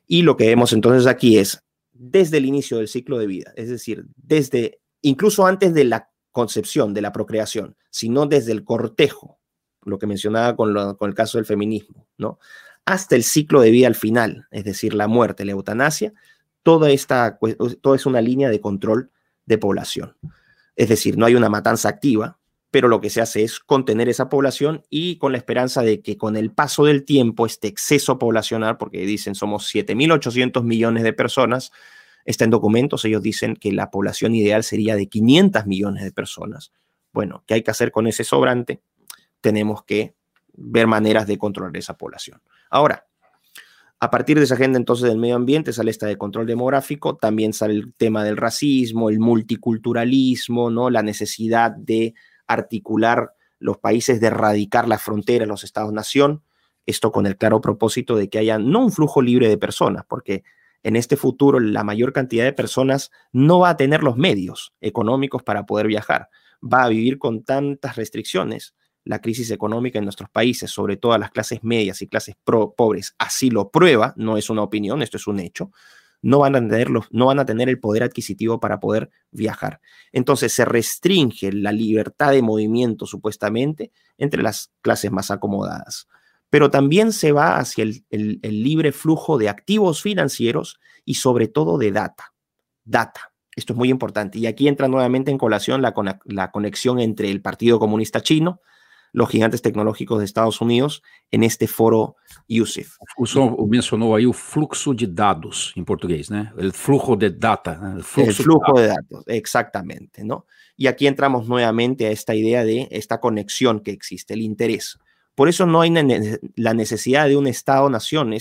Y 0.06 0.22
lo 0.22 0.36
que 0.36 0.46
vemos 0.46 0.72
entonces 0.72 1.06
aquí 1.06 1.38
es 1.38 1.64
desde 1.92 2.36
el 2.36 2.46
inicio 2.46 2.78
del 2.78 2.88
ciclo 2.88 3.18
de 3.18 3.26
vida, 3.26 3.52
es 3.56 3.68
decir, 3.68 4.06
desde 4.16 4.80
incluso 5.02 5.46
antes 5.46 5.72
de 5.74 5.84
la 5.84 6.10
concepción, 6.30 6.92
de 6.92 7.00
la 7.00 7.12
procreación, 7.12 7.76
sino 7.90 8.26
desde 8.26 8.52
el 8.52 8.64
cortejo, 8.64 9.38
lo 9.82 9.98
que 9.98 10.06
mencionaba 10.06 10.54
con, 10.56 10.76
el 10.76 11.14
caso 11.14 11.38
del 11.38 11.46
feminismo, 11.46 12.06
¿no? 12.18 12.38
Hasta 12.84 13.16
el 13.16 13.24
ciclo 13.24 13.60
de 13.60 13.70
vida 13.70 13.86
al 13.86 13.94
final, 13.94 14.46
es 14.50 14.64
decir, 14.64 14.94
la 14.94 15.08
muerte, 15.08 15.44
la 15.44 15.52
eutanasia, 15.52 16.12
toda 16.62 16.90
esta, 16.90 17.38
todo 17.80 17.94
es 17.94 18.06
una 18.06 18.20
línea 18.20 18.50
de 18.50 18.60
control 18.60 19.10
de 19.46 19.58
población. 19.58 20.16
Es 20.76 20.88
decir, 20.88 21.16
no 21.16 21.26
hay 21.26 21.34
una 21.34 21.48
matanza 21.48 21.88
activa, 21.88 22.38
pero 22.70 22.88
lo 22.88 23.00
que 23.00 23.10
se 23.10 23.20
hace 23.20 23.42
es 23.42 23.60
contener 23.60 24.08
esa 24.08 24.28
población 24.28 24.84
y 24.90 25.18
con 25.18 25.32
la 25.32 25.38
esperanza 25.38 25.82
de 25.82 26.02
que 26.02 26.16
con 26.16 26.36
el 26.36 26.50
paso 26.50 26.84
del 26.84 27.04
tiempo 27.04 27.46
este 27.46 27.68
exceso 27.68 28.18
poblacional, 28.18 28.76
porque 28.76 29.06
dicen 29.06 29.34
somos 29.34 29.72
7.800 29.74 30.62
millones 30.62 31.02
de 31.02 31.12
personas, 31.12 31.72
está 32.24 32.44
en 32.44 32.50
documentos, 32.50 33.04
ellos 33.04 33.22
dicen 33.22 33.54
que 33.54 33.72
la 33.72 33.90
población 33.90 34.34
ideal 34.34 34.64
sería 34.64 34.96
de 34.96 35.08
500 35.08 35.66
millones 35.66 36.04
de 36.04 36.12
personas. 36.12 36.72
Bueno, 37.12 37.44
¿qué 37.46 37.54
hay 37.54 37.62
que 37.62 37.70
hacer 37.70 37.92
con 37.92 38.06
ese 38.06 38.24
sobrante? 38.24 38.82
Tenemos 39.40 39.84
que 39.84 40.14
ver 40.54 40.86
maneras 40.86 41.26
de 41.26 41.38
controlar 41.38 41.76
esa 41.76 41.96
población. 41.96 42.42
Ahora, 42.68 43.06
a 43.98 44.10
partir 44.10 44.36
de 44.36 44.44
esa 44.44 44.54
agenda 44.54 44.78
entonces 44.78 45.08
del 45.08 45.18
medio 45.18 45.36
ambiente 45.36 45.72
sale 45.72 45.90
esta 45.90 46.06
de 46.06 46.18
control 46.18 46.46
demográfico, 46.46 47.16
también 47.16 47.54
sale 47.54 47.74
el 47.74 47.94
tema 47.94 48.24
del 48.24 48.36
racismo, 48.36 49.08
el 49.08 49.20
multiculturalismo, 49.20 50.70
¿no? 50.70 50.90
La 50.90 51.02
necesidad 51.02 51.70
de 51.70 52.14
articular 52.46 53.32
los 53.58 53.78
países 53.78 54.20
de 54.20 54.28
erradicar 54.28 54.88
las 54.88 55.02
fronteras, 55.02 55.48
los 55.48 55.64
estados-nación, 55.64 56.42
esto 56.84 57.10
con 57.10 57.26
el 57.26 57.36
claro 57.36 57.60
propósito 57.60 58.16
de 58.16 58.28
que 58.28 58.38
haya 58.38 58.58
no 58.58 58.80
un 58.80 58.92
flujo 58.92 59.22
libre 59.22 59.48
de 59.48 59.58
personas, 59.58 60.04
porque 60.08 60.44
en 60.82 60.94
este 60.94 61.16
futuro 61.16 61.58
la 61.58 61.82
mayor 61.82 62.12
cantidad 62.12 62.44
de 62.44 62.52
personas 62.52 63.10
no 63.32 63.60
va 63.60 63.70
a 63.70 63.76
tener 63.76 64.02
los 64.02 64.16
medios 64.16 64.74
económicos 64.80 65.42
para 65.42 65.66
poder 65.66 65.88
viajar, 65.88 66.28
va 66.62 66.84
a 66.84 66.88
vivir 66.88 67.18
con 67.18 67.42
tantas 67.42 67.96
restricciones. 67.96 68.74
La 69.04 69.20
crisis 69.20 69.50
económica 69.50 69.98
en 69.98 70.04
nuestros 70.04 70.30
países, 70.30 70.70
sobre 70.70 70.96
todo 70.96 71.16
las 71.16 71.30
clases 71.30 71.62
medias 71.62 72.02
y 72.02 72.08
clases 72.08 72.34
pobres, 72.44 73.14
así 73.18 73.50
lo 73.50 73.70
prueba, 73.70 74.14
no 74.16 74.36
es 74.36 74.50
una 74.50 74.62
opinión, 74.62 75.00
esto 75.00 75.16
es 75.16 75.26
un 75.26 75.40
hecho 75.40 75.70
no 76.22 76.40
van, 76.40 76.56
a 76.56 76.60
tener 76.60 76.90
no 76.90 77.26
van 77.26 77.38
a 77.38 77.46
tener 77.46 77.68
el 77.68 77.78
poder 77.78 78.02
adquisitivo 78.02 78.60
para 78.60 78.80
poder 78.80 79.10
viajar. 79.30 79.80
Entonces 80.12 80.52
se 80.52 80.64
restringe 80.64 81.52
la 81.52 81.72
libertad 81.72 82.32
de 82.32 82.42
movimiento 82.42 83.06
supuestamente 83.06 83.92
entre 84.18 84.42
las 84.42 84.72
clases 84.80 85.10
más 85.12 85.30
acomodadas. 85.30 86.08
pero 86.48 86.70
también 86.70 87.12
se 87.12 87.32
va 87.32 87.58
hacia 87.58 87.82
el, 87.82 88.40
libre 88.42 88.92
flujo 88.92 89.36
de 89.36 89.48
activos 89.48 90.00
financieros 90.00 90.78
y 91.04 91.14
sobre 91.14 91.48
todo 91.48 91.76
de 91.76 91.92
data. 91.92 92.32
Data. 92.84 93.32
Esto 93.56 93.72
es 93.72 93.76
muy 93.76 93.90
importante. 93.90 94.38
Y 94.38 94.46
aquí 94.46 94.68
entra 94.68 94.86
nuevamente 94.86 95.30
en 95.30 95.38
colación 95.38 95.82
la, 95.82 95.94
la 96.24 96.50
conexión 96.50 97.00
entre 97.00 97.30
el 97.30 97.42
Partido 97.42 97.78
Comunista 97.78 98.20
Chino, 98.20 98.60
los 99.16 99.30
gigantes 99.30 99.62
tecnológicos 99.62 100.18
de 100.18 100.26
Estados 100.26 100.60
Unidos 100.60 101.02
en 101.30 101.42
este 101.42 101.66
foro 101.66 102.16
USIF. 102.50 102.98
Usted 103.16 103.40
mencionó 103.66 104.14
ahí 104.14 104.24
el 104.24 104.34
flujo 104.34 104.92
de 104.92 105.06
datos 105.06 105.72
en 105.74 105.86
portugués, 105.86 106.30
¿no? 106.30 106.52
El 106.58 106.74
flujo 106.74 107.16
de 107.16 107.30
data. 107.30 107.94
El 107.96 108.04
flujo, 108.04 108.78
de, 108.78 108.88
datos. 108.88 109.24
exactamente, 109.26 110.22
¿no? 110.22 110.44
Y 110.76 110.86
aquí 110.86 111.06
entramos 111.06 111.48
nuevamente 111.48 112.06
a 112.06 112.10
esta 112.10 112.34
idea 112.34 112.62
de 112.62 112.88
esta 112.90 113.18
conexión 113.18 113.80
que 113.80 113.90
existe, 113.90 114.34
el 114.34 114.42
interés. 114.42 114.98
Por 115.34 115.48
eso 115.48 115.64
no 115.64 115.80
hay 115.80 115.90
la 116.54 116.74
necesidad 116.74 117.26
de 117.26 117.38
un 117.38 117.46
Estado-nación. 117.46 118.34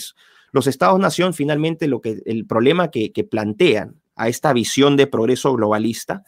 Los 0.52 0.68
Estados-nación 0.68 1.34
finalmente 1.34 1.88
lo 1.88 2.02
que, 2.02 2.22
el 2.26 2.46
problema 2.46 2.92
que, 2.92 3.14
que 3.14 3.24
plantean 3.24 4.02
a 4.18 4.28
esta 4.28 4.52
visión 4.52 4.98
de 4.98 5.08
progreso 5.08 5.54
globalista 5.54 6.26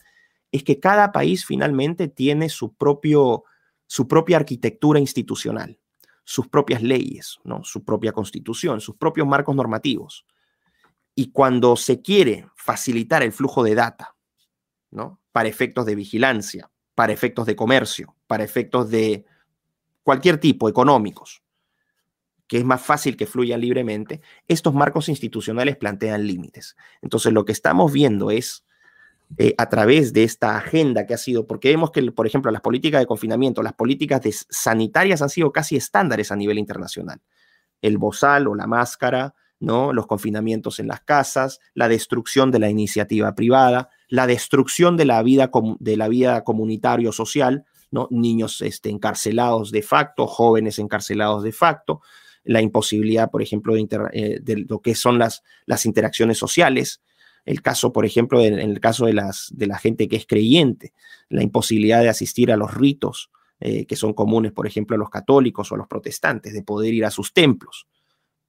es 0.53 0.63
que 0.63 0.79
cada 0.79 1.11
país 1.11 1.45
finalmente 1.45 2.07
tiene 2.07 2.47
su 2.47 2.73
propio 2.73 3.43
su 3.87 4.07
propia 4.07 4.37
arquitectura 4.37 4.99
institucional, 4.99 5.79
sus 6.23 6.47
propias 6.47 6.83
leyes, 6.83 7.39
¿no? 7.43 7.63
su 7.63 7.83
propia 7.83 8.11
constitución, 8.11 8.81
sus 8.81 8.95
propios 8.95 9.27
marcos 9.27 9.55
normativos. 9.55 10.25
Y 11.15 11.31
cuando 11.31 11.75
se 11.77 12.01
quiere 12.01 12.47
facilitar 12.55 13.23
el 13.23 13.31
flujo 13.31 13.63
de 13.63 13.75
data, 13.75 14.15
¿no? 14.91 15.19
para 15.31 15.49
efectos 15.49 15.85
de 15.85 15.95
vigilancia, 15.95 16.69
para 16.93 17.13
efectos 17.13 17.45
de 17.45 17.55
comercio, 17.55 18.15
para 18.27 18.43
efectos 18.43 18.89
de 18.89 19.25
cualquier 20.03 20.37
tipo 20.39 20.69
económicos, 20.69 21.41
que 22.47 22.57
es 22.57 22.65
más 22.65 22.81
fácil 22.81 23.17
que 23.17 23.25
fluyan 23.25 23.61
libremente, 23.61 24.21
estos 24.47 24.73
marcos 24.73 25.09
institucionales 25.09 25.77
plantean 25.77 26.25
límites. 26.25 26.75
Entonces, 27.01 27.33
lo 27.33 27.45
que 27.45 27.51
estamos 27.51 27.91
viendo 27.91 28.31
es 28.31 28.65
eh, 29.37 29.53
a 29.57 29.67
través 29.67 30.13
de 30.13 30.23
esta 30.23 30.57
agenda 30.57 31.05
que 31.05 31.13
ha 31.13 31.17
sido, 31.17 31.45
porque 31.47 31.69
vemos 31.69 31.91
que, 31.91 32.01
por 32.11 32.25
ejemplo, 32.25 32.49
las 32.49 32.61
políticas 32.61 33.01
de 33.01 33.05
confinamiento, 33.05 33.61
las 33.61 33.73
políticas 33.73 34.21
sanitarias 34.49 35.21
han 35.21 35.29
sido 35.29 35.51
casi 35.51 35.75
estándares 35.75 36.31
a 36.31 36.37
nivel 36.37 36.57
internacional. 36.57 37.21
El 37.81 37.97
bozal 37.97 38.47
o 38.47 38.55
la 38.55 38.67
máscara, 38.67 39.35
¿no? 39.59 39.91
los 39.91 40.07
confinamientos 40.07 40.79
en 40.79 40.87
las 40.87 41.01
casas, 41.01 41.59
la 41.73 41.89
destrucción 41.89 42.51
de 42.51 42.59
la 42.59 42.69
iniciativa 42.69 43.35
privada, 43.35 43.89
la 44.07 44.27
destrucción 44.27 44.95
de 44.95 45.05
la 45.05 45.21
vida, 45.23 45.51
de 45.79 45.97
la 45.97 46.07
vida 46.07 46.43
comunitario-social, 46.43 47.65
¿no? 47.91 48.07
niños 48.11 48.61
este, 48.61 48.89
encarcelados 48.89 49.71
de 49.71 49.81
facto, 49.81 50.25
jóvenes 50.25 50.79
encarcelados 50.79 51.43
de 51.43 51.51
facto, 51.51 52.01
la 52.43 52.61
imposibilidad, 52.61 53.29
por 53.29 53.41
ejemplo, 53.41 53.75
de, 53.75 53.87
eh, 54.13 54.39
de 54.41 54.65
lo 54.69 54.79
que 54.79 54.95
son 54.95 55.19
las, 55.19 55.43
las 55.65 55.85
interacciones 55.85 56.37
sociales, 56.37 57.01
el 57.47 57.61
caso, 57.61 57.93
por 57.93 58.05
ejemplo, 58.05 58.41
en, 58.41 58.59
el 58.59 58.79
caso 58.79 59.05
de, 59.05 59.13
las, 59.13 59.51
de 59.53 59.67
la 59.67 59.77
gente 59.77 60.07
que 60.07 60.17
es 60.17 60.27
creyente, 60.27 60.93
la 61.29 61.43
imposibilidad 61.43 62.01
de 62.01 62.09
asistir 62.09 62.51
a 62.51 62.57
los 62.57 62.73
ritos 62.73 63.31
eh, 63.59 63.85
que 63.87 63.95
son 63.95 64.13
comunes, 64.13 64.51
por 64.51 64.67
ejemplo, 64.67 64.95
a 64.95 64.99
los 64.99 65.09
católicos 65.09 65.71
o 65.71 65.75
a 65.75 65.77
los 65.79 65.87
protestantes, 65.87 66.53
de 66.53 66.61
poder 66.61 66.93
ir 66.93 67.05
a 67.05 67.11
sus 67.11 67.33
templos. 67.33 67.87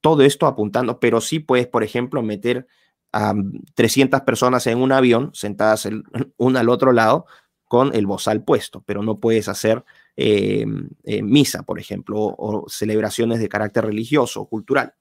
Todo 0.01 0.21
esto 0.21 0.45
apuntando, 0.45 0.99
pero 0.99 1.19
sí 1.19 1.39
puedes, 1.39 1.67
por 1.67 1.83
ejemplo, 1.83 2.21
meter 2.21 2.67
a 3.11 3.33
300 3.73 4.21
personas 4.21 4.67
en 4.67 4.77
un 4.77 4.91
avión, 4.91 5.31
sentadas 5.33 5.87
una 6.37 6.59
al 6.59 6.69
otro 6.69 6.91
lado, 6.91 7.25
con 7.65 7.95
el 7.95 8.05
bozal 8.05 8.43
puesto, 8.43 8.83
pero 8.85 9.01
no 9.01 9.19
puedes 9.19 9.47
hacer 9.47 9.83
eh, 10.17 10.65
eh, 11.03 11.21
misa, 11.21 11.63
por 11.63 11.79
ejemplo, 11.79 12.17
o, 12.19 12.65
celebraciones 12.67 13.39
de 13.39 13.47
carácter 13.47 13.85
religioso 13.85 14.41
o 14.41 14.49
cultural. 14.49 14.93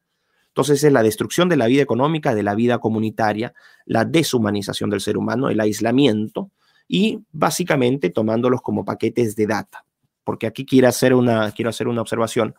Entonces 0.58 0.82
es 0.82 0.92
la 0.92 1.04
destrucción 1.04 1.48
de 1.48 1.56
la 1.56 1.68
vida 1.68 1.82
económica, 1.82 2.34
de 2.34 2.42
la 2.42 2.56
vida 2.56 2.80
comunitaria, 2.80 3.54
la 3.86 4.04
deshumanización 4.04 4.90
del 4.90 5.00
ser 5.00 5.16
humano, 5.16 5.50
el 5.50 5.60
aislamiento 5.60 6.50
y 6.88 7.20
básicamente 7.30 8.10
tomándolos 8.10 8.60
como 8.60 8.84
paquetes 8.84 9.36
de 9.36 9.46
data. 9.46 9.84
Porque 10.24 10.48
aquí 10.48 10.66
quiero 10.66 10.88
hacer 10.88 11.14
una, 11.14 11.52
quiero 11.52 11.68
hacer 11.68 11.86
una 11.86 12.00
observación. 12.00 12.56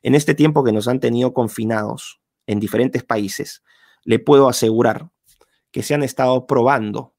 En 0.00 0.14
este 0.14 0.36
tiempo 0.36 0.62
que 0.62 0.70
nos 0.70 0.86
han 0.86 1.00
tenido 1.00 1.34
confinados 1.34 2.20
en 2.46 2.60
diferentes 2.60 3.02
países, 3.02 3.64
le 4.04 4.20
puedo 4.20 4.48
asegurar 4.48 5.10
que 5.72 5.82
se 5.82 5.94
han 5.94 6.04
estado 6.04 6.46
probando 6.46 7.14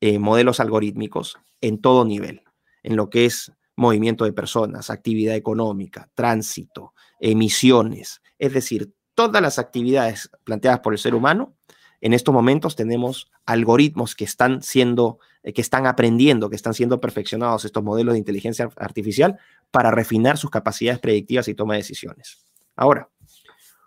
eh, 0.00 0.20
modelos 0.20 0.60
algorítmicos 0.60 1.38
en 1.60 1.80
todo 1.80 2.04
nivel, 2.04 2.42
en 2.84 2.94
lo 2.94 3.10
que 3.10 3.24
es 3.24 3.50
movimiento 3.74 4.26
de 4.26 4.32
personas, 4.32 4.90
actividad 4.90 5.34
económica, 5.34 6.08
tránsito, 6.14 6.94
emisiones, 7.18 8.22
es 8.38 8.52
decir, 8.52 8.94
todas 9.16 9.42
las 9.42 9.58
actividades 9.58 10.30
planteadas 10.44 10.80
por 10.80 10.92
el 10.92 11.00
ser 11.00 11.16
humano, 11.16 11.56
en 12.00 12.12
estos 12.12 12.32
momentos 12.32 12.76
tenemos 12.76 13.32
algoritmos 13.46 14.14
que 14.14 14.24
están 14.24 14.62
siendo, 14.62 15.18
eh, 15.42 15.52
que 15.52 15.62
están 15.62 15.86
aprendiendo, 15.86 16.50
que 16.50 16.56
están 16.56 16.74
siendo 16.74 17.00
perfeccionados 17.00 17.64
estos 17.64 17.82
modelos 17.82 18.12
de 18.12 18.18
inteligencia 18.18 18.68
artificial 18.76 19.38
para 19.70 19.90
refinar 19.90 20.36
sus 20.36 20.50
capacidades 20.50 21.00
predictivas 21.00 21.48
y 21.48 21.54
toma 21.54 21.74
de 21.74 21.78
decisiones. 21.78 22.44
Ahora, 22.76 23.08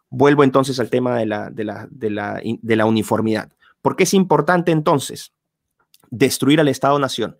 vuelvo 0.09 0.43
entonces 0.43 0.79
al 0.79 0.89
tema 0.89 1.19
de 1.19 1.27
la, 1.27 2.85
uniformidad. 2.85 3.53
¿Por 3.81 3.95
qué 3.95 4.03
es 4.03 4.13
importante 4.15 4.71
entonces 4.71 5.33
destruir 6.09 6.59
al 6.59 6.67
Estado-Nación? 6.67 7.37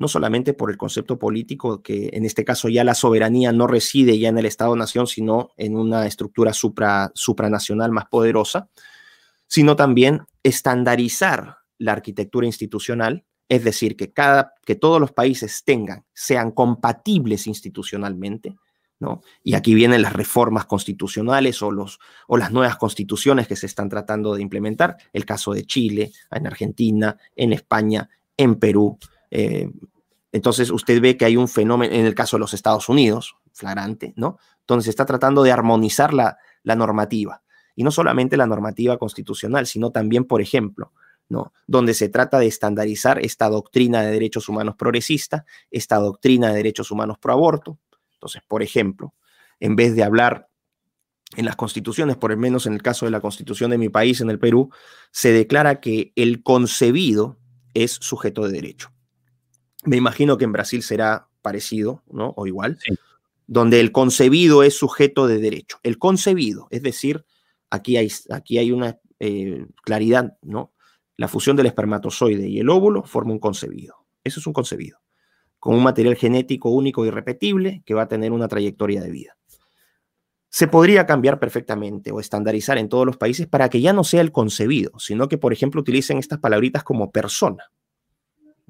No 0.00 0.08
solamente 0.08 0.54
por 0.54 0.70
el 0.70 0.78
concepto 0.78 1.18
político, 1.18 1.82
que 1.82 2.08
en 2.14 2.24
este 2.24 2.42
caso 2.42 2.70
ya 2.70 2.84
la 2.84 2.94
soberanía 2.94 3.52
no 3.52 3.66
reside 3.66 4.18
ya 4.18 4.30
en 4.30 4.38
el 4.38 4.46
Estado-Nación, 4.46 5.06
sino 5.06 5.50
en 5.58 5.76
una 5.76 6.06
estructura 6.06 6.54
supra, 6.54 7.12
supranacional 7.14 7.92
más 7.92 8.06
poderosa, 8.06 8.70
sino 9.46 9.76
también 9.76 10.22
estandarizar 10.42 11.58
la 11.76 11.92
arquitectura 11.92 12.46
institucional, 12.46 13.26
es 13.46 13.62
decir, 13.62 13.94
que, 13.94 14.10
cada, 14.10 14.54
que 14.64 14.74
todos 14.74 15.02
los 15.02 15.12
países 15.12 15.64
tengan, 15.66 16.06
sean 16.14 16.52
compatibles 16.52 17.46
institucionalmente, 17.46 18.56
¿no? 19.00 19.20
Y 19.42 19.52
aquí 19.52 19.74
vienen 19.74 20.00
las 20.00 20.14
reformas 20.14 20.64
constitucionales 20.64 21.60
o, 21.60 21.70
los, 21.70 21.98
o 22.26 22.38
las 22.38 22.52
nuevas 22.52 22.78
constituciones 22.78 23.46
que 23.46 23.56
se 23.56 23.66
están 23.66 23.90
tratando 23.90 24.34
de 24.34 24.40
implementar, 24.40 24.96
el 25.12 25.26
caso 25.26 25.52
de 25.52 25.66
Chile, 25.66 26.10
en 26.30 26.46
Argentina, 26.46 27.18
en 27.36 27.52
España, 27.52 28.08
en 28.38 28.54
Perú, 28.54 28.98
eh, 29.30 29.70
entonces 30.32 30.70
usted 30.70 31.00
ve 31.00 31.16
que 31.16 31.24
hay 31.24 31.36
un 31.36 31.48
fenómeno, 31.48 31.92
en 31.92 32.06
el 32.06 32.14
caso 32.14 32.36
de 32.36 32.40
los 32.40 32.54
Estados 32.54 32.88
Unidos, 32.88 33.36
flagrante, 33.52 34.12
¿no? 34.16 34.38
Donde 34.66 34.84
se 34.84 34.90
está 34.90 35.04
tratando 35.04 35.42
de 35.42 35.52
armonizar 35.52 36.14
la, 36.14 36.38
normativa. 36.64 37.42
Y 37.74 37.82
no 37.82 37.90
solamente 37.90 38.36
la 38.36 38.46
normativa 38.46 38.98
constitucional, 38.98 39.66
sino 39.66 39.90
también, 39.90 40.24
por 40.24 40.40
ejemplo, 40.40 40.92
¿no? 41.28 41.52
Donde 41.66 41.94
se 41.94 42.08
trata 42.08 42.38
de 42.38 42.46
estandarizar 42.46 43.18
esta 43.18 43.48
doctrina 43.48 44.02
de 44.02 44.12
derechos 44.12 44.48
humanos 44.48 44.76
progresista, 44.76 45.44
esta 45.70 45.96
doctrina 45.96 46.48
de 46.48 46.56
derechos 46.56 46.90
humanos 46.90 47.18
pro 47.18 47.32
aborto. 47.32 47.78
Entonces, 48.14 48.42
por 48.46 48.62
ejemplo, 48.62 49.14
en 49.58 49.76
vez 49.76 49.96
de 49.96 50.04
hablar 50.04 50.48
en 51.36 51.44
las 51.44 51.56
constituciones, 51.56 52.16
por 52.16 52.30
lo 52.30 52.36
menos 52.36 52.66
en 52.66 52.74
el 52.74 52.82
caso 52.82 53.06
de 53.06 53.12
la 53.12 53.20
constitución 53.20 53.70
de 53.70 53.78
mi 53.78 53.88
país, 53.88 54.20
en 54.20 54.30
el 54.30 54.38
Perú, 54.38 54.70
se 55.10 55.32
declara 55.32 55.80
que 55.80 56.12
el 56.16 56.42
concebido 56.42 57.38
es 57.74 57.92
sujeto 57.92 58.44
de 58.44 58.52
derecho. 58.52 58.92
Me 59.84 59.96
imagino 59.96 60.36
que 60.36 60.44
en 60.44 60.52
Brasil 60.52 60.82
será 60.82 61.28
parecido, 61.42 62.02
¿no? 62.10 62.34
O 62.36 62.46
igual, 62.46 62.78
donde 63.46 63.80
el 63.80 63.92
concebido 63.92 64.62
es 64.62 64.76
sujeto 64.76 65.26
de 65.26 65.38
derecho. 65.38 65.78
El 65.82 65.98
concebido, 65.98 66.68
es 66.70 66.82
decir, 66.82 67.24
aquí 67.70 67.96
hay, 67.96 68.08
aquí 68.30 68.58
hay 68.58 68.72
una 68.72 68.98
eh, 69.18 69.66
claridad, 69.82 70.36
¿no? 70.42 70.72
La 71.16 71.28
fusión 71.28 71.56
del 71.56 71.66
espermatozoide 71.66 72.48
y 72.48 72.60
el 72.60 72.68
óvulo 72.68 73.02
forma 73.04 73.32
un 73.32 73.38
concebido. 73.38 74.06
Eso 74.22 74.40
es 74.40 74.46
un 74.46 74.52
concebido, 74.52 74.98
con 75.58 75.74
un 75.74 75.82
material 75.82 76.16
genético 76.16 76.70
único 76.70 77.06
y 77.06 77.10
repetible 77.10 77.82
que 77.86 77.94
va 77.94 78.02
a 78.02 78.08
tener 78.08 78.32
una 78.32 78.48
trayectoria 78.48 79.00
de 79.00 79.10
vida. 79.10 79.36
Se 80.50 80.66
podría 80.66 81.06
cambiar 81.06 81.38
perfectamente 81.38 82.10
o 82.10 82.20
estandarizar 82.20 82.76
en 82.76 82.88
todos 82.88 83.06
los 83.06 83.16
países 83.16 83.46
para 83.46 83.68
que 83.68 83.80
ya 83.80 83.92
no 83.92 84.04
sea 84.04 84.20
el 84.20 84.32
concebido, 84.32 84.98
sino 84.98 85.28
que, 85.28 85.38
por 85.38 85.52
ejemplo, 85.52 85.80
utilicen 85.80 86.18
estas 86.18 86.40
palabritas 86.40 86.82
como 86.82 87.10
persona 87.10 87.70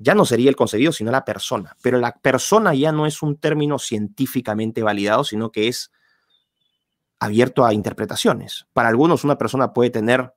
ya 0.02 0.14
no 0.14 0.24
sería 0.24 0.48
el 0.48 0.56
concebido, 0.56 0.92
sino 0.92 1.10
la 1.10 1.26
persona. 1.26 1.76
Pero 1.82 1.98
la 1.98 2.16
persona 2.16 2.74
ya 2.74 2.90
no 2.90 3.04
es 3.04 3.22
un 3.22 3.36
término 3.36 3.78
científicamente 3.78 4.82
validado, 4.82 5.24
sino 5.24 5.52
que 5.52 5.68
es 5.68 5.92
abierto 7.18 7.66
a 7.66 7.74
interpretaciones. 7.74 8.66
Para 8.72 8.88
algunos 8.88 9.24
una 9.24 9.36
persona 9.36 9.74
puede 9.74 9.90
tener, 9.90 10.32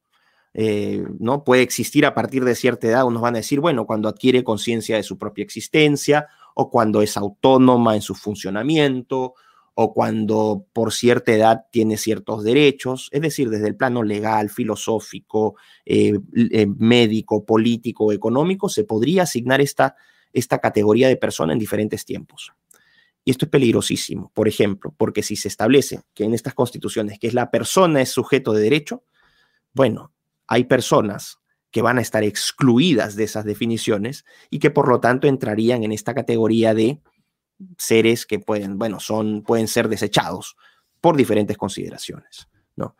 eh, 0.53 1.05
¿no? 1.17 1.45
Puede 1.45 1.61
existir 1.61 2.05
a 2.05 2.13
partir 2.13 2.43
de 2.43 2.55
cierta 2.55 2.87
edad. 2.87 3.05
Unos 3.05 3.21
van 3.21 3.35
a 3.35 3.37
decir, 3.37 3.61
bueno, 3.61 3.85
cuando 3.85 4.09
adquiere 4.09 4.43
conciencia 4.43 4.97
de 4.97 5.03
su 5.03 5.17
propia 5.17 5.43
existencia 5.43 6.27
o 6.55 6.69
cuando 6.69 7.01
es 7.01 7.15
autónoma 7.15 7.95
en 7.95 8.01
su 8.01 8.15
funcionamiento 8.15 9.33
o 9.75 9.93
cuando 9.93 10.67
por 10.71 10.93
cierta 10.93 11.31
edad 11.31 11.65
tiene 11.71 11.97
ciertos 11.97 12.43
derechos, 12.43 13.09
es 13.11 13.21
decir, 13.21 13.49
desde 13.49 13.67
el 13.67 13.75
plano 13.75 14.03
legal, 14.03 14.49
filosófico, 14.49 15.55
eh, 15.85 16.19
eh, 16.51 16.67
médico, 16.67 17.45
político, 17.45 18.11
económico, 18.11 18.69
se 18.69 18.83
podría 18.83 19.23
asignar 19.23 19.61
esta, 19.61 19.95
esta 20.31 20.59
categoría 20.59 21.07
de 21.07 21.17
persona 21.17 21.53
en 21.53 21.59
diferentes 21.59 22.05
tiempos. 22.05 22.53
Y 23.25 23.31
esto 23.31 23.45
es 23.45 23.51
peligrosísimo, 23.51 24.31
por 24.33 24.47
ejemplo, 24.47 24.93
porque 24.95 25.23
si 25.23 25.35
se 25.35 25.47
establece 25.47 26.01
que 26.13 26.25
en 26.25 26.33
estas 26.33 26.53
constituciones 26.53 27.17
que 27.19 27.27
es 27.27 27.33
la 27.33 27.49
persona 27.49 28.01
es 28.01 28.09
sujeto 28.09 28.53
de 28.53 28.61
derecho, 28.61 29.03
bueno, 29.73 30.11
hay 30.45 30.65
personas 30.65 31.39
que 31.71 31.81
van 31.81 31.97
a 31.97 32.01
estar 32.01 32.23
excluidas 32.23 33.15
de 33.15 33.23
esas 33.23 33.45
definiciones 33.45 34.25
y 34.51 34.59
que 34.59 34.69
por 34.69 34.87
lo 34.87 34.99
tanto 34.99 35.27
entrarían 35.27 35.83
en 35.83 35.91
esta 35.91 36.13
categoría 36.13 36.75
de 36.75 36.99
seres 37.77 38.25
que 38.25 38.39
pueden, 38.39 38.77
bueno, 38.77 38.99
son, 38.99 39.43
pueden 39.43 39.67
ser 39.67 39.87
desechados 39.89 40.55
por 41.01 41.17
diferentes 41.17 41.57
consideraciones, 41.57 42.47
¿no? 42.75 42.95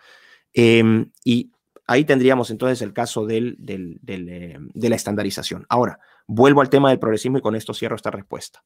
Em, 0.54 1.12
y 1.24 1.52
ahí 1.88 2.06
tendríamos 2.06 2.50
entonces 2.52 2.82
el 2.82 2.94
caso 2.94 3.26
del, 3.26 3.58
eh, 3.68 4.58
de 4.60 4.90
la 4.90 4.96
estandarización. 4.96 5.66
Ahora, 5.70 6.00
vuelvo 6.28 6.62
al 6.62 6.70
tema 6.70 6.90
del 6.90 7.00
progresismo 7.00 7.38
y 7.38 7.42
con 7.42 7.56
esto 7.56 7.74
cierro 7.74 7.96
esta 7.96 8.12
respuesta. 8.12 8.64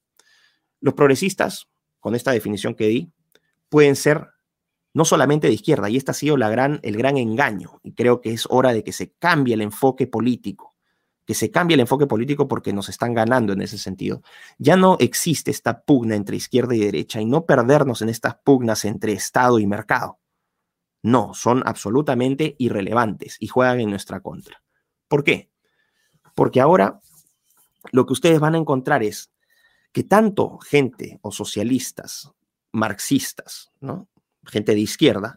Los 0.80 0.94
progresistas, 0.94 1.68
con 2.00 2.16
esta 2.16 2.32
definición 2.32 2.76
que 2.76 2.88
di, 2.88 3.12
pueden 3.70 3.96
ser 3.96 4.28
no 4.94 5.06
solamente 5.06 5.48
de 5.48 5.54
izquierda, 5.54 5.90
y 5.90 5.98
este 5.98 6.12
ha 6.12 6.16
sido 6.16 6.38
la 6.38 6.50
gran, 6.50 6.80
el 6.82 6.98
gran 6.98 7.18
engaño, 7.18 7.80
y 7.84 7.94
creo 7.94 8.20
que 8.20 8.32
es 8.32 8.48
hora 8.50 8.74
de 8.74 8.84
que 8.84 8.92
se 8.92 9.12
cambie 9.12 9.54
el 9.54 9.62
enfoque 9.62 10.08
político, 10.08 10.74
que 11.28 11.34
se 11.34 11.52
cambie 11.52 11.76
el 11.76 11.82
enfoque 11.82 12.08
político 12.08 12.48
porque 12.48 12.72
nos 12.72 12.88
están 12.88 13.14
ganando 13.14 13.52
en 13.52 13.62
ese 13.62 13.78
sentido. 13.78 14.24
Ya 14.58 14.78
no 14.78 14.96
existe 15.02 15.52
esta 15.52 15.82
pugna 15.82 16.16
entre 16.16 16.38
izquierda 16.38 16.74
y 16.74 16.80
derecha 16.80 17.20
y 17.20 17.26
no 17.26 17.46
perdernos 17.46 18.02
en 18.02 18.08
estas 18.08 18.36
pugnas 18.36 18.86
entre 18.86 19.12
Estado 19.12 19.60
y 19.60 19.68
mercado. 19.68 20.20
No, 21.04 21.34
son 21.34 21.64
absolutamente 21.66 22.56
irrelevantes 22.60 23.36
y 23.42 23.48
juegan 23.48 23.82
en 23.82 23.90
nuestra 23.90 24.22
contra. 24.22 24.64
¿Por 25.10 25.26
qué? 25.26 25.52
Porque 26.34 26.62
ahora 26.62 27.02
lo 27.92 28.06
que 28.06 28.14
ustedes 28.14 28.40
van 28.40 28.56
a 28.56 28.60
encontrar 28.60 29.04
es 29.04 29.30
que 29.92 30.04
tanto 30.04 30.60
gente 30.60 31.20
o 31.22 31.34
socialistas, 31.34 32.32
marxistas, 32.72 33.74
¿no? 33.82 34.08
gente 34.46 34.74
de 34.74 34.80
izquierda, 34.80 35.36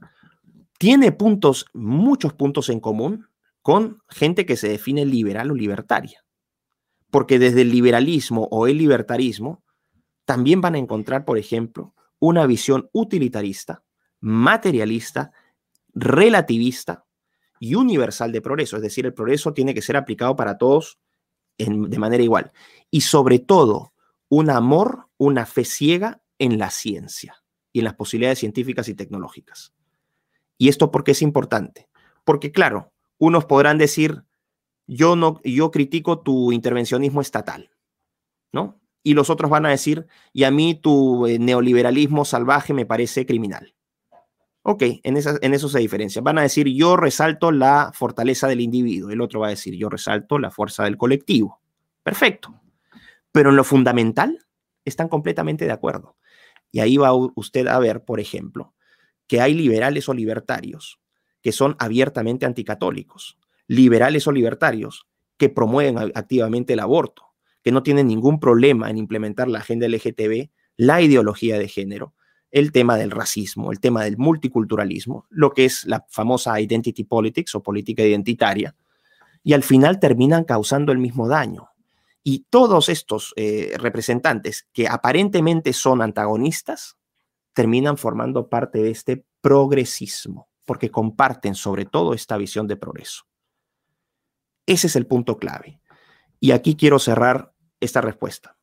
tiene 0.78 1.10
puntos, 1.10 1.66
muchos 1.72 2.32
puntos 2.32 2.68
en 2.68 2.78
común 2.78 3.28
con 3.62 4.02
gente 4.08 4.46
que 4.46 4.56
se 4.56 4.68
define 4.68 5.04
liberal 5.04 5.50
o 5.50 5.54
libertaria. 5.54 6.24
Porque 7.10 7.38
desde 7.38 7.62
el 7.62 7.70
liberalismo 7.70 8.48
o 8.50 8.66
el 8.66 8.78
libertarismo 8.78 9.62
también 10.24 10.60
van 10.60 10.76
a 10.76 10.78
encontrar, 10.78 11.24
por 11.24 11.38
ejemplo, 11.38 11.94
una 12.18 12.46
visión 12.46 12.88
utilitarista, 12.92 13.82
materialista, 14.20 15.32
relativista 15.92 17.04
y 17.58 17.74
universal 17.74 18.30
de 18.32 18.40
progreso. 18.40 18.76
Es 18.76 18.82
decir, 18.82 19.06
el 19.06 19.14
progreso 19.14 19.52
tiene 19.52 19.74
que 19.74 19.82
ser 19.82 19.96
aplicado 19.96 20.36
para 20.36 20.56
todos 20.56 20.98
de 21.58 21.98
manera 21.98 22.22
igual. 22.22 22.52
Y 22.90 23.02
sobre 23.02 23.38
todo, 23.38 23.92
un 24.28 24.50
amor, 24.50 25.08
una 25.18 25.44
fe 25.46 25.64
ciega 25.64 26.22
en 26.38 26.58
la 26.58 26.70
ciencia 26.70 27.42
y 27.72 27.80
en 27.80 27.84
las 27.84 27.94
posibilidades 27.94 28.38
científicas 28.38 28.88
y 28.88 28.94
tecnológicas. 28.94 29.74
¿Y 30.56 30.68
esto 30.68 30.90
por 30.90 31.04
qué 31.04 31.12
es 31.12 31.22
importante? 31.22 31.88
Porque 32.24 32.52
claro, 32.52 32.92
unos 33.20 33.44
podrán 33.44 33.78
decir, 33.78 34.24
yo 34.86 35.14
no 35.14 35.40
yo 35.44 35.70
critico 35.70 36.20
tu 36.20 36.50
intervencionismo 36.50 37.20
estatal, 37.20 37.70
¿no? 38.50 38.80
Y 39.02 39.14
los 39.14 39.30
otros 39.30 39.50
van 39.50 39.66
a 39.66 39.70
decir, 39.70 40.06
y 40.32 40.44
a 40.44 40.50
mí 40.50 40.74
tu 40.74 41.26
eh, 41.26 41.38
neoliberalismo 41.38 42.24
salvaje 42.24 42.74
me 42.74 42.86
parece 42.86 43.24
criminal. 43.26 43.74
Ok, 44.62 44.82
en, 44.82 45.16
en 45.16 45.54
eso 45.54 45.68
se 45.68 45.78
diferencia. 45.78 46.20
Van 46.20 46.38
a 46.38 46.42
decir, 46.42 46.66
yo 46.68 46.96
resalto 46.96 47.52
la 47.52 47.92
fortaleza 47.94 48.46
del 48.46 48.60
individuo. 48.60 49.10
El 49.10 49.22
otro 49.22 49.40
va 49.40 49.46
a 49.46 49.50
decir, 49.50 49.74
yo 49.74 49.88
resalto 49.88 50.38
la 50.38 50.50
fuerza 50.50 50.84
del 50.84 50.98
colectivo. 50.98 51.60
Perfecto. 52.02 52.60
Pero 53.32 53.50
en 53.50 53.56
lo 53.56 53.64
fundamental, 53.64 54.46
están 54.84 55.08
completamente 55.08 55.64
de 55.64 55.72
acuerdo. 55.72 56.16
Y 56.70 56.80
ahí 56.80 56.98
va 56.98 57.12
usted 57.14 57.68
a 57.68 57.78
ver, 57.78 58.04
por 58.04 58.20
ejemplo, 58.20 58.74
que 59.26 59.40
hay 59.40 59.54
liberales 59.54 60.08
o 60.10 60.14
libertarios 60.14 60.99
que 61.42 61.52
son 61.52 61.76
abiertamente 61.78 62.46
anticatólicos, 62.46 63.38
liberales 63.66 64.26
o 64.26 64.32
libertarios 64.32 65.06
que 65.36 65.48
promueven 65.48 65.98
activamente 66.14 66.74
el 66.74 66.80
aborto, 66.80 67.26
que 67.62 67.72
no 67.72 67.82
tienen 67.82 68.08
ningún 68.08 68.40
problema 68.40 68.90
en 68.90 68.98
implementar 68.98 69.48
la 69.48 69.60
agenda 69.60 69.88
LGTB, 69.88 70.50
la 70.76 71.00
ideología 71.00 71.58
de 71.58 71.68
género, 71.68 72.14
el 72.50 72.72
tema 72.72 72.96
del 72.96 73.10
racismo, 73.10 73.72
el 73.72 73.80
tema 73.80 74.04
del 74.04 74.18
multiculturalismo, 74.18 75.26
lo 75.30 75.52
que 75.52 75.64
es 75.64 75.84
la 75.84 76.04
famosa 76.08 76.60
identity 76.60 77.04
politics 77.04 77.54
o 77.54 77.62
política 77.62 78.02
identitaria, 78.02 78.74
y 79.42 79.52
al 79.54 79.62
final 79.62 80.00
terminan 80.00 80.44
causando 80.44 80.92
el 80.92 80.98
mismo 80.98 81.28
daño. 81.28 81.70
Y 82.22 82.46
todos 82.50 82.88
estos 82.88 83.32
eh, 83.36 83.72
representantes 83.78 84.68
que 84.72 84.88
aparentemente 84.88 85.72
son 85.72 86.02
antagonistas, 86.02 86.98
terminan 87.54 87.96
formando 87.96 88.48
parte 88.48 88.82
de 88.82 88.90
este 88.90 89.24
progresismo, 89.40 90.49
porque 90.70 90.92
comparten 90.92 91.56
sobre 91.56 91.84
todo 91.84 92.14
esta 92.14 92.36
visión 92.36 92.68
de 92.68 92.76
progreso. 92.76 93.24
Ese 94.66 94.86
es 94.86 94.94
el 94.94 95.04
punto 95.04 95.36
clave. 95.36 95.80
Y 96.38 96.52
aquí 96.52 96.76
quiero 96.76 97.00
cerrar 97.00 97.52
esta 97.80 98.00
respuesta. 98.00 98.56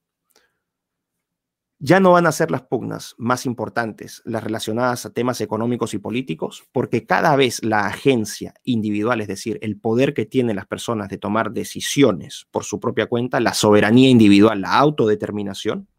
Ya 1.80 2.00
no 2.00 2.14
van 2.14 2.26
a 2.26 2.32
ser 2.32 2.50
las 2.50 2.62
pugnas 2.62 3.14
más 3.18 3.46
importantes 3.46 4.22
las 4.24 4.42
relacionadas 4.42 5.06
a 5.06 5.12
temas 5.12 5.42
económicos 5.42 5.94
y 5.96 5.98
políticos, 5.98 6.64
porque 6.72 7.06
cada 7.06 7.36
vez 7.36 7.62
la 7.62 7.88
agencia 7.88 8.54
individual, 8.64 9.20
es 9.20 9.28
decir, 9.28 9.60
el 9.62 9.78
poder 9.78 10.14
que 10.14 10.26
tienen 10.26 10.56
las 10.56 10.66
personas 10.66 11.10
de 11.10 11.18
tomar 11.18 11.52
decisiones 11.52 12.48
por 12.52 12.64
su 12.64 12.80
propia 12.80 13.08
cuenta, 13.08 13.42
la 13.42 13.54
soberanía 13.54 14.10
individual, 14.10 14.62
la 14.62 14.78
autodeterminación, 14.78 15.90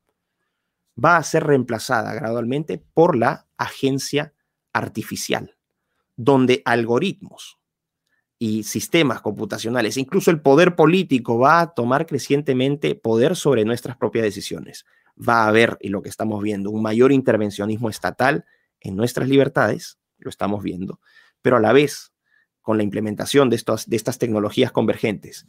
va 0.97 1.19
a 1.19 1.23
ser 1.23 1.45
reemplazada 1.45 2.15
gradualmente 2.15 2.83
por 2.95 3.15
la 3.15 3.47
agencia 3.59 4.33
artificial, 4.73 5.58
donde 6.19 6.63
algoritmos 6.65 7.59
y 8.41 8.65
sistemas 8.65 9.21
computacionales, 9.21 9.97
incluso 9.97 10.31
el 10.33 10.43
poder 10.43 10.75
político 10.75 11.39
va 11.39 11.61
a 11.61 11.75
tomar 11.75 12.07
crecientemente 12.07 12.97
poder 12.97 13.37
sobre 13.37 13.65
nuestras 13.65 13.97
propias 13.97 14.25
decisiones. 14.25 14.85
Va 15.17 15.45
a 15.45 15.49
haber, 15.49 15.79
y 15.81 15.89
lo 15.89 16.03
que 16.03 16.09
estamos 16.09 16.43
viendo, 16.43 16.71
un 16.71 16.83
mayor 16.83 17.13
intervencionismo 17.13 17.89
estatal 17.89 18.45
en 18.81 18.97
nuestras 18.97 19.29
libertades, 19.29 19.99
lo 20.19 20.29
estamos 20.29 20.63
viendo, 20.63 21.01
pero 21.41 21.57
a 21.57 21.61
la 21.61 21.73
vez, 21.73 22.13
con 22.61 22.77
la 22.77 22.83
implementación 22.83 23.49
de, 23.49 23.57
estos, 23.57 23.89
de 23.89 23.97
estas 23.97 24.19
tecnologías 24.19 24.73
convergentes, 24.73 25.47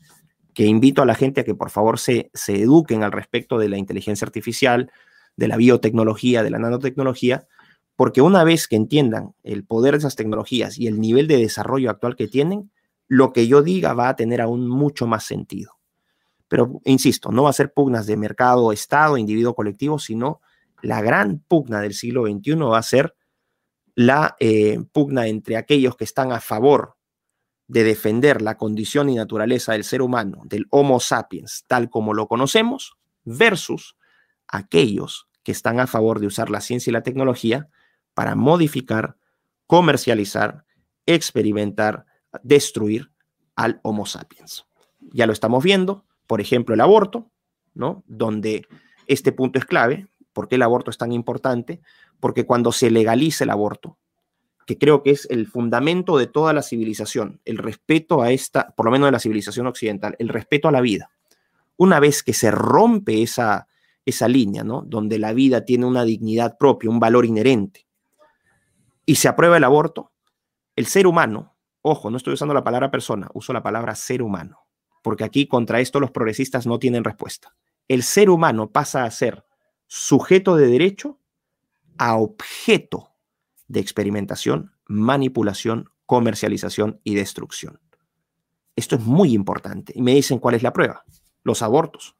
que 0.53 0.65
invito 0.65 1.01
a 1.01 1.05
la 1.07 1.15
gente 1.15 1.41
a 1.41 1.43
que 1.43 1.55
por 1.55 1.72
favor 1.72 1.97
se, 1.97 2.30
se 2.36 2.61
eduquen 2.61 3.03
al 3.03 3.11
respecto 3.11 3.57
de 3.57 3.70
la 3.70 3.78
inteligencia 3.78 4.26
artificial, 4.26 4.91
de 5.36 5.47
la 5.47 5.57
biotecnología, 5.57 6.43
de 6.43 6.51
la 6.51 6.59
nanotecnología, 6.59 7.47
porque 8.00 8.22
una 8.22 8.45
vez 8.45 8.70
que 8.70 8.78
entiendan 8.78 9.36
el 9.43 9.66
poder 9.66 9.91
de 9.91 9.97
esas 9.97 10.16
tecnologías 10.16 10.78
y 10.78 10.88
el 10.88 11.02
nivel 11.02 11.28
de 11.28 11.36
desarrollo 11.36 11.89
actual 11.89 12.16
que 12.16 12.30
tienen, 12.30 12.72
lo 13.10 13.34
que 13.34 13.45
yo 13.45 13.62
diga 13.62 13.93
va 13.93 14.08
a 14.08 14.16
tener 14.16 14.39
aún 14.39 14.70
mucho 14.70 15.06
más 15.06 15.26
sentido. 15.26 15.74
Pero, 16.47 16.80
insisto, 16.86 17.30
no 17.34 17.43
va 17.43 17.50
a 17.50 17.54
ser 17.60 17.74
pugnas 17.74 18.08
de 18.08 18.16
mercado, 18.16 18.72
Estado, 18.72 19.18
individuo, 19.18 19.54
colectivo, 19.54 20.00
sino 20.00 20.39
la 20.82 21.02
gran 21.02 21.39
pugna 21.45 21.82
del 21.82 21.93
siglo 21.93 22.24
XXI 22.24 22.56
va 22.56 22.78
a 22.78 22.84
ser 22.84 23.18
la 23.95 24.38
eh, 24.39 24.80
pugna 24.93 25.28
entre 25.28 25.58
aquellos 25.58 25.97
que 25.97 26.06
están 26.06 26.32
a 26.32 26.39
favor 26.39 26.95
de 27.68 27.84
defender 27.84 28.41
la 28.41 28.56
condición 28.56 29.10
y 29.10 29.16
naturaleza 29.16 29.74
del 29.74 29.84
ser 29.84 30.02
humano, 30.02 30.43
del 30.45 30.68
Homo 30.70 31.02
sapiens, 31.02 31.66
tal 31.68 31.89
como 31.89 32.14
lo 32.14 32.30
conocemos, 32.30 32.93
versus 33.26 33.97
aquellos 34.47 35.28
que 35.43 35.52
están 35.52 35.82
a 35.82 35.88
favor 35.88 36.22
de 36.22 36.28
usar 36.28 36.50
la 36.50 36.62
ciencia 36.62 36.91
y 36.91 36.93
la 36.93 37.04
tecnología 37.04 37.68
para 38.20 38.36
modificar, 38.36 39.15
comercializar, 39.65 40.65
experimentar, 41.05 42.05
destruir 42.43 43.13
al 43.55 43.80
Homo 43.82 44.05
sapiens. 44.05 44.65
Ya 45.13 45.26
lo 45.26 45.32
estamos 45.32 45.63
viendo, 45.63 46.03
por 46.28 46.41
ejemplo, 46.41 46.76
el 46.76 46.82
aborto, 46.82 47.32
¿no? 47.74 48.03
Donde 48.07 48.67
este 49.07 49.32
punto 49.32 49.57
es 49.57 49.63
clave. 49.63 50.07
¿Por 50.34 50.49
qué 50.49 50.55
el 50.55 50.63
aborto 50.63 50.91
es 50.91 50.97
tan 50.97 51.13
importante? 51.13 51.80
Porque 52.20 52.45
cuando 52.45 52.74
se 52.74 52.91
legaliza 52.91 53.45
el 53.45 53.51
aborto, 53.51 53.97
que 54.67 54.78
creo 54.78 55.01
que 55.01 55.11
es 55.11 55.26
el 55.30 55.47
fundamento 55.47 56.17
de 56.17 56.28
toda 56.28 56.51
la 56.51 56.61
civilización, 56.61 57.39
el 57.45 57.57
respeto 57.57 58.22
a 58.22 58.34
esta, 58.34 58.76
por 58.76 58.86
lo 58.86 58.91
menos 58.91 59.07
de 59.07 59.13
la 59.13 59.22
civilización 59.22 59.65
occidental, 59.65 60.17
el 60.20 60.28
respeto 60.28 60.67
a 60.67 60.74
la 60.74 60.82
vida. 60.82 61.09
Una 61.78 62.01
vez 62.01 62.22
que 62.22 62.34
se 62.34 62.51
rompe 62.51 63.22
esa, 63.22 63.70
esa 64.05 64.28
línea, 64.28 64.65
¿no? 64.65 64.84
Donde 64.86 65.20
la 65.20 65.32
vida 65.32 65.63
tiene 65.63 65.86
una 65.86 66.03
dignidad 66.03 66.57
propia, 66.57 66.89
un 66.89 66.99
valor 66.99 67.26
inherente, 67.26 67.88
y 69.10 69.16
se 69.16 69.28
aprueba 69.28 69.57
el 69.57 69.64
aborto, 69.64 70.14
el 70.76 70.86
ser 70.86 71.07
humano, 71.07 71.57
ojo, 71.82 72.10
no 72.10 72.18
estoy 72.18 72.34
usando 72.34 72.53
la 72.53 72.64
palabra 72.64 72.91
persona, 72.91 73.30
uso 73.34 73.53
la 73.53 73.64
palabra 73.64 73.95
ser 73.95 74.22
humano 74.22 74.70
porque 75.01 75.24
aquí 75.24 75.47
contra 75.47 75.80
esto 75.80 75.99
los 75.99 76.12
progresistas 76.12 76.68
no 76.68 76.80
tienen 76.80 77.03
respuesta. 77.03 77.55
El 77.88 78.03
ser 78.03 78.30
humano 78.30 78.72
pasa 78.72 79.03
a 79.03 79.12
ser 79.12 79.45
sujeto 79.88 80.55
de 80.55 80.68
derecho 80.68 81.20
a 81.97 82.18
objeto 82.18 83.16
de 83.68 83.80
experimentación, 83.80 84.74
manipulación, 84.86 85.89
comercialización 86.05 86.99
y 87.03 87.16
destrucción. 87.16 87.80
Esto 88.76 88.95
es 88.95 89.01
muy 89.01 89.34
importante. 89.34 89.93
Y 89.95 90.01
me 90.01 90.14
dicen 90.14 90.39
cuál 90.39 90.55
es 90.55 90.64
la 90.64 90.74
prueba. 90.74 91.03
Los 91.43 91.62
abortos. 91.62 92.16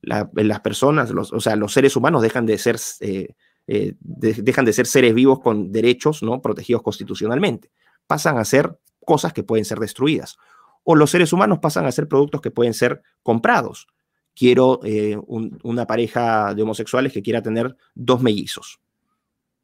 las 0.00 0.60
personas, 0.60 1.10
los, 1.10 1.32
o 1.32 1.40
sea, 1.40 1.56
los 1.56 1.72
seres 1.72 1.96
humanos 1.96 2.22
dejan 2.22 2.46
de 2.46 2.56
ser, 2.56 2.78
eh, 3.00 3.34
eh, 3.70 3.94
dejan 4.00 4.64
de 4.64 4.72
ser 4.72 4.86
seres 4.86 5.14
vivos 5.14 5.40
con 5.40 5.70
derechos 5.70 6.22
¿no? 6.22 6.40
protegidos 6.40 6.82
constitucionalmente. 6.82 7.70
Pasan 8.06 8.38
a 8.38 8.44
ser 8.44 8.78
cosas 9.04 9.32
que 9.34 9.42
pueden 9.42 9.66
ser 9.66 9.78
destruidas. 9.78 10.38
O 10.84 10.96
los 10.96 11.10
seres 11.10 11.32
humanos 11.34 11.58
pasan 11.60 11.84
a 11.84 11.92
ser 11.92 12.08
productos 12.08 12.40
que 12.40 12.50
pueden 12.50 12.72
ser 12.72 13.02
comprados. 13.22 13.86
Quiero 14.34 14.80
eh, 14.84 15.18
una 15.26 15.86
pareja 15.86 16.54
de 16.54 16.62
homosexuales 16.62 17.12
que 17.12 17.22
quiera 17.22 17.42
tener 17.42 17.76
dos 17.94 18.22
mellizos, 18.22 18.80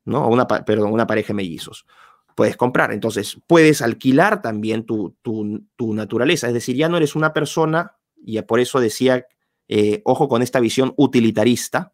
¿no? 0.05 0.29
Una, 0.29 0.47
perdón, 0.47 0.93
una 0.93 1.07
pareja 1.07 1.29
de 1.29 1.35
mellizos. 1.35 1.87
Puedes 2.35 2.57
comprar. 2.57 2.93
Entonces, 2.93 3.41
puedes 3.47 3.81
alquilar 3.81 4.43
también 4.43 4.85
tu, 4.85 5.17
tu 5.23 5.95
naturaleza. 5.95 6.49
Es 6.49 6.55
decir, 6.55 6.77
ya 6.77 6.89
no 6.89 6.97
eres 6.97 7.15
una 7.15 7.33
persona, 7.33 7.97
y 8.17 8.41
por 8.43 8.61
eso 8.61 8.81
decía 8.81 9.27
eh, 9.69 10.03
ojo 10.05 10.29
con 10.29 10.43
esta 10.43 10.61
visión 10.61 10.93
utilitarista, 10.97 11.94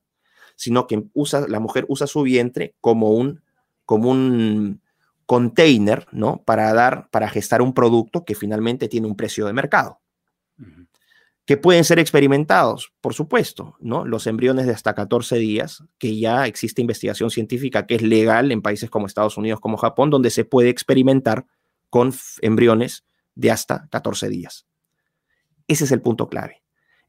sino 0.60 0.86
que 0.86 1.02
usa, 1.14 1.48
la 1.48 1.58
mujer 1.58 1.86
usa 1.88 2.06
su 2.06 2.20
vientre 2.20 2.74
como 2.82 3.12
un, 3.12 3.42
como 3.86 4.10
un 4.10 4.82
container, 5.24 6.06
¿no? 6.12 6.42
Para 6.44 6.74
dar, 6.74 7.08
para 7.08 7.30
gestar 7.30 7.62
un 7.62 7.72
producto 7.72 8.26
que 8.26 8.34
finalmente 8.34 8.86
tiene 8.86 9.06
un 9.06 9.16
precio 9.16 9.46
de 9.46 9.54
mercado. 9.54 10.00
Que 11.46 11.56
pueden 11.56 11.82
ser 11.84 11.98
experimentados, 11.98 12.92
por 13.00 13.14
supuesto, 13.14 13.74
¿no? 13.80 14.04
Los 14.04 14.26
embriones 14.26 14.66
de 14.66 14.72
hasta 14.72 14.94
14 14.94 15.36
días, 15.38 15.82
que 15.96 16.18
ya 16.18 16.46
existe 16.46 16.82
investigación 16.82 17.30
científica 17.30 17.86
que 17.86 17.94
es 17.94 18.02
legal 18.02 18.52
en 18.52 18.60
países 18.60 18.90
como 18.90 19.06
Estados 19.06 19.38
Unidos, 19.38 19.60
como 19.60 19.78
Japón, 19.78 20.10
donde 20.10 20.28
se 20.28 20.44
puede 20.44 20.68
experimentar 20.68 21.46
con 21.88 22.12
embriones 22.42 23.06
de 23.34 23.50
hasta 23.50 23.88
14 23.88 24.28
días. 24.28 24.66
Ese 25.66 25.84
es 25.84 25.92
el 25.92 26.02
punto 26.02 26.28
clave. 26.28 26.59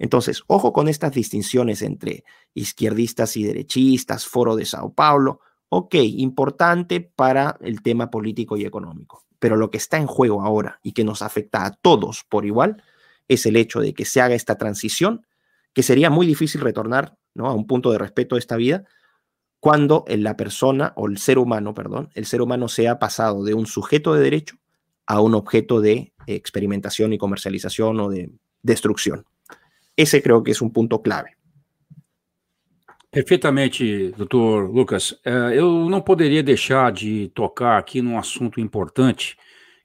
Entonces, 0.02 0.42
ojo 0.48 0.74
con 0.74 0.88
estas 0.88 1.12
distinciones 1.12 1.84
entre 1.84 2.24
izquierdistas 2.56 3.38
y 3.38 3.44
derechistas, 3.44 4.26
foro 4.26 4.56
de 4.56 4.66
Sao 4.66 4.92
Paulo. 4.92 5.42
Ok, 5.70 5.94
importante 5.94 7.02
para 7.02 7.60
el 7.62 7.84
tema 7.84 8.10
político 8.10 8.58
y 8.58 8.66
económico. 8.66 9.26
Pero 9.38 9.58
lo 9.58 9.70
que 9.70 9.78
está 9.78 9.98
en 9.98 10.08
juego 10.08 10.42
ahora 10.42 10.80
y 10.82 10.94
que 10.94 11.04
nos 11.04 11.22
afecta 11.22 11.68
a 11.68 11.76
todos 11.76 12.26
por 12.28 12.48
igual 12.48 12.82
es 13.28 13.46
el 13.46 13.56
hecho 13.56 13.80
de 13.80 13.94
que 13.94 14.06
se 14.06 14.22
haga 14.22 14.34
esta 14.34 14.58
transición, 14.58 15.28
que 15.72 15.84
sería 15.84 16.10
muy 16.10 16.26
difícil 16.26 16.62
retornar 16.62 17.20
¿no? 17.36 17.46
a 17.46 17.54
un 17.54 17.68
punto 17.68 17.92
de 17.92 18.00
respeto 18.00 18.34
de 18.34 18.40
esta 18.40 18.56
vida 18.56 18.86
cuando 19.60 20.04
la 20.08 20.36
persona 20.36 20.94
o 20.96 21.08
el 21.08 21.20
ser 21.20 21.38
humano, 21.38 21.76
perdón, 21.76 22.10
el 22.16 22.26
ser 22.26 22.42
humano 22.42 22.70
sea 22.70 22.98
pasado 22.98 23.44
de 23.44 23.54
un 23.54 23.68
sujeto 23.68 24.16
de 24.16 24.22
derecho 24.22 24.56
a 25.06 25.22
un 25.22 25.36
objeto 25.36 25.80
de 25.80 26.16
experimentación 26.26 27.14
y 27.14 27.20
comercialización 27.20 28.00
o 28.00 28.10
de 28.10 28.32
destrucción. 28.64 29.28
Esse 29.96 30.22
creio 30.22 30.42
que 30.42 30.52
é 30.52 30.56
um 30.64 30.70
ponto 30.70 30.98
clave. 31.00 31.32
Perfeitamente, 33.12 34.14
doutor 34.18 34.70
Lucas. 34.72 35.20
É, 35.26 35.60
eu 35.60 35.90
não 35.90 36.02
poderia 36.02 36.42
deixar 36.42 36.92
de 36.92 37.30
tocar 37.36 37.78
aqui 37.78 38.02
num 38.02 38.18
assunto 38.18 38.62
importante 38.62 39.38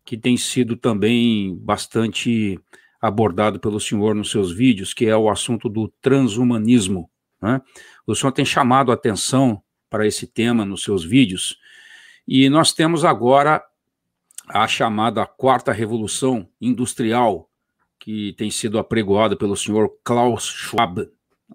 que 0.04 0.16
tem 0.16 0.36
sido 0.36 0.76
também 0.76 1.56
bastante 1.56 2.60
abordado 3.00 3.58
pelo 3.58 3.80
senhor 3.80 4.14
nos 4.14 4.30
seus 4.30 4.52
vídeos, 4.52 4.94
que 4.94 5.06
é 5.06 5.16
o 5.16 5.28
assunto 5.28 5.68
do 5.68 5.88
transhumanismo. 6.00 7.10
Né? 7.42 7.60
O 8.06 8.14
senhor 8.14 8.30
tem 8.30 8.44
chamado 8.44 8.92
a 8.92 8.94
atenção 8.94 9.60
para 9.90 10.06
esse 10.06 10.26
tema 10.26 10.64
nos 10.64 10.84
seus 10.84 11.04
vídeos, 11.04 11.58
e 12.26 12.48
nós 12.48 12.72
temos 12.72 13.04
agora 13.04 13.62
a 14.48 14.66
chamada 14.66 15.26
quarta 15.26 15.72
revolução 15.72 16.48
industrial, 16.60 17.50
que 18.06 18.32
tem 18.34 18.52
sido 18.52 18.78
apregoada 18.78 19.34
pelo 19.34 19.56
senhor 19.56 19.92
Klaus 20.04 20.44
Schwab, 20.44 21.10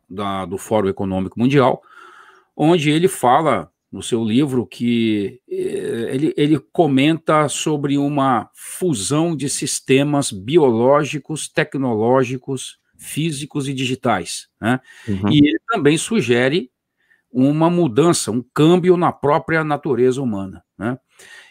da, 0.09 0.43
do 0.43 0.57
Fórum 0.57 0.89
Econômico 0.89 1.39
Mundial, 1.39 1.81
onde 2.53 2.89
ele 2.89 3.07
fala 3.07 3.71
no 3.89 4.03
seu 4.03 4.21
livro 4.21 4.67
que 4.67 5.39
eh, 5.49 6.09
ele, 6.13 6.33
ele 6.35 6.59
comenta 6.59 7.47
sobre 7.47 7.97
uma 7.97 8.49
fusão 8.53 9.33
de 9.33 9.47
sistemas 9.47 10.29
biológicos, 10.29 11.47
tecnológicos, 11.47 12.79
físicos 12.97 13.69
e 13.69 13.73
digitais. 13.73 14.49
Né? 14.59 14.81
Uhum. 15.07 15.29
E 15.29 15.37
ele 15.37 15.59
também 15.69 15.97
sugere 15.97 16.69
uma 17.31 17.69
mudança, 17.69 18.29
um 18.29 18.43
câmbio 18.53 18.97
na 18.97 19.13
própria 19.13 19.63
natureza 19.63 20.21
humana. 20.21 20.61
Né? 20.77 20.99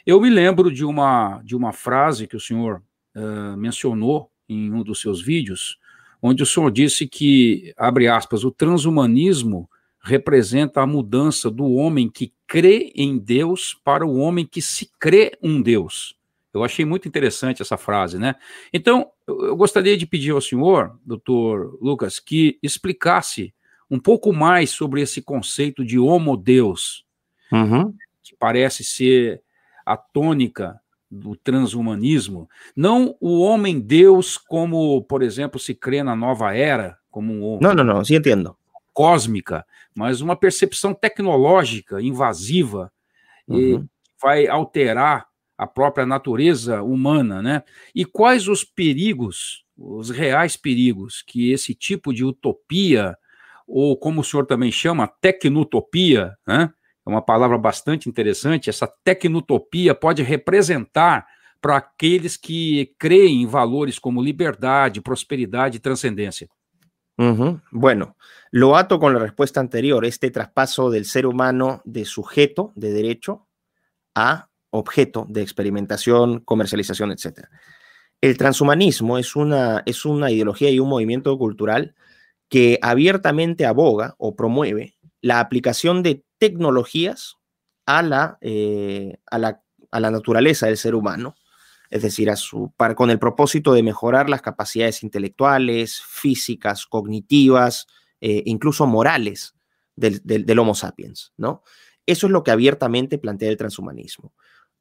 Eu 0.05 0.20
me 0.20 0.28
lembro 0.28 0.70
de 0.70 0.84
uma, 0.84 1.40
de 1.42 1.57
uma 1.57 1.72
frase 1.72 2.26
que 2.26 2.36
o 2.36 2.40
senhor 2.40 2.82
uh, 3.16 3.57
mencionou 3.57 4.30
em 4.51 4.72
um 4.72 4.82
dos 4.82 5.01
seus 5.01 5.22
vídeos, 5.22 5.78
onde 6.20 6.42
o 6.42 6.46
senhor 6.46 6.70
disse 6.70 7.07
que, 7.07 7.72
abre 7.76 8.09
aspas, 8.09 8.44
o 8.44 8.51
transhumanismo 8.51 9.70
representa 10.03 10.80
a 10.80 10.86
mudança 10.86 11.51
do 11.51 11.72
homem 11.72 12.09
que 12.09 12.32
crê 12.46 12.92
em 12.96 13.16
Deus 13.18 13.78
para 13.84 14.05
o 14.05 14.16
homem 14.16 14.46
que 14.46 14.61
se 14.61 14.90
crê 14.98 15.38
um 15.42 15.62
Deus. 15.62 16.18
Eu 16.53 16.64
achei 16.64 16.84
muito 16.84 17.07
interessante 17.07 17.62
essa 17.62 17.76
frase, 17.76 18.18
né? 18.18 18.34
Então, 18.72 19.09
eu 19.26 19.55
gostaria 19.55 19.96
de 19.96 20.07
pedir 20.07 20.32
ao 20.32 20.40
senhor, 20.40 20.98
doutor 21.05 21.78
Lucas, 21.80 22.18
que 22.18 22.59
explicasse 22.61 23.55
um 23.88 24.01
pouco 24.01 24.32
mais 24.32 24.70
sobre 24.70 25.01
esse 25.01 25.22
conceito 25.22 25.84
de 25.84 25.98
homo-deus, 25.98 27.05
uhum. 27.53 27.94
que 28.22 28.34
parece 28.36 28.82
ser 28.82 29.42
a 29.86 29.96
tônica 29.96 30.80
do 31.11 31.35
transhumanismo, 31.35 32.49
não 32.77 33.17
o 33.21 33.41
homem-deus 33.41 34.39
como, 34.39 35.03
por 35.03 35.23
exemplo, 35.23 35.59
se 35.59 35.75
crê 35.75 36.03
na 36.03 36.15
nova 36.15 36.55
era, 36.55 36.97
como 37.11 37.33
um 37.33 37.59
Não, 37.61 37.75
não, 37.75 37.83
não, 37.83 38.05
sim 38.05 38.15
entendo. 38.15 38.57
cósmica, 38.93 39.67
mas 39.95 40.21
uma 40.21 40.37
percepção 40.37 40.95
tecnológica 40.95 42.01
invasiva 42.01 42.93
uhum. 43.49 43.59
e 43.59 43.85
vai 44.23 44.47
alterar 44.47 45.27
a 45.59 45.67
própria 45.67 46.07
natureza 46.07 46.83
humana, 46.83 47.43
né? 47.43 47.63
E 47.95 48.05
quais 48.05 48.49
os 48.49 48.65
perigos, 48.65 49.65
os 49.77 50.11
reais 50.11 50.57
perigos 50.57 51.23
que 51.27 51.51
esse 51.53 51.75
tipo 51.75 52.15
de 52.15 52.25
utopia 52.25 53.17
ou 53.67 53.97
como 53.97 54.21
o 54.21 54.25
senhor 54.25 54.47
também 54.47 54.73
chama, 54.73 55.07
tecnutopia, 55.07 56.35
né? 56.47 56.73
Uma 57.11 57.23
palavra 57.23 57.59
bastante 57.59 58.09
interessante, 58.09 58.71
essa 58.71 58.87
tecnotopia 59.05 59.95
pode 59.95 60.23
representar 60.23 61.27
para 61.61 61.77
aqueles 61.77 62.37
que 62.37 62.95
creem 62.99 63.43
em 63.43 63.47
valores 63.47 63.99
como 63.99 64.23
liberdade, 64.23 65.01
prosperidade 65.01 65.77
e 65.77 65.81
transcendência. 65.81 66.49
Uh 67.19 67.61
Bueno, 67.71 68.17
lo 68.51 68.77
ato 68.77 68.99
con 68.99 69.13
la 69.13 69.21
respuesta 69.21 69.61
anterior, 69.61 70.05
este 70.07 70.31
traspaso 70.31 70.91
del 70.91 71.05
ser 71.05 71.27
humano 71.27 71.83
de 71.85 72.07
sujeto 72.07 72.73
de 72.75 72.93
derecho 72.93 73.47
a 74.15 74.49
objeto 74.71 75.27
de 75.29 75.43
experimentación, 75.43 76.41
comercialización, 76.41 77.13
etc. 77.13 77.49
El 78.21 78.39
transhumanismo 78.39 79.19
es 79.19 79.37
una, 79.37 79.83
es 79.85 80.05
una 80.05 80.31
ideología 80.31 80.71
y 80.71 80.79
un 80.79 80.89
movimiento 80.89 81.37
cultural 81.37 81.95
que 82.49 82.79
abiertamente 82.83 83.67
aboga 83.67 84.15
o 84.19 84.35
promueve 84.35 84.95
la 85.21 85.41
aplicación 85.41 86.03
de 86.03 86.25
tecnologías 86.41 87.36
a 87.86 88.03
la, 88.03 88.38
eh, 88.41 89.18
a 89.30 89.38
la, 89.38 89.62
a 89.91 90.01
la 90.01 90.11
naturaleza 90.11 90.66
del 90.66 90.78
ser 90.78 90.95
humano, 90.95 91.36
es 91.91 92.03
decir, 92.03 92.30
a 92.30 92.36
su, 92.36 92.72
para, 92.76 92.95
con 92.95 93.11
el 93.11 93.18
propósito 93.18 93.74
de 93.74 93.82
mejorar 93.82 94.30
las 94.30 94.43
capacidades 94.43 95.03
intelectuales, 95.03 96.01
físicas, 96.01 96.86
cognitivas, 96.86 97.86
eh, 98.20 98.43
incluso 98.47 98.86
morales 98.86 99.55
del, 99.97 100.20
del, 100.24 100.59
Homo 100.59 100.74
sapiens, 100.74 101.32
¿no? 101.36 101.62
Eso 102.07 102.26
es 102.26 102.32
lo 102.32 102.43
que 102.43 102.53
abiertamente 102.53 103.18
plantea 103.18 103.51
el 103.51 103.57
transhumanismo. 103.57 104.32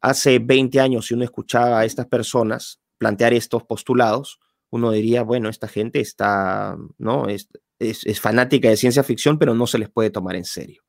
Hace 0.01 0.39
20 0.39 0.79
años, 0.79 1.07
si 1.07 1.13
uno 1.13 1.25
escuchaba 1.25 1.79
a 1.79 1.85
estas 1.85 2.07
personas 2.07 2.79
plantear 2.97 3.33
estos 3.33 3.63
postulados, 3.63 4.39
uno 4.69 4.91
diría, 4.91 5.23
bueno, 5.23 5.49
esta 5.49 5.67
gente 5.67 5.99
está, 5.99 6.77
¿no? 6.97 7.27
Es, 7.27 7.49
es 7.79 8.21
fanática 8.21 8.69
de 8.69 8.77
ciencia 8.77 9.03
ficción, 9.03 9.37
pero 9.37 9.53
no 9.55 9.67
se 9.67 9.79
les 9.79 9.89
puede 9.89 10.09
tomar 10.09 10.35
en 10.35 10.45
serio. 10.45 10.83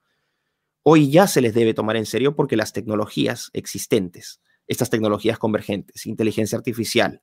Hoy 0.82 1.10
ya 1.10 1.26
se 1.26 1.40
les 1.40 1.54
debe 1.54 1.74
tomar 1.74 1.96
en 1.96 2.06
serio 2.06 2.34
porque 2.34 2.56
las 2.56 2.72
tecnologías 2.72 3.50
existentes, 3.52 4.40
estas 4.66 4.88
tecnologías 4.88 5.38
convergentes, 5.38 6.06
inteligencia 6.06 6.56
artificial, 6.56 7.22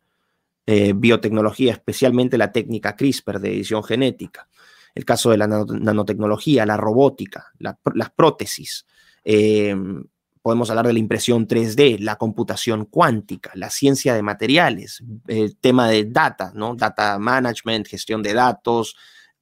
eh, 0.66 0.94
biotecnología, 0.96 1.74
especialmente 1.74 2.38
la 2.38 2.52
técnica 2.52 2.96
CRISPR 2.96 3.40
de 3.40 3.54
edición 3.54 3.84
genética, 3.84 4.48
el 4.94 5.06
caso 5.06 5.32
de 5.32 5.38
la 5.38 5.48
nanotecnología, 5.48 6.66
la 6.66 6.76
robótica, 6.76 7.54
las 7.60 8.10
prótesis, 8.12 8.86
em, 9.24 10.04
podemos 10.42 10.70
hablar 10.70 10.88
de 10.88 10.94
la 10.94 11.00
impresión 11.00 11.48
3D, 11.48 11.98
la 12.00 12.16
computación 12.16 12.86
cuántica, 12.86 13.52
la 13.54 13.70
ciencia 13.70 14.14
de 14.14 14.24
materiales, 14.24 15.04
el 15.28 15.58
tema 15.58 15.90
de 15.90 16.06
data, 16.06 16.52
¿no? 16.56 16.76
Data 16.76 17.20
management, 17.20 17.88
gestión 17.88 18.24
de 18.24 18.34
datos, 18.34 18.96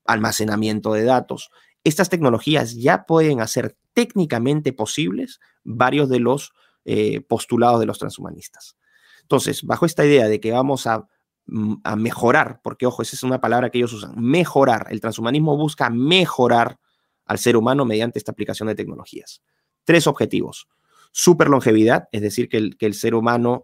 almacenamiento 0.04 0.94
de 0.94 1.04
datos. 1.04 1.52
Estas 1.84 2.10
tecnologías 2.10 2.76
ya 2.76 3.06
pueden 3.06 3.40
hacer 3.40 3.76
técnicamente 3.96 4.74
posibles 4.74 5.40
varios 5.64 6.10
de 6.10 6.20
los 6.20 6.54
eh, 6.84 7.22
postulados 7.22 7.80
de 7.80 7.88
los 7.88 7.98
transhumanistas. 7.98 8.78
Entonces, 9.22 9.64
bajo 9.64 9.88
esta 9.88 10.06
idea 10.06 10.28
de 10.28 10.40
que 10.40 10.52
vamos 10.52 10.86
a 10.86 11.08
mm, 11.48 11.76
a 11.84 11.96
mejorar, 11.96 12.62
porque 12.64 12.86
ojo, 12.86 13.02
esa 13.02 13.16
es 13.16 13.24
una 13.24 13.42
palabra 13.42 13.72
que 13.72 13.80
ellos 13.80 13.94
usan, 13.94 14.14
mejorar. 14.16 14.86
El 14.92 15.02
transhumanismo 15.02 15.58
busca 15.58 15.90
mejorar 15.90 16.78
al 17.26 17.40
ser 17.40 17.58
humano 17.58 17.86
mediante 17.86 18.20
esta 18.20 18.32
aplicación 18.32 18.68
de 18.68 18.76
tecnologías. 18.76 19.42
Tres 19.84 20.06
objetivos. 20.06 20.68
Super 21.12 21.48
longevidad, 21.48 22.08
es 22.12 22.22
decir, 22.22 22.50
que 22.50 22.58
el, 22.58 22.78
que 22.78 22.86
el 22.86 22.94
ser 22.94 23.16
humano 23.16 23.64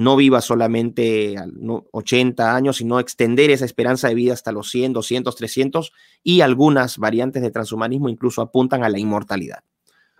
no 0.00 0.16
viva 0.16 0.40
solamente 0.40 1.36
80 1.92 2.56
años, 2.56 2.78
sino 2.78 3.00
extender 3.00 3.50
esa 3.50 3.66
esperanza 3.66 4.08
de 4.08 4.14
vida 4.14 4.32
hasta 4.32 4.50
los 4.50 4.70
100, 4.70 4.94
200, 4.94 5.36
300 5.36 5.92
y 6.22 6.40
algunas 6.40 6.96
variantes 6.96 7.42
de 7.42 7.50
transhumanismo 7.50 8.08
incluso 8.08 8.40
apuntan 8.40 8.82
a 8.82 8.88
la 8.88 8.98
inmortalidad. 8.98 9.62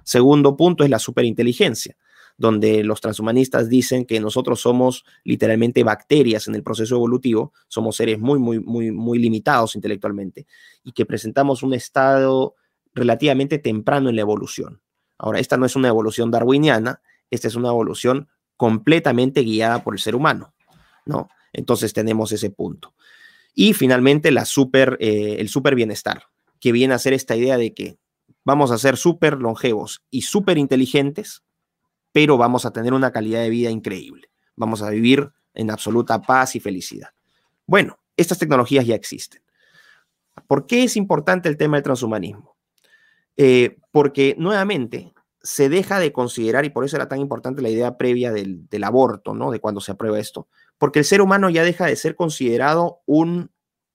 Segundo 0.04 0.54
punto 0.54 0.84
es 0.84 0.90
la 0.90 0.98
superinteligencia, 0.98 1.96
donde 2.36 2.84
los 2.84 3.00
transhumanistas 3.00 3.70
dicen 3.70 4.04
que 4.04 4.20
nosotros 4.20 4.60
somos 4.60 5.06
literalmente 5.24 5.82
bacterias 5.82 6.46
en 6.46 6.56
el 6.56 6.62
proceso 6.62 6.96
evolutivo, 6.96 7.54
somos 7.66 7.96
seres 7.96 8.18
muy, 8.18 8.38
muy, 8.38 8.60
muy, 8.60 8.90
muy 8.92 9.18
limitados 9.18 9.76
intelectualmente 9.76 10.46
y 10.84 10.92
que 10.92 11.06
presentamos 11.06 11.62
un 11.62 11.72
estado 11.72 12.54
relativamente 12.92 13.56
temprano 13.56 14.10
en 14.10 14.16
la 14.16 14.20
evolución. 14.20 14.82
Ahora, 15.16 15.40
esta 15.40 15.56
no 15.56 15.64
es 15.64 15.74
una 15.74 15.88
evolución 15.88 16.30
darwiniana, 16.30 17.00
esta 17.30 17.48
es 17.48 17.54
una 17.54 17.68
evolución 17.68 18.28
completamente 18.60 19.40
guiada 19.40 19.82
por 19.82 19.94
el 19.94 20.00
ser 20.00 20.14
humano, 20.14 20.52
¿no? 21.06 21.30
Entonces 21.50 21.94
tenemos 21.94 22.30
ese 22.30 22.50
punto. 22.50 22.92
Y 23.54 23.72
finalmente 23.72 24.30
la 24.30 24.44
super, 24.44 24.98
eh, 25.00 25.36
el 25.38 25.48
super 25.48 25.74
bienestar, 25.74 26.24
que 26.60 26.70
viene 26.70 26.92
a 26.92 26.98
ser 26.98 27.14
esta 27.14 27.34
idea 27.34 27.56
de 27.56 27.72
que 27.72 27.96
vamos 28.44 28.70
a 28.70 28.76
ser 28.76 28.98
súper 28.98 29.38
longevos 29.38 30.02
y 30.10 30.20
súper 30.20 30.58
inteligentes, 30.58 31.42
pero 32.12 32.36
vamos 32.36 32.66
a 32.66 32.70
tener 32.70 32.92
una 32.92 33.12
calidad 33.12 33.40
de 33.40 33.48
vida 33.48 33.70
increíble. 33.70 34.28
Vamos 34.56 34.82
a 34.82 34.90
vivir 34.90 35.30
en 35.54 35.70
absoluta 35.70 36.20
paz 36.20 36.54
y 36.54 36.60
felicidad. 36.60 37.08
Bueno, 37.66 37.98
estas 38.14 38.38
tecnologías 38.38 38.84
ya 38.84 38.94
existen. 38.94 39.40
¿Por 40.46 40.66
qué 40.66 40.84
es 40.84 40.98
importante 40.98 41.48
el 41.48 41.56
tema 41.56 41.78
del 41.78 41.84
transhumanismo? 41.84 42.58
Eh, 43.38 43.78
porque 43.90 44.34
nuevamente 44.36 45.14
se 45.42 45.68
deja 45.68 45.98
de 45.98 46.12
considerar, 46.12 46.64
y 46.64 46.70
por 46.70 46.84
eso 46.84 46.96
era 46.96 47.08
tan 47.08 47.20
importante 47.20 47.62
la 47.62 47.70
idea 47.70 47.96
previa 47.96 48.32
del, 48.32 48.84
aborto, 48.84 49.34
¿no? 49.34 49.50
De 49.50 49.60
cuando 49.60 49.80
se 49.80 49.92
aprueba 49.92 50.18
esto, 50.18 50.48
porque 50.78 50.98
el 50.98 51.04
ser 51.04 51.22
humano 51.22 51.48
ya 51.50 51.64
deja 51.64 51.86
de 51.86 51.96
ser 51.96 52.14
considerado 52.14 53.00
un, 53.06 53.50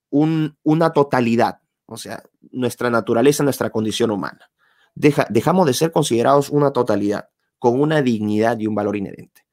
una 0.10 0.93
totalidad, 0.93 1.60
o 1.86 1.98
sea, 1.98 2.24
nuestra 2.52 2.89
naturaleza, 2.89 3.43
nuestra 3.43 3.70
condición 3.70 4.12
humana. 4.12 4.50
Deja, 4.96 5.28
dejamos 5.30 5.68
de 5.68 5.74
ser 5.74 5.91
considerados 5.91 6.50
una 6.50 6.72
totalidad, 6.72 7.30
con 7.60 7.80
una 7.80 8.02
dignidad 8.02 8.58
y 8.60 8.68
un 8.68 8.76
valor 8.76 8.96
inherente. 8.96 9.46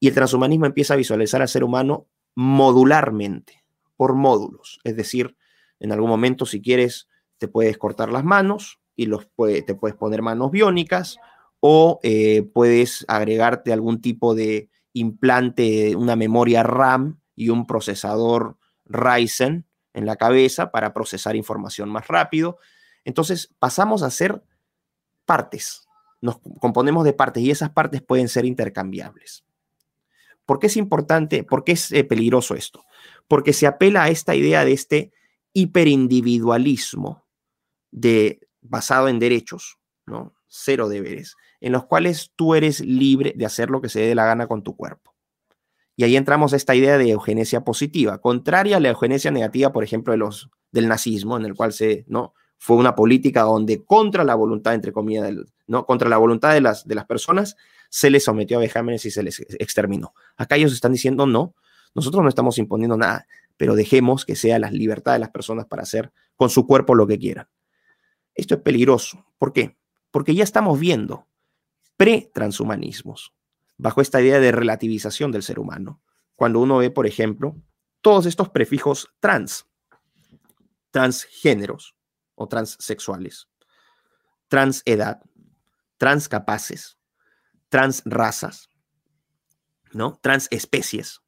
Y 0.00 0.08
el 0.08 0.14
transhumanismo 0.14 0.66
empieza 0.66 0.94
a 0.94 0.98
visualizar 0.98 1.42
al 1.42 1.48
ser 1.48 1.64
humano 1.64 2.06
modularmente, 2.34 3.64
por 3.96 4.14
módulos, 4.14 4.78
es 4.84 4.96
decir, 4.96 5.36
en 5.80 5.92
algún 5.92 6.08
momento 6.08 6.46
si 6.46 6.62
quieres 6.62 7.08
te 7.38 7.48
puedes 7.48 7.76
cortar 7.78 8.10
las 8.12 8.24
manos, 8.24 8.80
y 8.98 9.06
los 9.06 9.28
te 9.64 9.74
puedes 9.76 9.96
poner 9.96 10.22
manos 10.22 10.50
biónicas 10.50 11.18
o 11.60 12.00
eh, 12.02 12.42
puedes 12.52 13.04
agregarte 13.06 13.72
algún 13.72 14.00
tipo 14.00 14.34
de 14.34 14.70
implante, 14.92 15.94
una 15.94 16.16
memoria 16.16 16.64
RAM 16.64 17.20
y 17.36 17.50
un 17.50 17.64
procesador 17.64 18.58
Ryzen 18.86 19.66
en 19.94 20.04
la 20.04 20.16
cabeza 20.16 20.72
para 20.72 20.92
procesar 20.92 21.36
información 21.36 21.88
más 21.88 22.08
rápido. 22.08 22.58
Entonces 23.04 23.54
pasamos 23.60 24.02
a 24.02 24.10
ser 24.10 24.42
partes, 25.24 25.86
nos 26.20 26.40
componemos 26.58 27.04
de 27.04 27.12
partes 27.12 27.44
y 27.44 27.52
esas 27.52 27.70
partes 27.70 28.02
pueden 28.02 28.28
ser 28.28 28.46
intercambiables. 28.46 29.44
¿Por 30.44 30.58
qué 30.58 30.66
es 30.66 30.76
importante? 30.76 31.44
¿Por 31.44 31.62
qué 31.62 31.72
es 31.72 31.92
eh, 31.92 32.02
peligroso 32.02 32.56
esto? 32.56 32.84
Porque 33.28 33.52
se 33.52 33.68
apela 33.68 34.02
a 34.02 34.08
esta 34.08 34.34
idea 34.34 34.64
de 34.64 34.72
este 34.72 35.12
hiperindividualismo 35.52 37.24
de 37.92 38.47
basado 38.60 39.08
en 39.08 39.18
derechos, 39.18 39.78
¿no? 40.06 40.34
Cero 40.46 40.88
deberes, 40.88 41.36
en 41.60 41.72
los 41.72 41.84
cuales 41.84 42.32
tú 42.36 42.54
eres 42.54 42.80
libre 42.80 43.34
de 43.36 43.46
hacer 43.46 43.70
lo 43.70 43.80
que 43.80 43.88
se 43.88 44.00
dé 44.00 44.14
la 44.14 44.26
gana 44.26 44.46
con 44.46 44.62
tu 44.62 44.76
cuerpo. 44.76 45.14
Y 45.96 46.04
ahí 46.04 46.16
entramos 46.16 46.52
a 46.52 46.56
esta 46.56 46.74
idea 46.74 46.96
de 46.96 47.10
eugenesia 47.10 47.64
positiva, 47.64 48.18
contraria 48.18 48.76
a 48.76 48.80
la 48.80 48.90
eugenesia 48.90 49.30
negativa, 49.30 49.72
por 49.72 49.82
ejemplo, 49.82 50.12
de 50.12 50.18
los, 50.18 50.48
del 50.70 50.88
nazismo, 50.88 51.36
en 51.36 51.44
el 51.44 51.54
cual 51.54 51.72
se, 51.72 52.04
¿no? 52.08 52.34
Fue 52.56 52.76
una 52.76 52.94
política 52.94 53.42
donde 53.42 53.84
contra 53.84 54.24
la 54.24 54.34
voluntad, 54.34 54.74
entre 54.74 54.92
comillas, 54.92 55.32
¿no? 55.66 55.86
Contra 55.86 56.08
la 56.08 56.16
voluntad 56.16 56.54
de 56.54 56.60
las, 56.60 56.86
de 56.86 56.94
las 56.94 57.04
personas, 57.04 57.56
se 57.88 58.10
les 58.10 58.24
sometió 58.24 58.58
a 58.58 58.60
vejámenes 58.60 59.04
y 59.06 59.10
se 59.10 59.22
les 59.22 59.40
exterminó. 59.58 60.14
Acá 60.36 60.56
ellos 60.56 60.72
están 60.72 60.92
diciendo, 60.92 61.26
no, 61.26 61.54
nosotros 61.94 62.22
no 62.22 62.28
estamos 62.28 62.58
imponiendo 62.58 62.96
nada, 62.96 63.26
pero 63.56 63.74
dejemos 63.74 64.24
que 64.24 64.36
sea 64.36 64.58
la 64.58 64.70
libertad 64.70 65.14
de 65.14 65.18
las 65.18 65.30
personas 65.30 65.66
para 65.66 65.82
hacer 65.82 66.12
con 66.36 66.50
su 66.50 66.66
cuerpo 66.66 66.94
lo 66.94 67.06
que 67.06 67.18
quieran. 67.18 67.48
Esto 68.38 68.54
es 68.54 68.60
peligroso. 68.60 69.26
¿Por 69.36 69.52
qué? 69.52 69.76
Porque 70.12 70.34
ya 70.34 70.44
estamos 70.44 70.78
viendo 70.78 71.26
pre-transhumanismos, 71.96 73.34
bajo 73.76 74.00
esta 74.00 74.20
idea 74.20 74.38
de 74.38 74.52
relativización 74.52 75.32
del 75.32 75.42
ser 75.42 75.58
humano. 75.58 76.00
Cuando 76.36 76.60
uno 76.60 76.78
ve, 76.78 76.92
por 76.92 77.08
ejemplo, 77.08 77.56
todos 78.00 78.26
estos 78.26 78.48
prefijos 78.48 79.12
trans, 79.18 79.66
transgéneros 80.92 81.96
o 82.36 82.46
transsexuales, 82.46 83.48
transedad, 84.46 85.20
transcapaces, 85.96 86.96
transrazas, 87.68 88.70
¿no? 89.92 90.16
Transespecies, 90.22 91.22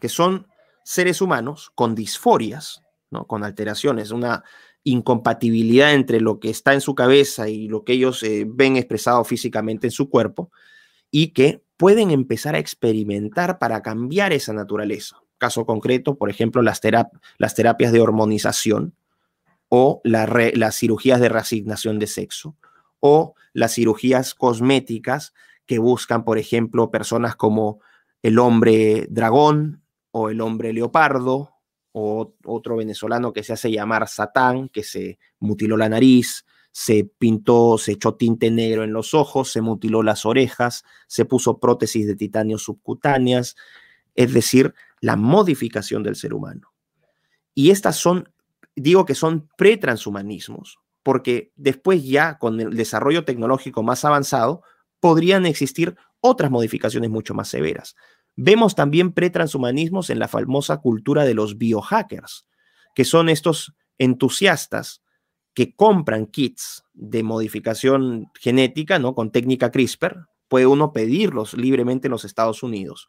que 0.00 0.08
son 0.08 0.48
seres 0.82 1.20
humanos 1.20 1.70
con 1.76 1.94
disforias, 1.94 2.82
¿no? 3.10 3.28
Con 3.28 3.44
alteraciones, 3.44 4.10
una 4.10 4.42
incompatibilidad 4.84 5.94
entre 5.94 6.20
lo 6.20 6.40
que 6.40 6.50
está 6.50 6.74
en 6.74 6.80
su 6.80 6.94
cabeza 6.94 7.48
y 7.48 7.68
lo 7.68 7.84
que 7.84 7.92
ellos 7.92 8.22
eh, 8.22 8.44
ven 8.48 8.76
expresado 8.76 9.24
físicamente 9.24 9.86
en 9.86 9.92
su 9.92 10.10
cuerpo 10.10 10.50
y 11.10 11.28
que 11.28 11.62
pueden 11.76 12.10
empezar 12.10 12.54
a 12.54 12.58
experimentar 12.58 13.58
para 13.58 13.82
cambiar 13.82 14.32
esa 14.32 14.52
naturaleza. 14.52 15.22
Caso 15.38 15.66
concreto, 15.66 16.16
por 16.16 16.30
ejemplo, 16.30 16.62
las, 16.62 16.80
las 17.38 17.54
terapias 17.54 17.92
de 17.92 18.00
hormonización 18.00 18.94
o 19.68 20.00
las 20.04 20.76
cirugías 20.76 21.20
de 21.20 21.28
reasignación 21.28 21.98
de 21.98 22.06
sexo 22.06 22.56
o 23.00 23.34
las 23.52 23.74
cirugías 23.74 24.34
cosméticas 24.34 25.32
que 25.66 25.78
buscan, 25.78 26.24
por 26.24 26.38
ejemplo, 26.38 26.90
personas 26.90 27.36
como 27.36 27.80
el 28.22 28.38
hombre 28.38 29.06
dragón 29.10 29.82
o 30.10 30.30
el 30.30 30.40
hombre 30.40 30.72
leopardo 30.72 31.51
o 31.92 32.34
otro 32.44 32.76
venezolano 32.76 33.32
que 33.32 33.42
se 33.42 33.52
hace 33.52 33.70
llamar 33.70 34.08
Satán, 34.08 34.68
que 34.68 34.82
se 34.82 35.18
mutiló 35.38 35.76
la 35.76 35.88
nariz, 35.88 36.44
se 36.72 37.04
pintó, 37.18 37.76
se 37.76 37.92
echó 37.92 38.14
tinte 38.14 38.50
negro 38.50 38.82
en 38.82 38.92
los 38.92 39.12
ojos, 39.12 39.52
se 39.52 39.60
mutiló 39.60 40.02
las 40.02 40.24
orejas, 40.24 40.84
se 41.06 41.26
puso 41.26 41.58
prótesis 41.58 42.06
de 42.06 42.16
titanio 42.16 42.58
subcutáneas, 42.58 43.56
es 44.14 44.32
decir, 44.32 44.74
la 45.00 45.16
modificación 45.16 46.02
del 46.02 46.16
ser 46.16 46.32
humano. 46.32 46.72
Y 47.54 47.70
estas 47.70 47.96
son, 47.96 48.32
digo 48.74 49.04
que 49.04 49.14
son 49.14 49.48
pretranshumanismos, 49.58 50.78
porque 51.02 51.52
después 51.56 52.04
ya 52.04 52.38
con 52.38 52.60
el 52.60 52.74
desarrollo 52.74 53.24
tecnológico 53.24 53.82
más 53.82 54.04
avanzado, 54.06 54.62
podrían 54.98 55.44
existir 55.44 55.96
otras 56.20 56.50
modificaciones 56.50 57.10
mucho 57.10 57.34
más 57.34 57.48
severas. 57.48 57.96
Vemos 58.36 58.74
también 58.74 59.12
pretranshumanismos 59.12 60.10
en 60.10 60.18
la 60.18 60.28
famosa 60.28 60.78
cultura 60.78 61.24
de 61.24 61.34
los 61.34 61.58
biohackers, 61.58 62.46
que 62.94 63.04
son 63.04 63.28
estos 63.28 63.74
entusiastas 63.98 65.02
que 65.54 65.74
compran 65.74 66.26
kits 66.26 66.84
de 66.94 67.22
modificación 67.22 68.30
genética, 68.40 68.98
¿no? 68.98 69.14
Con 69.14 69.30
técnica 69.30 69.70
CRISPR, 69.70 70.28
puede 70.48 70.66
uno 70.66 70.92
pedirlos 70.92 71.54
libremente 71.54 72.08
en 72.08 72.12
los 72.12 72.24
Estados 72.24 72.62
Unidos 72.62 73.08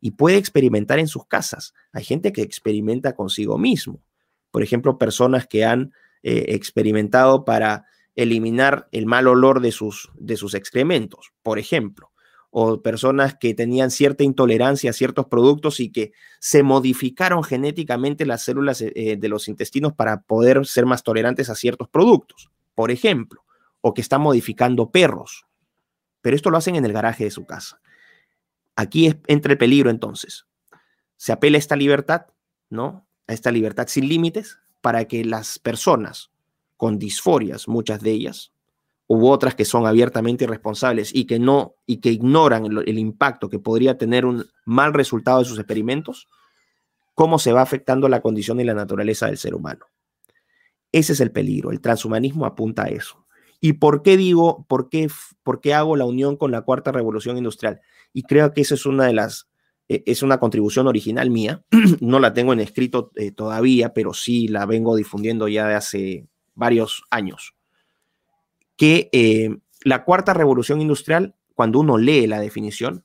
y 0.00 0.12
puede 0.12 0.38
experimentar 0.38 0.98
en 0.98 1.08
sus 1.08 1.26
casas. 1.26 1.74
Hay 1.92 2.04
gente 2.04 2.32
que 2.32 2.42
experimenta 2.42 3.14
consigo 3.14 3.58
mismo. 3.58 4.02
Por 4.50 4.62
ejemplo, 4.62 4.98
personas 4.98 5.46
que 5.46 5.64
han 5.64 5.92
eh, 6.22 6.46
experimentado 6.48 7.44
para 7.44 7.86
eliminar 8.14 8.88
el 8.92 9.06
mal 9.06 9.28
olor 9.28 9.60
de 9.60 9.72
sus, 9.72 10.10
de 10.14 10.36
sus 10.36 10.54
excrementos, 10.54 11.32
por 11.42 11.58
ejemplo 11.58 12.11
o 12.54 12.82
personas 12.82 13.34
que 13.34 13.54
tenían 13.54 13.90
cierta 13.90 14.24
intolerancia 14.24 14.90
a 14.90 14.92
ciertos 14.92 15.26
productos 15.26 15.80
y 15.80 15.90
que 15.90 16.12
se 16.38 16.62
modificaron 16.62 17.42
genéticamente 17.42 18.26
las 18.26 18.42
células 18.42 18.82
eh, 18.82 18.92
eh, 18.94 19.16
de 19.16 19.28
los 19.30 19.48
intestinos 19.48 19.94
para 19.94 20.20
poder 20.20 20.66
ser 20.66 20.84
más 20.84 21.02
tolerantes 21.02 21.48
a 21.48 21.54
ciertos 21.54 21.88
productos, 21.88 22.50
por 22.74 22.90
ejemplo, 22.90 23.42
o 23.80 23.94
que 23.94 24.02
están 24.02 24.20
modificando 24.20 24.90
perros. 24.90 25.46
Pero 26.20 26.36
esto 26.36 26.50
lo 26.50 26.58
hacen 26.58 26.76
en 26.76 26.84
el 26.84 26.92
garaje 26.92 27.24
de 27.24 27.30
su 27.30 27.46
casa. 27.46 27.80
Aquí 28.76 29.06
es, 29.06 29.16
entra 29.28 29.52
el 29.52 29.58
peligro 29.58 29.88
entonces. 29.88 30.44
Se 31.16 31.32
apela 31.32 31.56
a 31.56 31.58
esta 31.58 31.74
libertad, 31.74 32.26
¿no? 32.68 33.06
A 33.28 33.32
esta 33.32 33.50
libertad 33.50 33.86
sin 33.88 34.10
límites 34.10 34.58
para 34.82 35.06
que 35.06 35.24
las 35.24 35.58
personas 35.58 36.30
con 36.76 36.98
disforias, 36.98 37.66
muchas 37.66 38.02
de 38.02 38.10
ellas, 38.10 38.52
hubo 39.14 39.30
otras 39.30 39.54
que 39.54 39.66
son 39.66 39.86
abiertamente 39.86 40.44
irresponsables 40.44 41.14
y 41.14 41.26
que 41.26 41.38
no 41.38 41.74
y 41.84 41.98
que 41.98 42.10
ignoran 42.10 42.64
el, 42.64 42.98
impacto 42.98 43.50
que 43.50 43.58
podría 43.58 43.98
tener 43.98 44.24
un 44.24 44.46
mal 44.64 44.94
resultado 44.94 45.40
de 45.40 45.44
sus 45.44 45.58
experimentos, 45.58 46.28
cómo 47.12 47.38
se 47.38 47.52
va 47.52 47.60
afectando 47.60 48.08
la 48.08 48.22
condición 48.22 48.58
y 48.58 48.64
la 48.64 48.72
naturaleza 48.72 49.26
del 49.26 49.36
ser 49.36 49.54
humano. 49.54 49.84
Ese 50.92 51.12
es 51.12 51.20
el 51.20 51.30
peligro. 51.30 51.72
El 51.72 51.82
transhumanismo 51.82 52.46
apunta 52.46 52.84
a 52.84 52.88
eso. 52.88 53.26
¿Y 53.60 53.74
por 53.74 54.02
qué 54.02 54.16
digo, 54.16 54.64
por 54.66 54.88
qué, 54.88 55.10
por 55.42 55.60
qué 55.60 55.74
hago 55.74 55.94
la 55.94 56.06
unión 56.06 56.38
con 56.38 56.50
la 56.50 56.62
cuarta 56.62 56.90
revolución 56.90 57.36
industrial? 57.36 57.82
Y 58.14 58.22
creo 58.22 58.54
que 58.54 58.62
esa 58.62 58.74
es 58.74 58.86
una 58.86 59.06
de 59.06 59.12
las, 59.12 59.50
eh, 59.88 60.02
es 60.06 60.22
una 60.22 60.38
contribución 60.38 60.86
original 60.86 61.28
mía. 61.28 61.62
no 62.00 62.18
la 62.18 62.32
tengo 62.32 62.54
en 62.54 62.60
escrito 62.60 63.10
eh, 63.16 63.30
todavía, 63.30 63.92
pero 63.92 64.14
sí 64.14 64.48
la 64.48 64.64
vengo 64.64 64.96
difundiendo 64.96 65.48
ya 65.48 65.68
de 65.68 65.74
hace 65.74 66.28
varios 66.54 67.02
años. 67.10 67.54
Que 68.82 69.10
eh, 69.12 69.58
la 69.84 70.02
cuarta 70.02 70.34
revolución 70.34 70.80
industrial, 70.80 71.36
cuando 71.54 71.78
uno 71.78 71.98
lee 71.98 72.26
la 72.26 72.40
definición, 72.40 73.04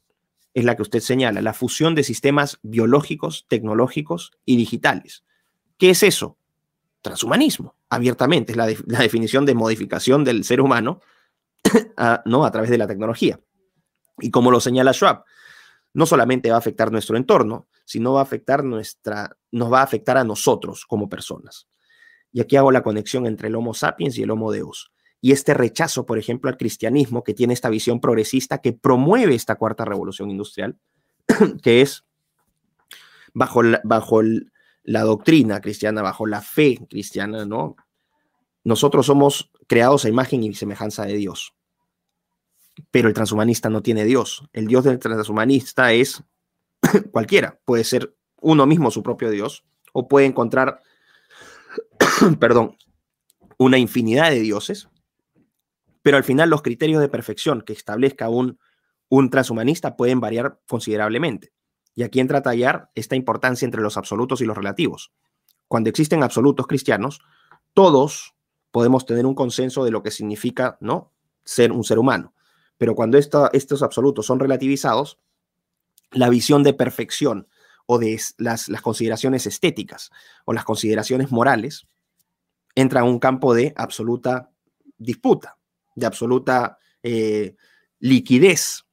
es 0.55 0.65
la 0.65 0.75
que 0.75 0.81
usted 0.81 1.01
señala, 1.01 1.39
la 1.43 1.53
fusión 1.53 1.93
de 1.93 2.01
sistemas 2.01 2.57
biológicos, 2.63 3.45
tecnológicos 3.47 4.31
y 4.43 4.57
digitales. 4.57 5.23
¿Qué 5.77 5.91
es 5.91 6.01
eso? 6.01 6.39
Transhumanismo, 7.03 7.75
abiertamente, 7.89 8.53
es 8.53 8.57
la, 8.57 8.65
definición 8.65 9.45
de 9.45 9.53
modificación 9.53 10.23
del 10.23 10.45
ser 10.45 10.61
humano 10.61 10.99
a, 11.95 12.23
¿no? 12.25 12.43
a 12.43 12.49
través 12.49 12.71
de 12.71 12.79
la 12.79 12.87
tecnología. 12.87 13.39
Y 14.17 14.31
como 14.31 14.49
lo 14.49 14.59
señala 14.59 14.93
Schwab, 14.93 15.25
no 15.93 16.07
solamente 16.07 16.49
va 16.49 16.55
a 16.55 16.57
afectar 16.57 16.91
nuestro 16.91 17.17
entorno, 17.17 17.67
sino 17.85 18.13
va 18.13 18.21
a 18.21 18.23
afectar 18.23 18.63
nuestra, 18.63 19.37
nos 19.51 19.71
va 19.71 19.81
a 19.81 19.83
afectar 19.83 20.17
a 20.17 20.23
nosotros 20.23 20.87
como 20.87 21.07
personas. 21.07 21.67
Y 22.31 22.41
aquí 22.41 22.55
hago 22.55 22.71
la 22.71 22.81
conexión 22.81 23.27
entre 23.27 23.49
el 23.49 23.55
Homo 23.55 23.75
sapiens 23.75 24.17
y 24.17 24.23
el 24.23 24.31
Homo 24.31 24.51
Deus 24.51 24.91
y 25.21 25.31
este 25.31 25.53
rechazo, 25.53 26.05
por 26.05 26.19
ejemplo, 26.19 26.49
al 26.49 26.57
cristianismo, 26.57 27.23
que 27.23 27.33
tiene 27.33 27.53
esta 27.53 27.69
visión 27.69 27.99
progresista 27.99 28.59
que 28.59 28.73
promueve 28.73 29.35
esta 29.35 29.55
cuarta 29.55 29.83
revolución 29.83 30.29
industrial, 30.29 30.77
que 31.63 31.81
es 31.81 32.05
bajo 33.33 33.63
la, 33.63 33.81
bajo 33.83 34.21
la 34.83 35.01
doctrina 35.01 35.59
cristiana, 35.59 36.01
bajo 36.01 36.27
la 36.27 36.41
fe 36.41 36.79
cristiana, 36.89 37.45
¿no? 37.45 37.75
Nosotros 38.63 39.05
somos 39.05 39.51
creados 39.67 40.05
a 40.05 40.09
imagen 40.09 40.43
y 40.43 40.53
semejanza 40.53 41.05
de 41.05 41.13
Dios. 41.13 41.53
Pero 42.91 43.07
el 43.07 43.13
transhumanista 43.13 43.69
no 43.69 43.81
tiene 43.81 44.05
Dios. 44.05 44.47
El 44.53 44.67
Dios 44.67 44.83
del 44.83 44.99
transhumanista 44.99 45.93
es 45.93 46.23
cualquiera. 47.11 47.59
Puede 47.65 47.83
ser 47.83 48.15
uno 48.39 48.67
mismo 48.67 48.91
su 48.91 49.01
propio 49.01 49.31
Dios 49.31 49.65
o 49.93 50.07
puede 50.07 50.27
encontrar, 50.27 50.81
perdón, 52.39 52.77
una 53.57 53.79
infinidad 53.79 54.29
de 54.29 54.41
dioses 54.41 54.89
pero 56.01 56.17
al 56.17 56.23
final 56.23 56.49
los 56.49 56.61
criterios 56.61 57.01
de 57.01 57.09
perfección 57.09 57.61
que 57.61 57.73
establezca 57.73 58.29
un, 58.29 58.59
un 59.09 59.29
transhumanista 59.29 59.95
pueden 59.95 60.19
variar 60.19 60.59
considerablemente. 60.67 61.53
Y 61.95 62.03
aquí 62.03 62.19
entra 62.19 62.39
a 62.39 62.43
tallar 62.43 62.91
esta 62.95 63.15
importancia 63.15 63.65
entre 63.65 63.81
los 63.81 63.97
absolutos 63.97 64.41
y 64.41 64.45
los 64.45 64.55
relativos. 64.55 65.11
Cuando 65.67 65.89
existen 65.89 66.23
absolutos 66.23 66.67
cristianos, 66.67 67.21
todos 67.73 68.35
podemos 68.71 69.05
tener 69.05 69.25
un 69.25 69.35
consenso 69.35 69.83
de 69.83 69.91
lo 69.91 70.03
que 70.03 70.11
significa 70.11 70.77
¿no? 70.79 71.13
ser 71.43 71.71
un 71.71 71.83
ser 71.83 71.99
humano. 71.99 72.33
Pero 72.77 72.95
cuando 72.95 73.17
estos 73.17 73.81
absolutos 73.81 74.25
son 74.25 74.39
relativizados, 74.39 75.19
la 76.11 76.29
visión 76.29 76.63
de 76.63 76.73
perfección 76.73 77.47
o 77.85 77.97
de 77.97 78.19
las, 78.37 78.69
las 78.69 78.81
consideraciones 78.81 79.47
estéticas 79.47 80.11
o 80.45 80.53
las 80.53 80.63
consideraciones 80.63 81.31
morales 81.31 81.87
entra 82.75 83.01
a 83.01 83.03
un 83.05 83.19
campo 83.19 83.55
de 83.55 83.73
absoluta 83.75 84.51
disputa 84.97 85.56
de 85.97 86.05
absoluta 86.05 86.77
eh, 87.01 87.55
liquidez, 87.99 88.85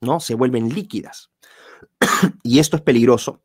¿no? 0.00 0.20
Se 0.20 0.34
vuelven 0.34 0.68
líquidas. 0.68 1.30
y 2.44 2.58
esto 2.58 2.76
es 2.76 2.82
peligroso 2.82 3.42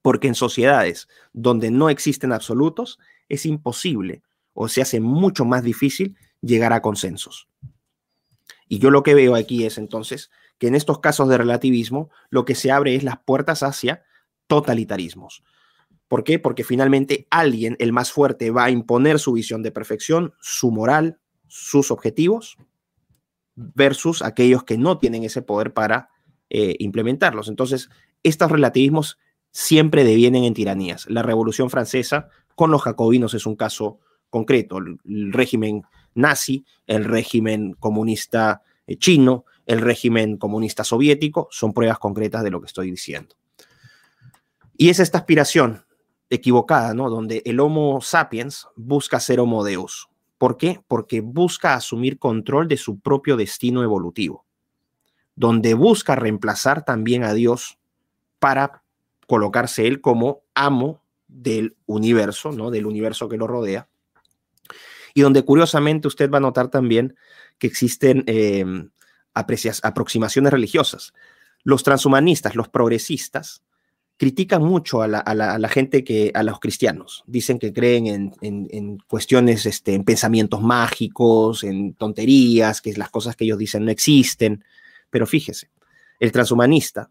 porque 0.00 0.28
en 0.28 0.34
sociedades 0.34 1.08
donde 1.32 1.70
no 1.70 1.90
existen 1.90 2.32
absolutos 2.32 2.98
es 3.28 3.44
imposible 3.44 4.22
o 4.54 4.68
se 4.68 4.80
hace 4.80 4.98
mucho 5.00 5.44
más 5.44 5.62
difícil 5.62 6.16
llegar 6.40 6.72
a 6.72 6.80
consensos. 6.80 7.48
Y 8.66 8.78
yo 8.78 8.90
lo 8.90 9.02
que 9.02 9.14
veo 9.14 9.34
aquí 9.34 9.66
es 9.66 9.76
entonces 9.76 10.30
que 10.58 10.68
en 10.68 10.74
estos 10.74 11.00
casos 11.00 11.28
de 11.28 11.36
relativismo 11.36 12.10
lo 12.30 12.46
que 12.46 12.54
se 12.54 12.70
abre 12.70 12.94
es 12.94 13.04
las 13.04 13.18
puertas 13.18 13.62
hacia 13.62 14.04
totalitarismos. 14.46 15.44
¿Por 16.08 16.24
qué? 16.24 16.38
Porque 16.38 16.64
finalmente 16.64 17.26
alguien, 17.30 17.76
el 17.78 17.92
más 17.92 18.10
fuerte, 18.10 18.50
va 18.50 18.64
a 18.64 18.70
imponer 18.70 19.18
su 19.18 19.32
visión 19.32 19.62
de 19.62 19.72
perfección, 19.72 20.34
su 20.40 20.70
moral, 20.70 21.20
sus 21.54 21.90
objetivos 21.90 22.56
versus 23.54 24.22
aquellos 24.22 24.64
que 24.64 24.78
no 24.78 24.96
tienen 24.96 25.22
ese 25.22 25.42
poder 25.42 25.74
para 25.74 26.08
eh, 26.48 26.76
implementarlos. 26.78 27.48
Entonces, 27.48 27.90
estos 28.22 28.50
relativismos 28.50 29.18
siempre 29.50 30.02
devienen 30.02 30.44
en 30.44 30.54
tiranías. 30.54 31.04
La 31.10 31.22
Revolución 31.22 31.68
Francesa 31.68 32.30
con 32.54 32.70
los 32.70 32.80
jacobinos 32.80 33.34
es 33.34 33.44
un 33.44 33.56
caso 33.56 34.00
concreto. 34.30 34.78
El, 34.78 35.30
régimen 35.30 35.82
nazi, 36.14 36.64
el 36.86 37.04
régimen 37.04 37.74
comunista 37.74 38.62
eh, 38.86 38.96
chino, 38.96 39.44
el 39.66 39.82
régimen 39.82 40.38
comunista 40.38 40.84
soviético 40.84 41.48
son 41.50 41.74
pruebas 41.74 41.98
concretas 41.98 42.42
de 42.44 42.50
lo 42.50 42.62
que 42.62 42.66
estoy 42.66 42.90
diciendo. 42.90 43.36
Y 44.74 44.88
es 44.88 45.00
esta 45.00 45.18
aspiración 45.18 45.84
equivocada, 46.30 46.94
¿no? 46.94 47.10
Donde 47.10 47.42
el 47.44 47.60
Homo 47.60 48.00
sapiens 48.00 48.68
busca 48.74 49.20
ser 49.20 49.38
Homo 49.38 49.64
Deus, 49.64 50.08
¿Por 50.42 50.56
qué? 50.56 50.80
Porque 50.88 51.20
busca 51.20 51.74
asumir 51.74 52.18
control 52.18 52.66
de 52.66 52.76
su 52.76 52.98
propio 52.98 53.36
destino 53.36 53.84
evolutivo, 53.84 54.44
donde 55.36 55.74
busca 55.74 56.16
reemplazar 56.16 56.84
también 56.84 57.22
a 57.22 57.32
Dios 57.32 57.78
para 58.40 58.82
colocarse 59.28 59.86
él 59.86 60.00
como 60.00 60.42
amo 60.52 61.00
del 61.28 61.76
universo, 61.86 62.50
¿no? 62.50 62.72
Del 62.72 62.86
universo 62.86 63.28
que 63.28 63.36
lo 63.36 63.46
rodea. 63.46 63.88
Y 65.14 65.20
donde 65.20 65.44
curiosamente 65.44 66.08
usted 66.08 66.28
va 66.28 66.38
a 66.38 66.40
notar 66.40 66.70
también 66.70 67.14
que 67.58 67.68
existen 67.68 68.24
em, 68.26 68.90
aproximaciones 69.34 70.52
religiosas. 70.52 71.14
Los 71.62 71.84
transhumanistas, 71.84 72.56
los 72.56 72.68
progresistas, 72.68 73.62
critican 74.22 74.62
mucho 74.62 75.02
a 75.02 75.08
la, 75.08 75.68
gente 75.68 76.04
que, 76.04 76.30
a 76.32 76.44
los 76.44 76.60
cristianos. 76.60 77.24
Dicen 77.26 77.58
que 77.58 77.72
creen 77.72 78.32
en, 78.40 78.98
cuestiones, 79.08 79.66
este, 79.66 79.94
en 79.94 80.04
pensamientos 80.04 80.62
mágicos, 80.62 81.64
en 81.64 81.94
tonterías, 81.94 82.80
que 82.80 82.92
las 82.92 83.10
cosas 83.10 83.34
que 83.34 83.42
ellos 83.42 83.58
dicen 83.58 83.84
no 83.84 83.90
existen. 83.90 84.64
Pero 85.10 85.26
fíjese, 85.26 85.70
el 86.20 86.30
transhumanista 86.30 87.10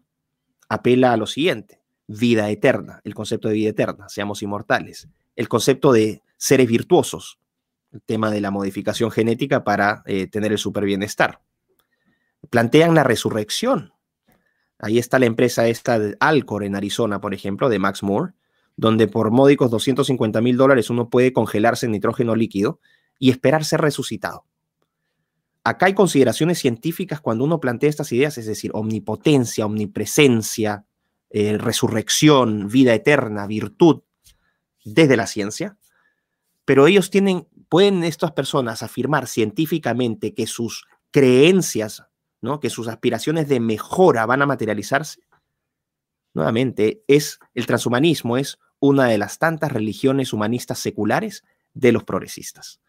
apela 0.70 1.12
a 1.12 1.18
lo 1.18 1.26
siguiente, 1.26 1.82
vida 2.06 2.48
eterna, 2.48 3.02
el 3.04 3.14
concepto 3.14 3.48
de 3.48 3.56
vida 3.56 3.68
eterna, 3.68 4.08
seamos 4.08 4.42
inmortales, 4.42 5.06
el 5.36 5.50
concepto 5.50 5.92
de 5.92 6.22
seres 6.38 6.66
virtuosos, 6.66 7.38
el 7.92 8.00
tema 8.00 8.30
de 8.30 8.40
la 8.40 8.50
modificación 8.50 9.10
genética 9.10 9.64
para 9.64 10.02
eh, 10.06 10.28
tener 10.28 10.50
el 10.50 10.56
super 10.56 10.86
bienestar. 10.86 11.40
Plantean 12.48 12.94
la 12.94 13.04
resurrección, 13.04 13.92
Ahí 14.82 14.98
está 14.98 15.20
la 15.20 15.26
empresa 15.26 15.68
esta 15.68 16.00
de 16.00 16.16
Alcor 16.18 16.64
en 16.64 16.74
Arizona, 16.74 17.20
por 17.20 17.34
ejemplo, 17.34 17.68
de 17.68 17.78
Max 17.78 18.02
Moore, 18.02 18.32
donde 18.76 19.06
por 19.06 19.30
módicos 19.30 19.70
250 19.70 20.40
mil 20.40 20.56
dólares 20.56 20.90
uno 20.90 21.08
puede 21.08 21.32
congelarse 21.32 21.86
en 21.86 21.92
nitrógeno 21.92 22.34
líquido 22.34 22.80
y 23.20 23.30
esperar 23.30 23.64
ser 23.64 23.80
resucitado. 23.80 24.44
Acá 25.62 25.86
hay 25.86 25.94
consideraciones 25.94 26.58
científicas 26.58 27.20
cuando 27.20 27.44
uno 27.44 27.60
plantea 27.60 27.90
estas 27.90 28.10
ideas, 28.10 28.36
es 28.38 28.46
decir, 28.46 28.72
omnipotencia, 28.74 29.66
omnipresencia, 29.66 30.84
eh, 31.30 31.56
resurrección, 31.58 32.66
vida 32.66 32.92
eterna, 32.92 33.46
virtud, 33.46 34.02
desde 34.84 35.16
la 35.16 35.28
ciencia. 35.28 35.78
Pero 36.64 36.88
ellos 36.88 37.10
tienen, 37.10 37.46
pueden 37.68 38.02
estas 38.02 38.32
personas 38.32 38.82
afirmar 38.82 39.28
científicamente 39.28 40.34
que 40.34 40.48
sus 40.48 40.86
creencias 41.12 42.02
que 42.60 42.70
sus 42.70 42.88
aspiraciones 42.88 43.48
de 43.48 43.60
mejora 43.60 44.26
van 44.26 44.42
a 44.42 44.46
materializarse, 44.46 45.20
nuevamente, 46.34 47.04
es 47.06 47.38
el 47.54 47.66
transhumanismo 47.66 48.36
es 48.36 48.58
una 48.80 49.06
de 49.06 49.18
las 49.18 49.38
tantas 49.38 49.70
religiones 49.70 50.32
humanistas 50.32 50.80
seculares 50.80 51.44
de 51.72 51.92
los 51.92 52.04
progresistas. 52.04 52.80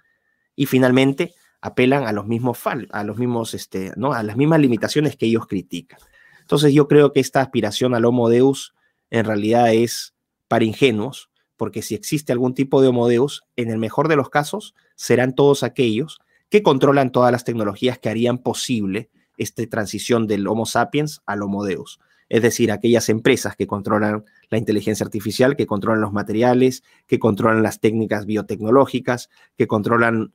Y 0.56 0.66
finalmente, 0.66 1.36
apelan 1.62 2.08
a 2.08 2.12
los 2.12 2.26
mismos, 2.26 2.60
a 2.92 3.04
los 3.04 3.18
mismos, 3.18 3.54
este, 3.54 3.94
¿no? 3.96 4.14
a 4.14 4.24
las 4.24 4.36
mismas 4.36 4.60
limitaciones 4.60 5.16
que 5.16 5.28
ellos 5.28 5.48
critican. 5.48 6.00
Entonces 6.42 6.74
yo 6.74 6.88
creo 6.88 7.14
que 7.14 7.22
esta 7.22 7.42
aspiración 7.42 7.96
al 7.96 8.06
Homo 8.06 8.28
Deus 8.28 8.76
en 9.12 9.26
realidad 9.26 9.74
es 9.74 10.14
para 10.48 10.66
ingenuos, 10.66 11.30
porque 11.56 11.82
si 11.82 11.96
existe 11.96 12.34
algún 12.34 12.54
tipo 12.54 12.82
de 12.82 12.90
Homo 12.90 13.08
Deus, 13.08 13.44
en 13.56 13.70
el 13.70 13.78
mejor 13.78 14.10
de 14.10 14.16
los 14.16 14.30
casos 14.30 14.76
serán 14.96 15.36
todos 15.36 15.64
aquellos 15.64 16.20
que 16.50 16.64
controlan 16.64 17.12
todas 17.12 17.32
las 17.32 17.46
tecnologías 17.46 17.98
que 17.98 18.10
harían 18.10 18.40
posible 18.40 19.10
esta 19.38 19.66
transición 19.68 20.28
del 20.28 20.48
Homo 20.48 20.66
sapiens 20.66 21.22
al 21.26 21.44
Homo 21.44 21.64
Deus. 21.64 22.00
Es 22.30 22.42
decir, 22.42 22.72
aquellas 22.72 23.10
empresas 23.10 23.56
que 23.56 23.68
controlan 23.68 24.26
la 24.50 24.58
inteligencia 24.58 25.06
artificial, 25.06 25.56
que 25.56 25.68
controlan 25.68 26.02
los 26.02 26.14
materiales, 26.14 26.84
que 27.06 27.20
controlan 27.20 27.62
las 27.62 27.80
técnicas 27.80 28.26
biotecnológicas, 28.26 29.30
que 29.56 29.68
controlan 29.68 30.34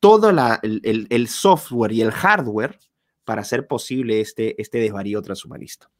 todo 0.00 0.30
el, 0.30 1.28
software 1.28 1.92
y 1.92 2.02
el 2.02 2.10
hardware 2.10 2.78
para 3.24 3.42
hacer 3.42 3.66
posible 3.66 4.20
este, 4.20 4.60
este 4.60 4.78
desvarío 4.78 5.22
transhumanista. 5.22 5.90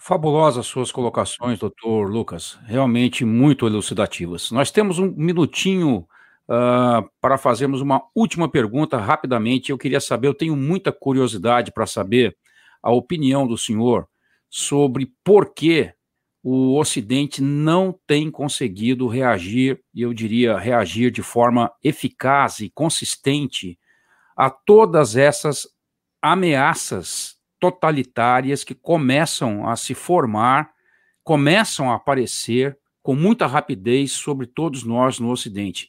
Fabulosas 0.00 0.64
suas 0.64 0.92
colocações, 0.92 1.58
doutor 1.58 2.08
Lucas, 2.08 2.58
realmente 2.66 3.24
muito 3.24 3.66
elucidativas. 3.66 4.50
Nós 4.52 4.70
temos 4.70 4.98
um 4.98 5.12
minutinho 5.14 6.08
uh, 6.48 7.08
para 7.20 7.38
fazermos 7.38 7.80
uma 7.80 8.02
última 8.14 8.48
pergunta 8.48 8.96
rapidamente. 8.96 9.70
Eu 9.70 9.78
queria 9.78 10.00
saber, 10.00 10.28
eu 10.28 10.34
tenho 10.34 10.56
muita 10.56 10.90
curiosidade 10.90 11.72
para 11.72 11.86
saber 11.86 12.36
a 12.82 12.92
opinião 12.92 13.46
do 13.46 13.58
senhor 13.58 14.08
sobre 14.48 15.12
por 15.22 15.52
que 15.52 15.92
o 16.42 16.78
Ocidente 16.78 17.42
não 17.42 17.94
tem 18.06 18.30
conseguido 18.30 19.06
reagir, 19.06 19.82
e 19.92 20.02
eu 20.02 20.14
diria 20.14 20.56
reagir 20.56 21.10
de 21.10 21.22
forma 21.22 21.70
eficaz 21.82 22.60
e 22.60 22.70
consistente 22.70 23.78
a 24.36 24.48
todas 24.48 25.16
essas 25.16 25.66
ameaças 26.22 27.36
totalitárias 27.60 28.62
que 28.62 28.74
começam 28.74 29.68
a 29.68 29.76
se 29.76 29.94
formar, 29.94 30.70
começam 31.24 31.90
a 31.90 31.96
aparecer 31.96 32.78
com 33.02 33.14
muita 33.14 33.46
rapidez 33.46 34.12
sobre 34.12 34.46
todos 34.46 34.84
nós 34.84 35.18
no 35.18 35.30
Ocidente. 35.30 35.88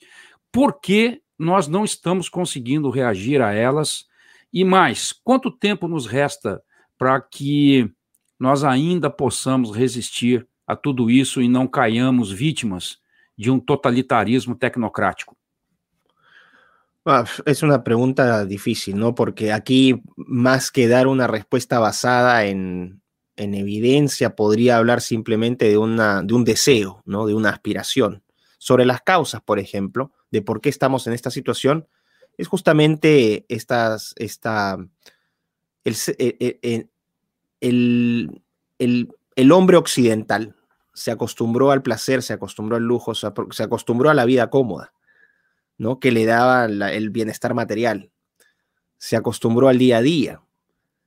Por 0.52 0.80
que 0.80 1.22
nós 1.38 1.68
não 1.68 1.86
estamos 1.86 2.28
conseguindo 2.28 2.90
reagir 2.90 3.42
a 3.42 3.54
elas? 3.54 4.08
E 4.52 4.64
mais, 4.64 5.14
quanto 5.14 5.52
tempo 5.52 5.88
nos 5.88 6.06
resta 6.06 6.62
para 6.98 7.22
que 7.22 7.90
nós 8.40 8.64
ainda 8.64 9.10
possamos 9.10 9.72
resistir 9.76 10.48
a 10.66 10.76
tudo 10.76 11.10
isso 11.10 11.42
e 11.42 11.48
não 11.48 11.68
caiamos 11.68 12.32
vítimas 12.32 13.00
de 13.38 13.50
um 13.50 13.60
totalitarismo 13.60 14.56
tecnocrático? 14.56 15.38
Ah, 17.06 17.24
es 17.46 17.64
una 17.64 17.84
pregunta 17.84 18.46
difícil, 18.46 18.98
¿no? 18.98 19.16
Porque 19.16 19.52
aquí, 19.54 20.02
más 20.18 20.70
que 20.70 20.88
dar 20.88 21.08
una 21.08 21.28
respuesta 21.28 21.80
basada 21.80 22.46
en, 22.46 23.02
en 23.36 23.54
evidencia, 23.54 24.36
podría 24.36 24.78
hablar 24.78 25.02
simplemente 25.02 25.70
de, 25.70 25.78
una, 25.78 26.22
de 26.22 26.34
un 26.34 26.44
deseo, 26.44 27.02
¿no? 27.06 27.26
De 27.26 27.34
una 27.34 27.50
aspiración. 27.50 28.22
Sobre 28.58 28.86
las 28.86 29.02
causas, 29.02 29.42
por 29.42 29.58
ejemplo, 29.58 30.12
de 30.32 30.42
por 30.42 30.62
qué 30.62 30.70
estamos 30.70 31.08
en 31.08 31.14
esta 31.14 31.32
situación, 31.32 31.88
es 32.38 32.48
justamente 32.48 33.46
estas, 33.50 34.14
esta, 34.18 34.78
el, 35.84 35.96
e, 36.18 36.38
e, 36.40 36.60
e, 36.62 36.88
el, 37.62 38.42
el, 38.78 39.10
el, 39.36 39.52
hombre 39.52 39.78
occidental 39.78 40.56
se 40.94 41.12
acostumbró 41.12 41.72
al 41.72 41.82
placer, 41.82 42.24
se 42.24 42.34
acostumbró 42.34 42.78
al 42.78 42.84
lujo, 42.84 43.14
se, 43.16 43.28
se 43.52 43.64
acostumbró 43.64 44.10
a 44.10 44.14
la 44.14 44.26
vida 44.26 44.50
cómoda 44.50 44.94
¿no? 45.78 46.00
que 46.00 46.12
le 46.12 46.26
daba 46.26 46.66
el 46.66 47.10
bienestar 47.10 47.54
material. 47.56 48.12
Se 48.98 49.16
acostumbró 49.16 49.70
al 49.70 49.78
día 49.78 49.98
a 49.98 50.02
día, 50.02 50.42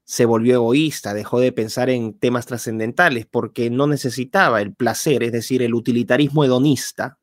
se 0.04 0.24
volvió 0.24 0.54
egoísta, 0.54 1.14
dejó 1.14 1.40
de 1.40 1.52
pensar 1.52 1.90
en 1.90 2.18
temas 2.18 2.46
trascendentales 2.46 3.26
porque 3.26 3.70
no 3.70 3.86
necesitaba 3.86 4.60
el 4.60 4.74
placer, 4.74 5.22
es 5.22 5.32
decir, 5.32 5.62
el 5.62 5.74
utilitarismo 5.74 6.44
hedonista 6.44 7.18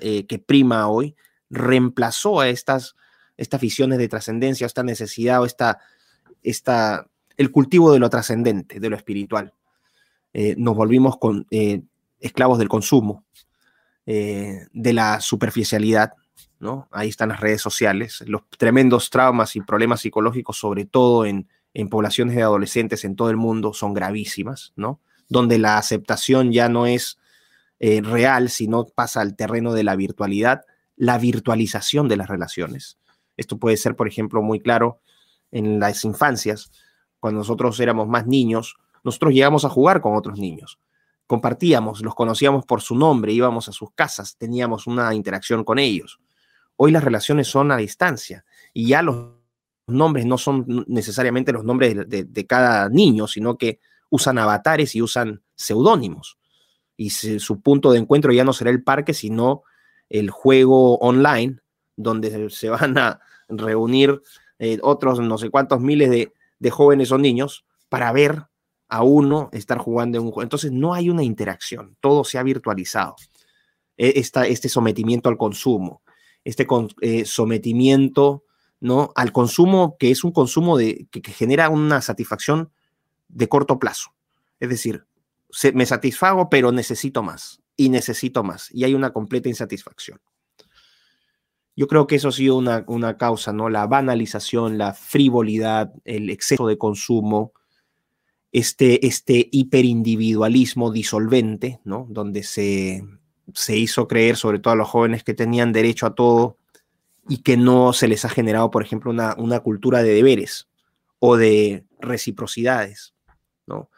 eh, 0.00 0.26
que 0.26 0.38
prima 0.38 0.88
hoy, 0.88 1.16
reemplazó 1.48 2.40
a 2.40 2.48
estas, 2.48 2.96
estas 3.36 3.60
visiones 3.60 3.98
de 3.98 4.08
trascendencia, 4.08 4.66
esta 4.66 4.82
necesidad 4.82 5.42
o 5.42 5.46
esta, 5.46 5.78
esta, 6.42 7.08
el 7.36 7.50
cultivo 7.50 7.92
de 7.92 7.98
lo 7.98 8.10
trascendente, 8.10 8.80
de 8.80 8.90
lo 8.90 8.96
espiritual. 8.96 9.52
Eh, 10.32 10.54
nos 10.56 10.76
volvimos 10.76 11.18
con, 11.18 11.46
eh, 11.50 11.82
esclavos 12.20 12.58
del 12.58 12.68
consumo, 12.68 13.24
de 14.06 14.92
la 14.92 15.20
superficialidad, 15.20 16.14
Ahí 16.90 17.08
están 17.08 17.30
las 17.30 17.40
redes 17.40 17.62
sociales, 17.62 18.22
los 18.26 18.42
tremendos 18.58 19.08
traumas 19.08 19.56
y 19.56 19.62
problemas 19.62 20.02
psicológicos, 20.02 20.58
sobre 20.58 20.84
todo 20.84 21.24
en, 21.24 21.48
poblaciones 21.88 22.34
de 22.34 22.42
adolescentes 22.42 23.04
en 23.04 23.16
todo 23.16 23.30
el 23.30 23.36
mundo, 23.36 23.72
son 23.72 23.94
gravísimas, 23.94 24.72
¿no? 24.76 25.00
Donde 25.28 25.58
la 25.58 25.78
aceptación 25.78 26.52
ya 26.52 26.68
no 26.68 26.86
es 26.86 27.18
eh, 27.80 28.00
real, 28.02 28.50
sino 28.50 28.86
pasa 28.86 29.20
al 29.20 29.34
terreno 29.34 29.72
de 29.72 29.84
la 29.84 29.96
virtualidad, 29.96 30.62
la 30.96 31.18
virtualización 31.18 32.08
de 32.08 32.16
las 32.16 32.28
relaciones. 32.28 32.98
Esto 33.36 33.58
puede 33.58 33.76
ser, 33.76 33.96
por 33.96 34.06
ejemplo, 34.06 34.42
muy 34.42 34.60
claro 34.60 35.00
en 35.50 35.80
las 35.80 36.04
infancias, 36.04 36.70
cuando 37.18 37.38
nosotros 37.38 37.78
éramos 37.80 38.08
más 38.08 38.26
niños, 38.26 38.76
nosotros 39.02 39.32
llegamos 39.32 39.64
a 39.64 39.68
jugar 39.68 40.00
con 40.00 40.16
otros 40.16 40.38
niños, 40.38 40.78
compartíamos, 41.26 42.02
los 42.02 42.14
conocíamos 42.14 42.64
por 42.66 42.80
su 42.82 42.94
nombre, 42.94 43.32
íbamos 43.32 43.68
a 43.68 43.72
sus 43.72 43.92
casas, 43.92 44.36
teníamos 44.36 44.86
una 44.86 45.14
interacción 45.14 45.64
con 45.64 45.78
ellos. 45.78 46.20
Hoy 46.76 46.90
las 46.90 47.04
relaciones 47.04 47.46
son 47.46 47.72
a 47.72 47.76
distancia 47.76 48.44
y 48.72 48.88
ya 48.88 49.02
los 49.02 49.34
nombres 49.86 50.24
no 50.26 50.38
son 50.38 50.84
necesariamente 50.86 51.52
los 51.52 51.64
nombres 51.64 51.96
de, 52.08 52.46
cada 52.46 52.88
niño, 52.88 53.26
sino 53.26 53.56
que 53.58 53.80
usan 54.08 54.38
avatares 54.38 54.94
y 54.94 55.02
usan 55.02 55.42
seudónimos. 55.54 56.38
Y 57.00 57.08
su 57.08 57.62
punto 57.62 57.92
de 57.92 57.98
encuentro 57.98 58.30
ya 58.30 58.44
no 58.44 58.52
será 58.52 58.68
el 58.68 58.82
parque, 58.82 59.14
sino 59.14 59.62
el 60.10 60.28
juego 60.28 60.98
online, 60.98 61.56
donde 61.96 62.50
se 62.50 62.68
van 62.68 62.98
a 62.98 63.20
reunir 63.48 64.20
eh, 64.58 64.78
otros 64.82 65.18
no 65.18 65.38
sé 65.38 65.48
cuántos 65.48 65.80
miles 65.80 66.10
de, 66.10 66.70
jóvenes 66.70 67.10
o 67.10 67.16
niños 67.16 67.64
para 67.88 68.12
ver 68.12 68.42
a 68.90 69.02
uno 69.02 69.48
estar 69.54 69.78
jugando 69.78 70.18
en 70.18 70.24
un 70.24 70.30
juego. 70.30 70.42
Entonces 70.42 70.72
no 70.72 70.92
hay 70.92 71.08
una 71.08 71.22
interacción, 71.22 71.96
todo 72.00 72.22
se 72.22 72.36
ha 72.36 72.42
virtualizado. 72.42 73.16
E, 73.96 74.20
este 74.20 74.68
sometimiento 74.68 75.30
al 75.30 75.38
consumo, 75.38 76.02
este 76.44 76.66
eh, 77.00 77.24
sometimiento 77.24 78.44
¿no? 78.78 79.10
al 79.14 79.32
consumo, 79.32 79.96
que 79.98 80.10
es 80.10 80.22
un 80.22 80.32
consumo 80.32 80.76
de, 80.76 81.06
que, 81.10 81.22
genera 81.32 81.70
una 81.70 82.02
satisfacción 82.02 82.70
de 83.28 83.48
corto 83.48 83.78
plazo. 83.78 84.12
Es 84.58 84.68
decir, 84.68 85.06
me 85.74 85.86
satisfago, 85.86 86.48
pero 86.50 86.72
necesito 86.72 87.22
más 87.22 87.60
y 87.76 87.88
necesito 87.88 88.42
más. 88.44 88.68
Y 88.72 88.84
hay 88.84 88.94
una 88.94 89.12
completa 89.12 89.48
insatisfacción. 89.48 90.20
Yo 91.76 91.86
creo 91.86 92.06
que 92.06 92.16
eso 92.16 92.28
ha 92.28 92.32
sido 92.32 92.56
una, 92.56 92.84
una 92.88 93.16
causa, 93.16 93.52
¿no? 93.52 93.70
La 93.70 93.86
banalización, 93.86 94.76
la 94.76 94.92
frivolidad, 94.92 95.92
el 96.04 96.28
exceso 96.28 96.66
de 96.66 96.76
consumo, 96.76 97.52
este, 98.52 99.06
este 99.06 99.48
hiperindividualismo 99.50 100.90
disolvente, 100.90 101.80
¿no? 101.84 102.06
Donde 102.10 102.42
se, 102.42 103.02
se 103.54 103.76
hizo 103.76 104.08
creer, 104.08 104.36
sobre 104.36 104.58
todo 104.58 104.72
a 104.74 104.76
los 104.76 104.88
jóvenes, 104.88 105.24
que 105.24 105.34
tenían 105.34 105.72
derecho 105.72 106.06
a 106.06 106.14
todo 106.14 106.58
y 107.28 107.38
que 107.38 107.56
no 107.56 107.92
se 107.92 108.08
les 108.08 108.24
ha 108.24 108.28
generado, 108.28 108.70
por 108.70 108.82
ejemplo, 108.82 109.10
una, 109.10 109.60
cultura 109.60 110.02
de 110.02 110.14
deberes 110.14 110.68
o 111.18 111.36
de 111.36 111.84
reciprocidades, 112.00 113.14
¿no? 113.66 113.88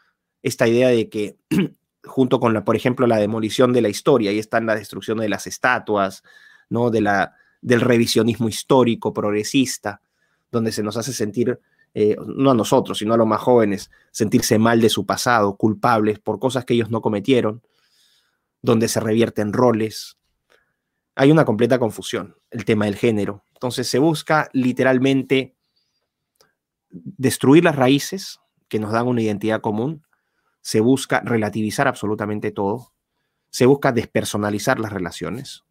Esta 0.43 0.67
idea 0.67 0.89
de 0.89 1.09
que 1.09 1.37
junto 2.03 2.39
con 2.39 2.53
la, 2.53 2.63
por 2.63 2.75
ejemplo, 2.75 3.07
la 3.07 3.17
demolición 3.17 3.73
de 3.73 3.81
la 3.81 3.89
historia, 3.89 4.29
ahí 4.29 4.39
están 4.39 4.65
la 4.65 4.75
destrucción 4.75 5.17
de 5.17 5.29
las 5.29 5.47
estatuas, 5.47 6.23
¿no? 6.69 6.91
De 6.91 7.01
la, 7.01 7.35
del 7.61 7.81
revisionismo 7.81 8.49
histórico 8.49 9.13
progresista, 9.13 10.01
donde 10.51 10.71
se 10.71 10.83
nos 10.83 10.97
hace 10.97 11.13
sentir, 11.13 11.59
eh, 11.93 12.15
no 12.27 12.51
a 12.51 12.55
nosotros, 12.55 12.97
sino 12.97 13.13
a 13.13 13.17
los 13.17 13.25
más 13.25 13.41
jóvenes, 13.41 13.89
sentirse 14.11 14.59
mal 14.59 14.81
de 14.81 14.89
su 14.89 15.05
pasado, 15.05 15.55
culpables 15.55 16.19
por 16.19 16.39
cosas 16.39 16.65
que 16.65 16.73
ellos 16.73 16.91
no 16.91 17.01
cometieron, 17.01 17.63
donde 18.61 18.87
se 18.87 18.99
revierten 18.99 19.53
roles. 19.53 20.17
Hay 21.15 21.31
una 21.31 21.45
completa 21.45 21.79
confusión, 21.79 22.35
el 22.51 22.65
tema 22.65 22.85
del 22.85 22.95
género. 22.95 23.43
Entonces 23.53 23.87
se 23.87 23.99
busca 23.99 24.49
literalmente 24.51 25.55
destruir 26.89 27.63
las 27.63 27.75
raíces 27.75 28.39
que 28.67 28.79
nos 28.79 28.91
dan 28.91 29.07
una 29.07 29.21
identidad 29.21 29.61
común, 29.61 30.03
se 30.63 30.79
busca 30.79 31.19
relativizar 31.19 31.87
absolutamente 31.87 32.51
todo, 32.51 32.93
se 33.49 33.65
busca 33.65 33.91
despersonalizar 33.91 34.79
las 34.79 34.93
relaciones 34.93 35.65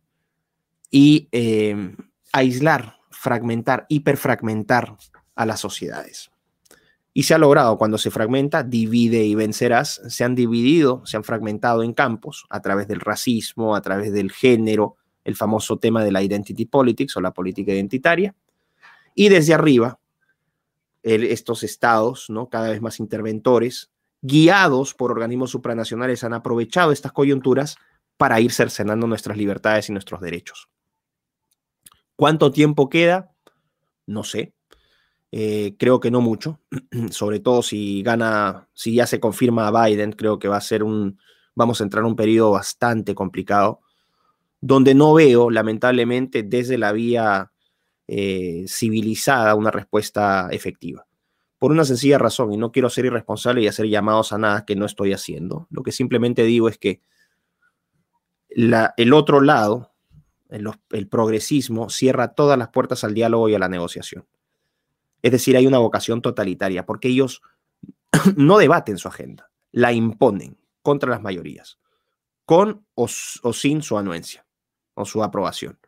y 0.91 1.29
eh, 1.33 1.97
aislar, 2.33 2.99
fragmentar, 3.11 3.87
hiperfragmentar 3.89 4.97
a 5.35 5.47
las 5.47 5.61
sociedades. 5.61 6.31
Y 7.15 7.25
se 7.25 7.35
ha 7.35 7.39
logrado 7.39 7.79
cuando 7.79 7.99
se 7.99 8.11
fragmenta, 8.11 8.63
divide 8.63 9.25
y 9.25 9.35
vencerás. 9.35 10.03
Se 10.09 10.25
han 10.25 10.35
dividido, 10.35 11.05
se 11.07 11.17
han 11.17 11.25
fragmentado 11.25 11.83
en 11.83 11.95
campos 11.95 12.45
a 12.49 12.61
través 12.61 12.87
del 12.87 13.01
racismo, 13.01 13.75
a 13.75 13.83
través 13.83 14.13
del 14.13 14.31
género, 14.31 14.97
el 15.25 15.37
famoso 15.37 15.79
tema 15.79 16.05
de 16.05 16.13
la 16.13 16.23
identity 16.23 16.67
politics 16.67 17.17
o 17.17 17.21
la 17.21 17.33
política 17.33 17.73
identitaria. 17.73 18.35
Y 19.15 19.29
desde 19.29 19.55
arriba, 19.55 19.99
estos 21.03 21.63
estados, 21.63 22.29
¿no? 22.29 22.49
cada 22.49 22.71
vez 22.71 22.81
más 22.81 23.01
interventores, 23.01 23.92
guiados 24.23 24.95
por 24.95 25.11
organismos 25.11 25.51
supranacionales, 25.51 26.25
han 26.25 26.33
aprovechado 26.33 26.93
estas 26.93 27.13
coyunturas 27.13 27.77
para 28.17 28.41
ir 28.41 28.53
cercenando 28.53 29.07
nuestras 29.07 29.37
libertades 29.37 29.89
y 29.89 29.93
nuestros 29.93 30.21
derechos. 30.21 30.69
¿Cuánto 32.17 32.53
tiempo 32.53 32.89
queda? 32.89 33.33
No 34.07 34.23
sé. 34.23 34.55
Eh, 35.33 35.77
creo 35.79 35.99
que 35.99 36.11
no 36.11 36.21
mucho, 36.21 36.61
sobre 37.11 37.41
todo 37.41 37.63
si 37.63 38.03
gana, 38.03 38.69
si 38.75 38.95
ya 38.95 39.07
se 39.07 39.19
confirma 39.19 39.67
a 39.67 39.87
Biden, 39.87 40.13
creo 40.13 40.39
que 40.39 40.47
va 40.47 40.59
a 40.59 40.61
ser 40.61 40.83
un, 40.83 41.19
vamos 41.55 41.81
a 41.81 41.85
entrar 41.85 42.05
en 42.05 42.11
un 42.11 42.17
periodo 42.17 42.51
bastante 42.51 43.15
complicado, 43.15 43.81
donde 44.61 44.95
no 44.95 45.15
veo, 45.15 45.51
lamentablemente, 45.51 46.43
desde 46.43 46.77
la 46.77 46.93
vía 46.93 47.51
eh, 48.07 48.67
civilizada 48.69 49.55
una 49.55 49.71
respuesta 49.71 50.49
efectiva. 50.51 51.07
Por 51.63 51.71
una 51.71 51.85
sencilla 51.85 52.19
razón, 52.19 52.53
y 52.53 52.57
no 52.57 52.73
quiero 52.73 52.91
ser 52.91 53.05
irresponsable 53.05 53.63
y 53.63 53.69
hacer 53.69 53.87
llamados 53.87 54.33
a 54.33 54.39
nada 54.39 54.65
que 54.65 54.75
no 54.75 54.85
estoy 54.85 55.13
haciendo. 55.13 55.69
Lo 55.71 55.85
que 55.85 55.93
simplemente 55.93 56.43
digo 56.43 56.69
es 56.69 56.77
que 56.77 57.01
la, 58.49 58.95
el 58.97 59.13
otro 59.13 59.41
lado, 59.41 59.93
el, 60.49 60.69
el 60.91 61.07
progresismo, 61.07 61.89
cierra 61.89 62.35
todas 62.35 62.59
las 62.59 62.71
puertas 62.71 63.05
al 63.05 63.15
diálogo 63.15 63.49
y 63.49 63.55
a 63.55 63.61
la 63.61 63.69
negociación. 63.69 64.27
Es 65.23 65.31
decir, 65.31 65.57
hay 65.57 65.69
una 65.69 65.79
vocación 65.79 66.21
totalitaria, 66.21 66.85
porque 66.85 67.07
ellos 67.07 67.43
no 68.37 68.59
debaten 68.59 68.99
su 68.99 69.07
agenda, 69.07 69.53
la 69.71 69.93
imponen 69.93 70.59
contra 70.83 71.11
las 71.11 71.23
mayorías, 71.23 71.79
con 72.45 72.85
o, 72.97 73.07
sin 73.07 73.83
su 73.83 73.97
anuencia 73.97 74.45
o 74.95 75.05
su 75.05 75.23
aprobación. 75.23 75.79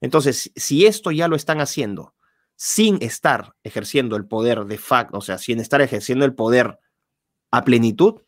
Entonces, 0.00 0.50
si 0.56 0.86
esto 0.86 1.12
ya 1.12 1.28
lo 1.28 1.36
están 1.36 1.60
haciendo 1.60 2.16
sin 2.60 2.98
estar 3.02 3.54
ejerciendo 3.62 4.16
el 4.16 4.26
poder 4.26 4.64
de 4.64 4.78
facto, 4.78 5.18
o 5.18 5.20
sea, 5.20 5.38
sin 5.38 5.60
estar 5.60 5.80
ejerciendo 5.80 6.24
el 6.24 6.34
poder 6.34 6.80
a 7.52 7.64
plenitud, 7.64 8.22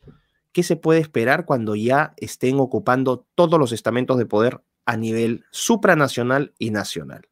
¿qué 0.52 0.62
se 0.62 0.76
puede 0.76 1.00
esperar 1.00 1.44
cuando 1.44 1.74
ya 1.74 2.14
estén 2.16 2.60
ocupando 2.60 3.26
todos 3.34 3.58
los 3.58 3.72
estamentos 3.72 4.18
de 4.18 4.26
poder 4.26 4.62
a 4.86 4.96
nivel 4.96 5.44
supranacional 5.50 6.54
y 6.60 6.70
nacional? 6.70 7.28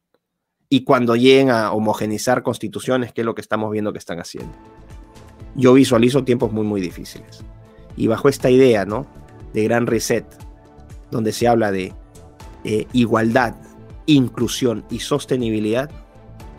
Y 0.67 0.83
cuando 0.83 1.15
lleguen 1.15 1.51
a 1.51 1.71
homogenizar 1.71 2.43
constituciones, 2.43 3.13
que 3.13 3.21
es 3.21 3.25
lo 3.25 3.33
que 3.33 3.41
estamos 3.41 3.71
viendo 3.71 3.93
que 3.93 3.99
están 3.99 4.19
haciendo. 4.19 4.53
Yo 5.55 5.73
visualizo 5.73 6.25
tiempos 6.25 6.51
muy, 6.51 6.65
muy 6.65 6.81
difíciles. 6.81 7.45
Y 7.95 8.07
bajo 8.07 8.27
esta 8.27 8.49
idea, 8.49 8.83
¿no? 8.83 9.07
De 9.53 9.63
gran 9.63 9.87
reset, 9.87 10.25
donde 11.11 11.31
se 11.31 11.47
habla 11.47 11.71
de 11.71 11.93
eh, 12.65 12.87
igualdad, 12.91 13.55
inclusión 14.05 14.83
y 14.89 14.99
sostenibilidad, 14.99 15.89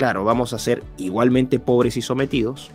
claro, 0.01 0.25
vamos 0.25 0.55
a 0.55 0.59
ser 0.59 0.83
igualmente 0.97 1.59
pobres 1.59 1.99
y 1.99 2.01
sometidos, 2.01 2.71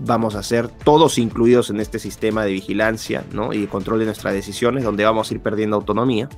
vamos 0.00 0.34
a 0.34 0.42
ser 0.42 0.66
todos 0.66 1.16
incluidos 1.16 1.70
en 1.70 1.78
este 1.78 2.00
sistema 2.00 2.44
de 2.44 2.50
vigilancia 2.50 3.24
¿no? 3.32 3.52
y 3.52 3.60
de 3.60 3.68
control 3.68 4.00
de 4.00 4.06
nuestras 4.06 4.34
decisiones, 4.34 4.82
donde 4.82 5.04
vamos 5.04 5.30
a 5.30 5.34
ir 5.34 5.40
perdiendo 5.40 5.76
autonomía. 5.76 6.28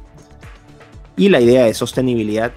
Y 1.16 1.30
la 1.30 1.40
idea 1.40 1.64
de 1.64 1.72
sostenibilidad 1.72 2.52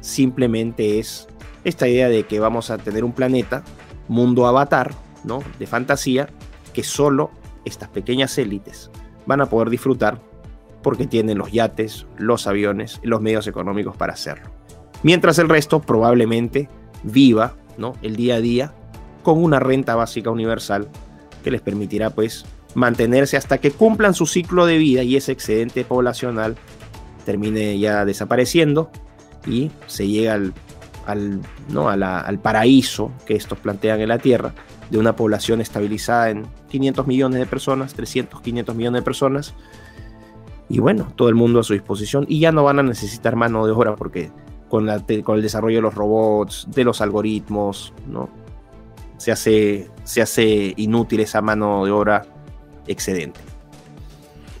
simplemente 0.00 1.00
es 1.00 1.26
esta 1.64 1.88
idea 1.88 2.08
de 2.08 2.22
que 2.26 2.38
vamos 2.38 2.70
a 2.70 2.78
tener 2.78 3.02
un 3.02 3.12
planeta, 3.12 3.64
mundo 4.06 4.46
avatar, 4.46 4.94
¿no? 5.24 5.42
de 5.58 5.66
fantasía, 5.66 6.28
que 6.72 6.84
solo 6.84 7.32
estas 7.64 7.88
pequeñas 7.88 8.38
élites 8.38 8.88
van 9.26 9.40
a 9.40 9.46
poder 9.46 9.68
disfrutar 9.68 10.20
porque 10.80 11.08
tienen 11.08 11.38
los 11.38 11.50
yates, 11.50 12.06
los 12.18 12.46
aviones 12.46 13.00
los 13.02 13.20
medios 13.20 13.48
económicos 13.48 13.96
para 13.96 14.12
hacerlo. 14.12 14.48
Mientras 15.02 15.40
el 15.40 15.48
resto 15.48 15.80
probablemente 15.80 16.68
viva 17.02 17.54
¿no? 17.78 17.94
el 18.02 18.16
día 18.16 18.36
a 18.36 18.40
día 18.40 18.72
con 19.22 19.42
una 19.42 19.60
renta 19.60 19.94
básica 19.94 20.30
universal 20.30 20.88
que 21.42 21.50
les 21.50 21.60
permitirá 21.60 22.10
pues 22.10 22.44
mantenerse 22.74 23.36
hasta 23.36 23.58
que 23.58 23.70
cumplan 23.70 24.14
su 24.14 24.26
ciclo 24.26 24.66
de 24.66 24.78
vida 24.78 25.02
y 25.02 25.16
ese 25.16 25.32
excedente 25.32 25.84
poblacional 25.84 26.56
termine 27.24 27.78
ya 27.78 28.04
desapareciendo 28.04 28.90
y 29.46 29.70
se 29.86 30.06
llega 30.06 30.34
al, 30.34 30.52
al, 31.06 31.40
¿no? 31.68 31.88
al 31.88 32.38
paraíso 32.38 33.10
que 33.26 33.34
estos 33.34 33.58
plantean 33.58 34.00
en 34.00 34.08
la 34.08 34.18
Tierra 34.18 34.54
de 34.90 34.98
una 34.98 35.14
población 35.16 35.60
estabilizada 35.60 36.30
en 36.30 36.46
500 36.68 37.06
millones 37.06 37.38
de 37.38 37.46
personas, 37.46 37.94
300, 37.94 38.40
500 38.40 38.74
millones 38.74 39.00
de 39.00 39.04
personas. 39.04 39.54
Y 40.68 40.80
bueno, 40.80 41.12
todo 41.16 41.28
el 41.28 41.34
mundo 41.34 41.60
a 41.60 41.64
su 41.64 41.72
disposición 41.72 42.26
y 42.28 42.40
ya 42.40 42.52
no 42.52 42.64
van 42.64 42.78
a 42.80 42.82
necesitar 42.82 43.36
mano 43.36 43.64
de 43.66 43.72
obra 43.72 43.96
porque 43.96 44.30
con, 44.70 44.88
con 45.24 45.36
el 45.36 45.42
desarrollo 45.42 45.76
de 45.76 45.82
los 45.82 45.94
robots, 45.94 46.66
de 46.70 46.84
los 46.84 47.00
algoritmos, 47.02 47.92
¿no? 48.06 48.30
Se 49.18 49.32
hace, 49.32 49.90
se 50.04 50.22
hace 50.22 50.72
inútil 50.76 51.20
essa 51.20 51.42
mano 51.42 51.84
de 51.84 51.90
obra 51.90 52.24
excedente. 52.86 53.38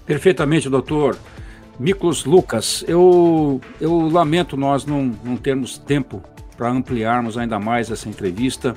Perfeitamente, 0.04 0.68
doutor. 0.68 1.16
Miklos 1.78 2.26
Lucas, 2.26 2.84
eu, 2.86 3.58
eu 3.80 4.10
lamento 4.10 4.54
nós 4.54 4.84
não, 4.84 5.14
não 5.24 5.36
termos 5.38 5.78
tempo 5.78 6.20
para 6.54 6.70
ampliarmos 6.70 7.38
ainda 7.38 7.58
mais 7.58 7.90
essa 7.90 8.06
entrevista. 8.06 8.74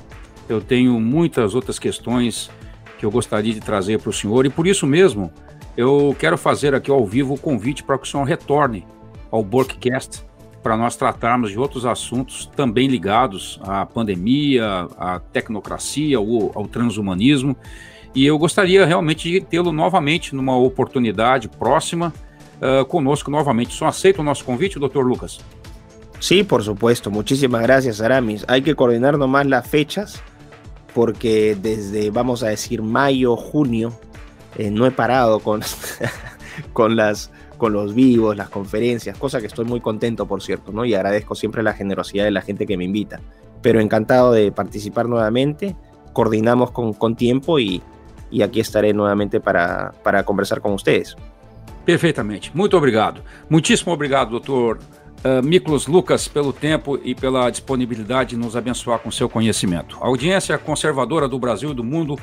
Eu 0.48 0.62
tenho 0.62 0.98
muitas 0.98 1.54
outras 1.54 1.78
questões 1.78 2.50
que 2.98 3.04
eu 3.04 3.10
gostaria 3.10 3.52
de 3.52 3.60
trazer 3.60 4.00
para 4.00 4.08
o 4.08 4.12
senhor 4.12 4.46
e 4.46 4.50
por 4.50 4.66
isso 4.66 4.86
mesmo 4.86 5.30
eu 5.76 6.16
quero 6.18 6.38
fazer 6.38 6.74
aqui 6.74 6.90
ao 6.90 7.04
vivo 7.04 7.34
o 7.34 7.38
convite 7.38 7.82
para 7.82 7.98
que 7.98 8.06
o 8.06 8.10
senhor 8.10 8.24
retorne 8.24 8.86
ao 9.30 9.42
Borkcast 9.42 10.24
para 10.64 10.78
nós 10.78 10.96
tratarmos 10.96 11.50
de 11.50 11.58
outros 11.58 11.84
assuntos 11.84 12.46
também 12.56 12.88
ligados 12.88 13.60
à 13.62 13.84
pandemia, 13.84 14.88
à 14.96 15.20
tecnocracia, 15.20 16.16
ao, 16.16 16.52
ao 16.54 16.66
transhumanismo. 16.66 17.54
E 18.14 18.24
eu 18.24 18.38
gostaria 18.38 18.86
realmente 18.86 19.30
de 19.30 19.42
tê-lo 19.42 19.72
novamente 19.72 20.34
numa 20.34 20.56
oportunidade 20.56 21.50
próxima 21.50 22.14
uh, 22.62 22.82
conosco 22.86 23.30
novamente. 23.30 23.74
Só 23.74 23.86
aceita 23.86 24.22
o 24.22 24.24
nosso 24.24 24.42
convite, 24.42 24.78
doutor 24.78 25.04
Lucas? 25.04 25.38
Sí, 26.18 26.42
por 26.42 26.62
supuesto. 26.62 27.10
Muchísimas 27.10 27.60
gracias, 27.60 28.00
Aramis. 28.00 28.42
Hay 28.48 28.62
que 28.62 28.74
coordinar 28.74 29.18
nomás 29.18 29.46
las 29.46 29.68
fechas 29.68 30.22
porque 30.94 31.54
desde, 31.60 32.08
vamos 32.10 32.42
a 32.42 32.48
decir, 32.48 32.80
mayo, 32.80 33.36
junio, 33.36 33.92
eh, 34.56 34.70
no 34.70 34.86
he 34.86 34.90
parado 34.90 35.40
con, 35.40 35.60
con 36.72 36.96
las 36.96 37.30
con 37.56 37.72
los 37.72 37.94
vivos, 37.94 38.36
las 38.36 38.48
conferencias, 38.48 39.16
cosa 39.18 39.40
que 39.40 39.46
estoy 39.46 39.64
muy 39.64 39.80
contento, 39.80 40.26
por 40.26 40.42
cierto, 40.42 40.72
¿no? 40.72 40.84
Y 40.84 40.94
agradezco 40.94 41.34
siempre 41.34 41.62
la 41.62 41.72
generosidad 41.72 42.24
de 42.24 42.30
la 42.30 42.42
gente 42.42 42.66
que 42.66 42.76
me 42.76 42.84
invita. 42.84 43.20
Pero 43.62 43.80
encantado 43.80 44.32
de 44.32 44.52
participar 44.52 45.08
nuevamente, 45.08 45.76
coordinamos 46.12 46.70
con, 46.70 46.92
con 46.92 47.16
tiempo 47.16 47.58
y, 47.58 47.82
y 48.30 48.42
aqui 48.42 48.60
estarei 48.60 48.92
novamente 48.92 49.40
para, 49.40 49.92
para 50.02 50.24
conversar 50.24 50.60
com 50.60 50.72
vocês. 50.72 51.16
Perfeitamente. 51.84 52.50
Muito 52.54 52.76
obrigado. 52.76 53.22
Muitíssimo 53.48 53.92
obrigado, 53.92 54.30
doutor 54.30 54.78
uh, 55.24 55.42
Miklos 55.42 55.86
Lucas, 55.86 56.28
pelo 56.28 56.52
tempo 56.52 56.98
e 57.04 57.14
pela 57.14 57.50
disponibilidade 57.50 58.30
de 58.30 58.36
nos 58.36 58.56
abençoar 58.56 58.98
com 58.98 59.10
seu 59.10 59.28
conhecimento. 59.28 59.98
A 60.00 60.06
audiência 60.06 60.56
conservadora 60.58 61.28
do 61.28 61.38
Brasil 61.38 61.70
e 61.72 61.74
do 61.74 61.84
mundo 61.84 62.18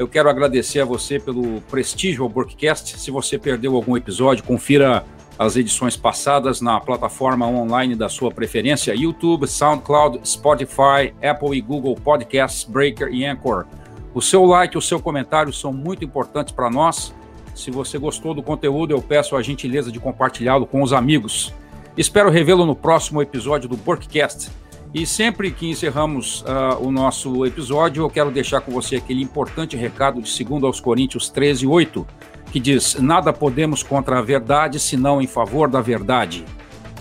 eu 0.00 0.08
quero 0.08 0.30
agradecer 0.30 0.80
a 0.80 0.84
você 0.86 1.20
pelo 1.20 1.60
prestígio 1.70 2.24
ao 2.24 2.32
Workcast. 2.34 2.98
Se 2.98 3.10
você 3.10 3.38
perdeu 3.38 3.76
algum 3.76 3.98
episódio, 3.98 4.42
confira 4.42 5.04
as 5.38 5.56
edições 5.56 5.94
passadas 5.94 6.62
na 6.62 6.80
plataforma 6.80 7.46
online 7.46 7.94
da 7.94 8.08
sua 8.08 8.30
preferência: 8.30 8.94
YouTube, 8.94 9.46
SoundCloud, 9.46 10.26
Spotify, 10.26 11.12
Apple 11.22 11.54
e 11.54 11.60
Google 11.60 11.94
Podcasts, 11.96 12.64
Breaker 12.64 13.08
e 13.08 13.26
Anchor. 13.26 13.66
O 14.14 14.22
seu 14.22 14.42
like, 14.46 14.78
o 14.78 14.80
seu 14.80 14.98
comentário 15.00 15.52
são 15.52 15.70
muito 15.70 16.02
importantes 16.02 16.50
para 16.50 16.70
nós. 16.70 17.12
Se 17.54 17.70
você 17.70 17.98
gostou 17.98 18.32
do 18.32 18.42
conteúdo, 18.42 18.94
eu 18.94 19.02
peço 19.02 19.36
a 19.36 19.42
gentileza 19.42 19.92
de 19.92 20.00
compartilhá-lo 20.00 20.64
com 20.64 20.82
os 20.82 20.94
amigos. 20.94 21.52
Espero 21.94 22.30
revê-lo 22.30 22.64
no 22.64 22.74
próximo 22.74 23.20
episódio 23.20 23.68
do 23.68 23.78
Workcast. 23.86 24.50
E 24.92 25.06
sempre 25.06 25.52
que 25.52 25.68
encerramos 25.70 26.42
uh, 26.42 26.84
o 26.84 26.90
nosso 26.90 27.46
episódio, 27.46 28.02
eu 28.02 28.10
quero 28.10 28.30
deixar 28.30 28.60
com 28.60 28.72
você 28.72 28.96
aquele 28.96 29.22
importante 29.22 29.76
recado 29.76 30.20
de 30.20 30.44
2 30.44 30.64
aos 30.64 30.80
Coríntios 30.80 31.28
13, 31.28 31.64
8, 31.64 32.06
que 32.50 32.58
diz: 32.58 32.96
Nada 32.96 33.32
podemos 33.32 33.84
contra 33.84 34.18
a 34.18 34.22
verdade, 34.22 34.80
senão 34.80 35.22
em 35.22 35.28
favor 35.28 35.68
da 35.68 35.80
verdade. 35.80 36.44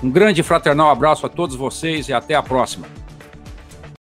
Um 0.03 0.09
grande 0.09 0.43
fraternal 0.43 0.91
abraço 0.91 1.25
a 1.25 1.29
todos 1.29 1.55
vocês 1.55 2.07
e 2.09 2.13
até 2.13 2.35
a 2.35 2.43
próxima. 2.43 2.85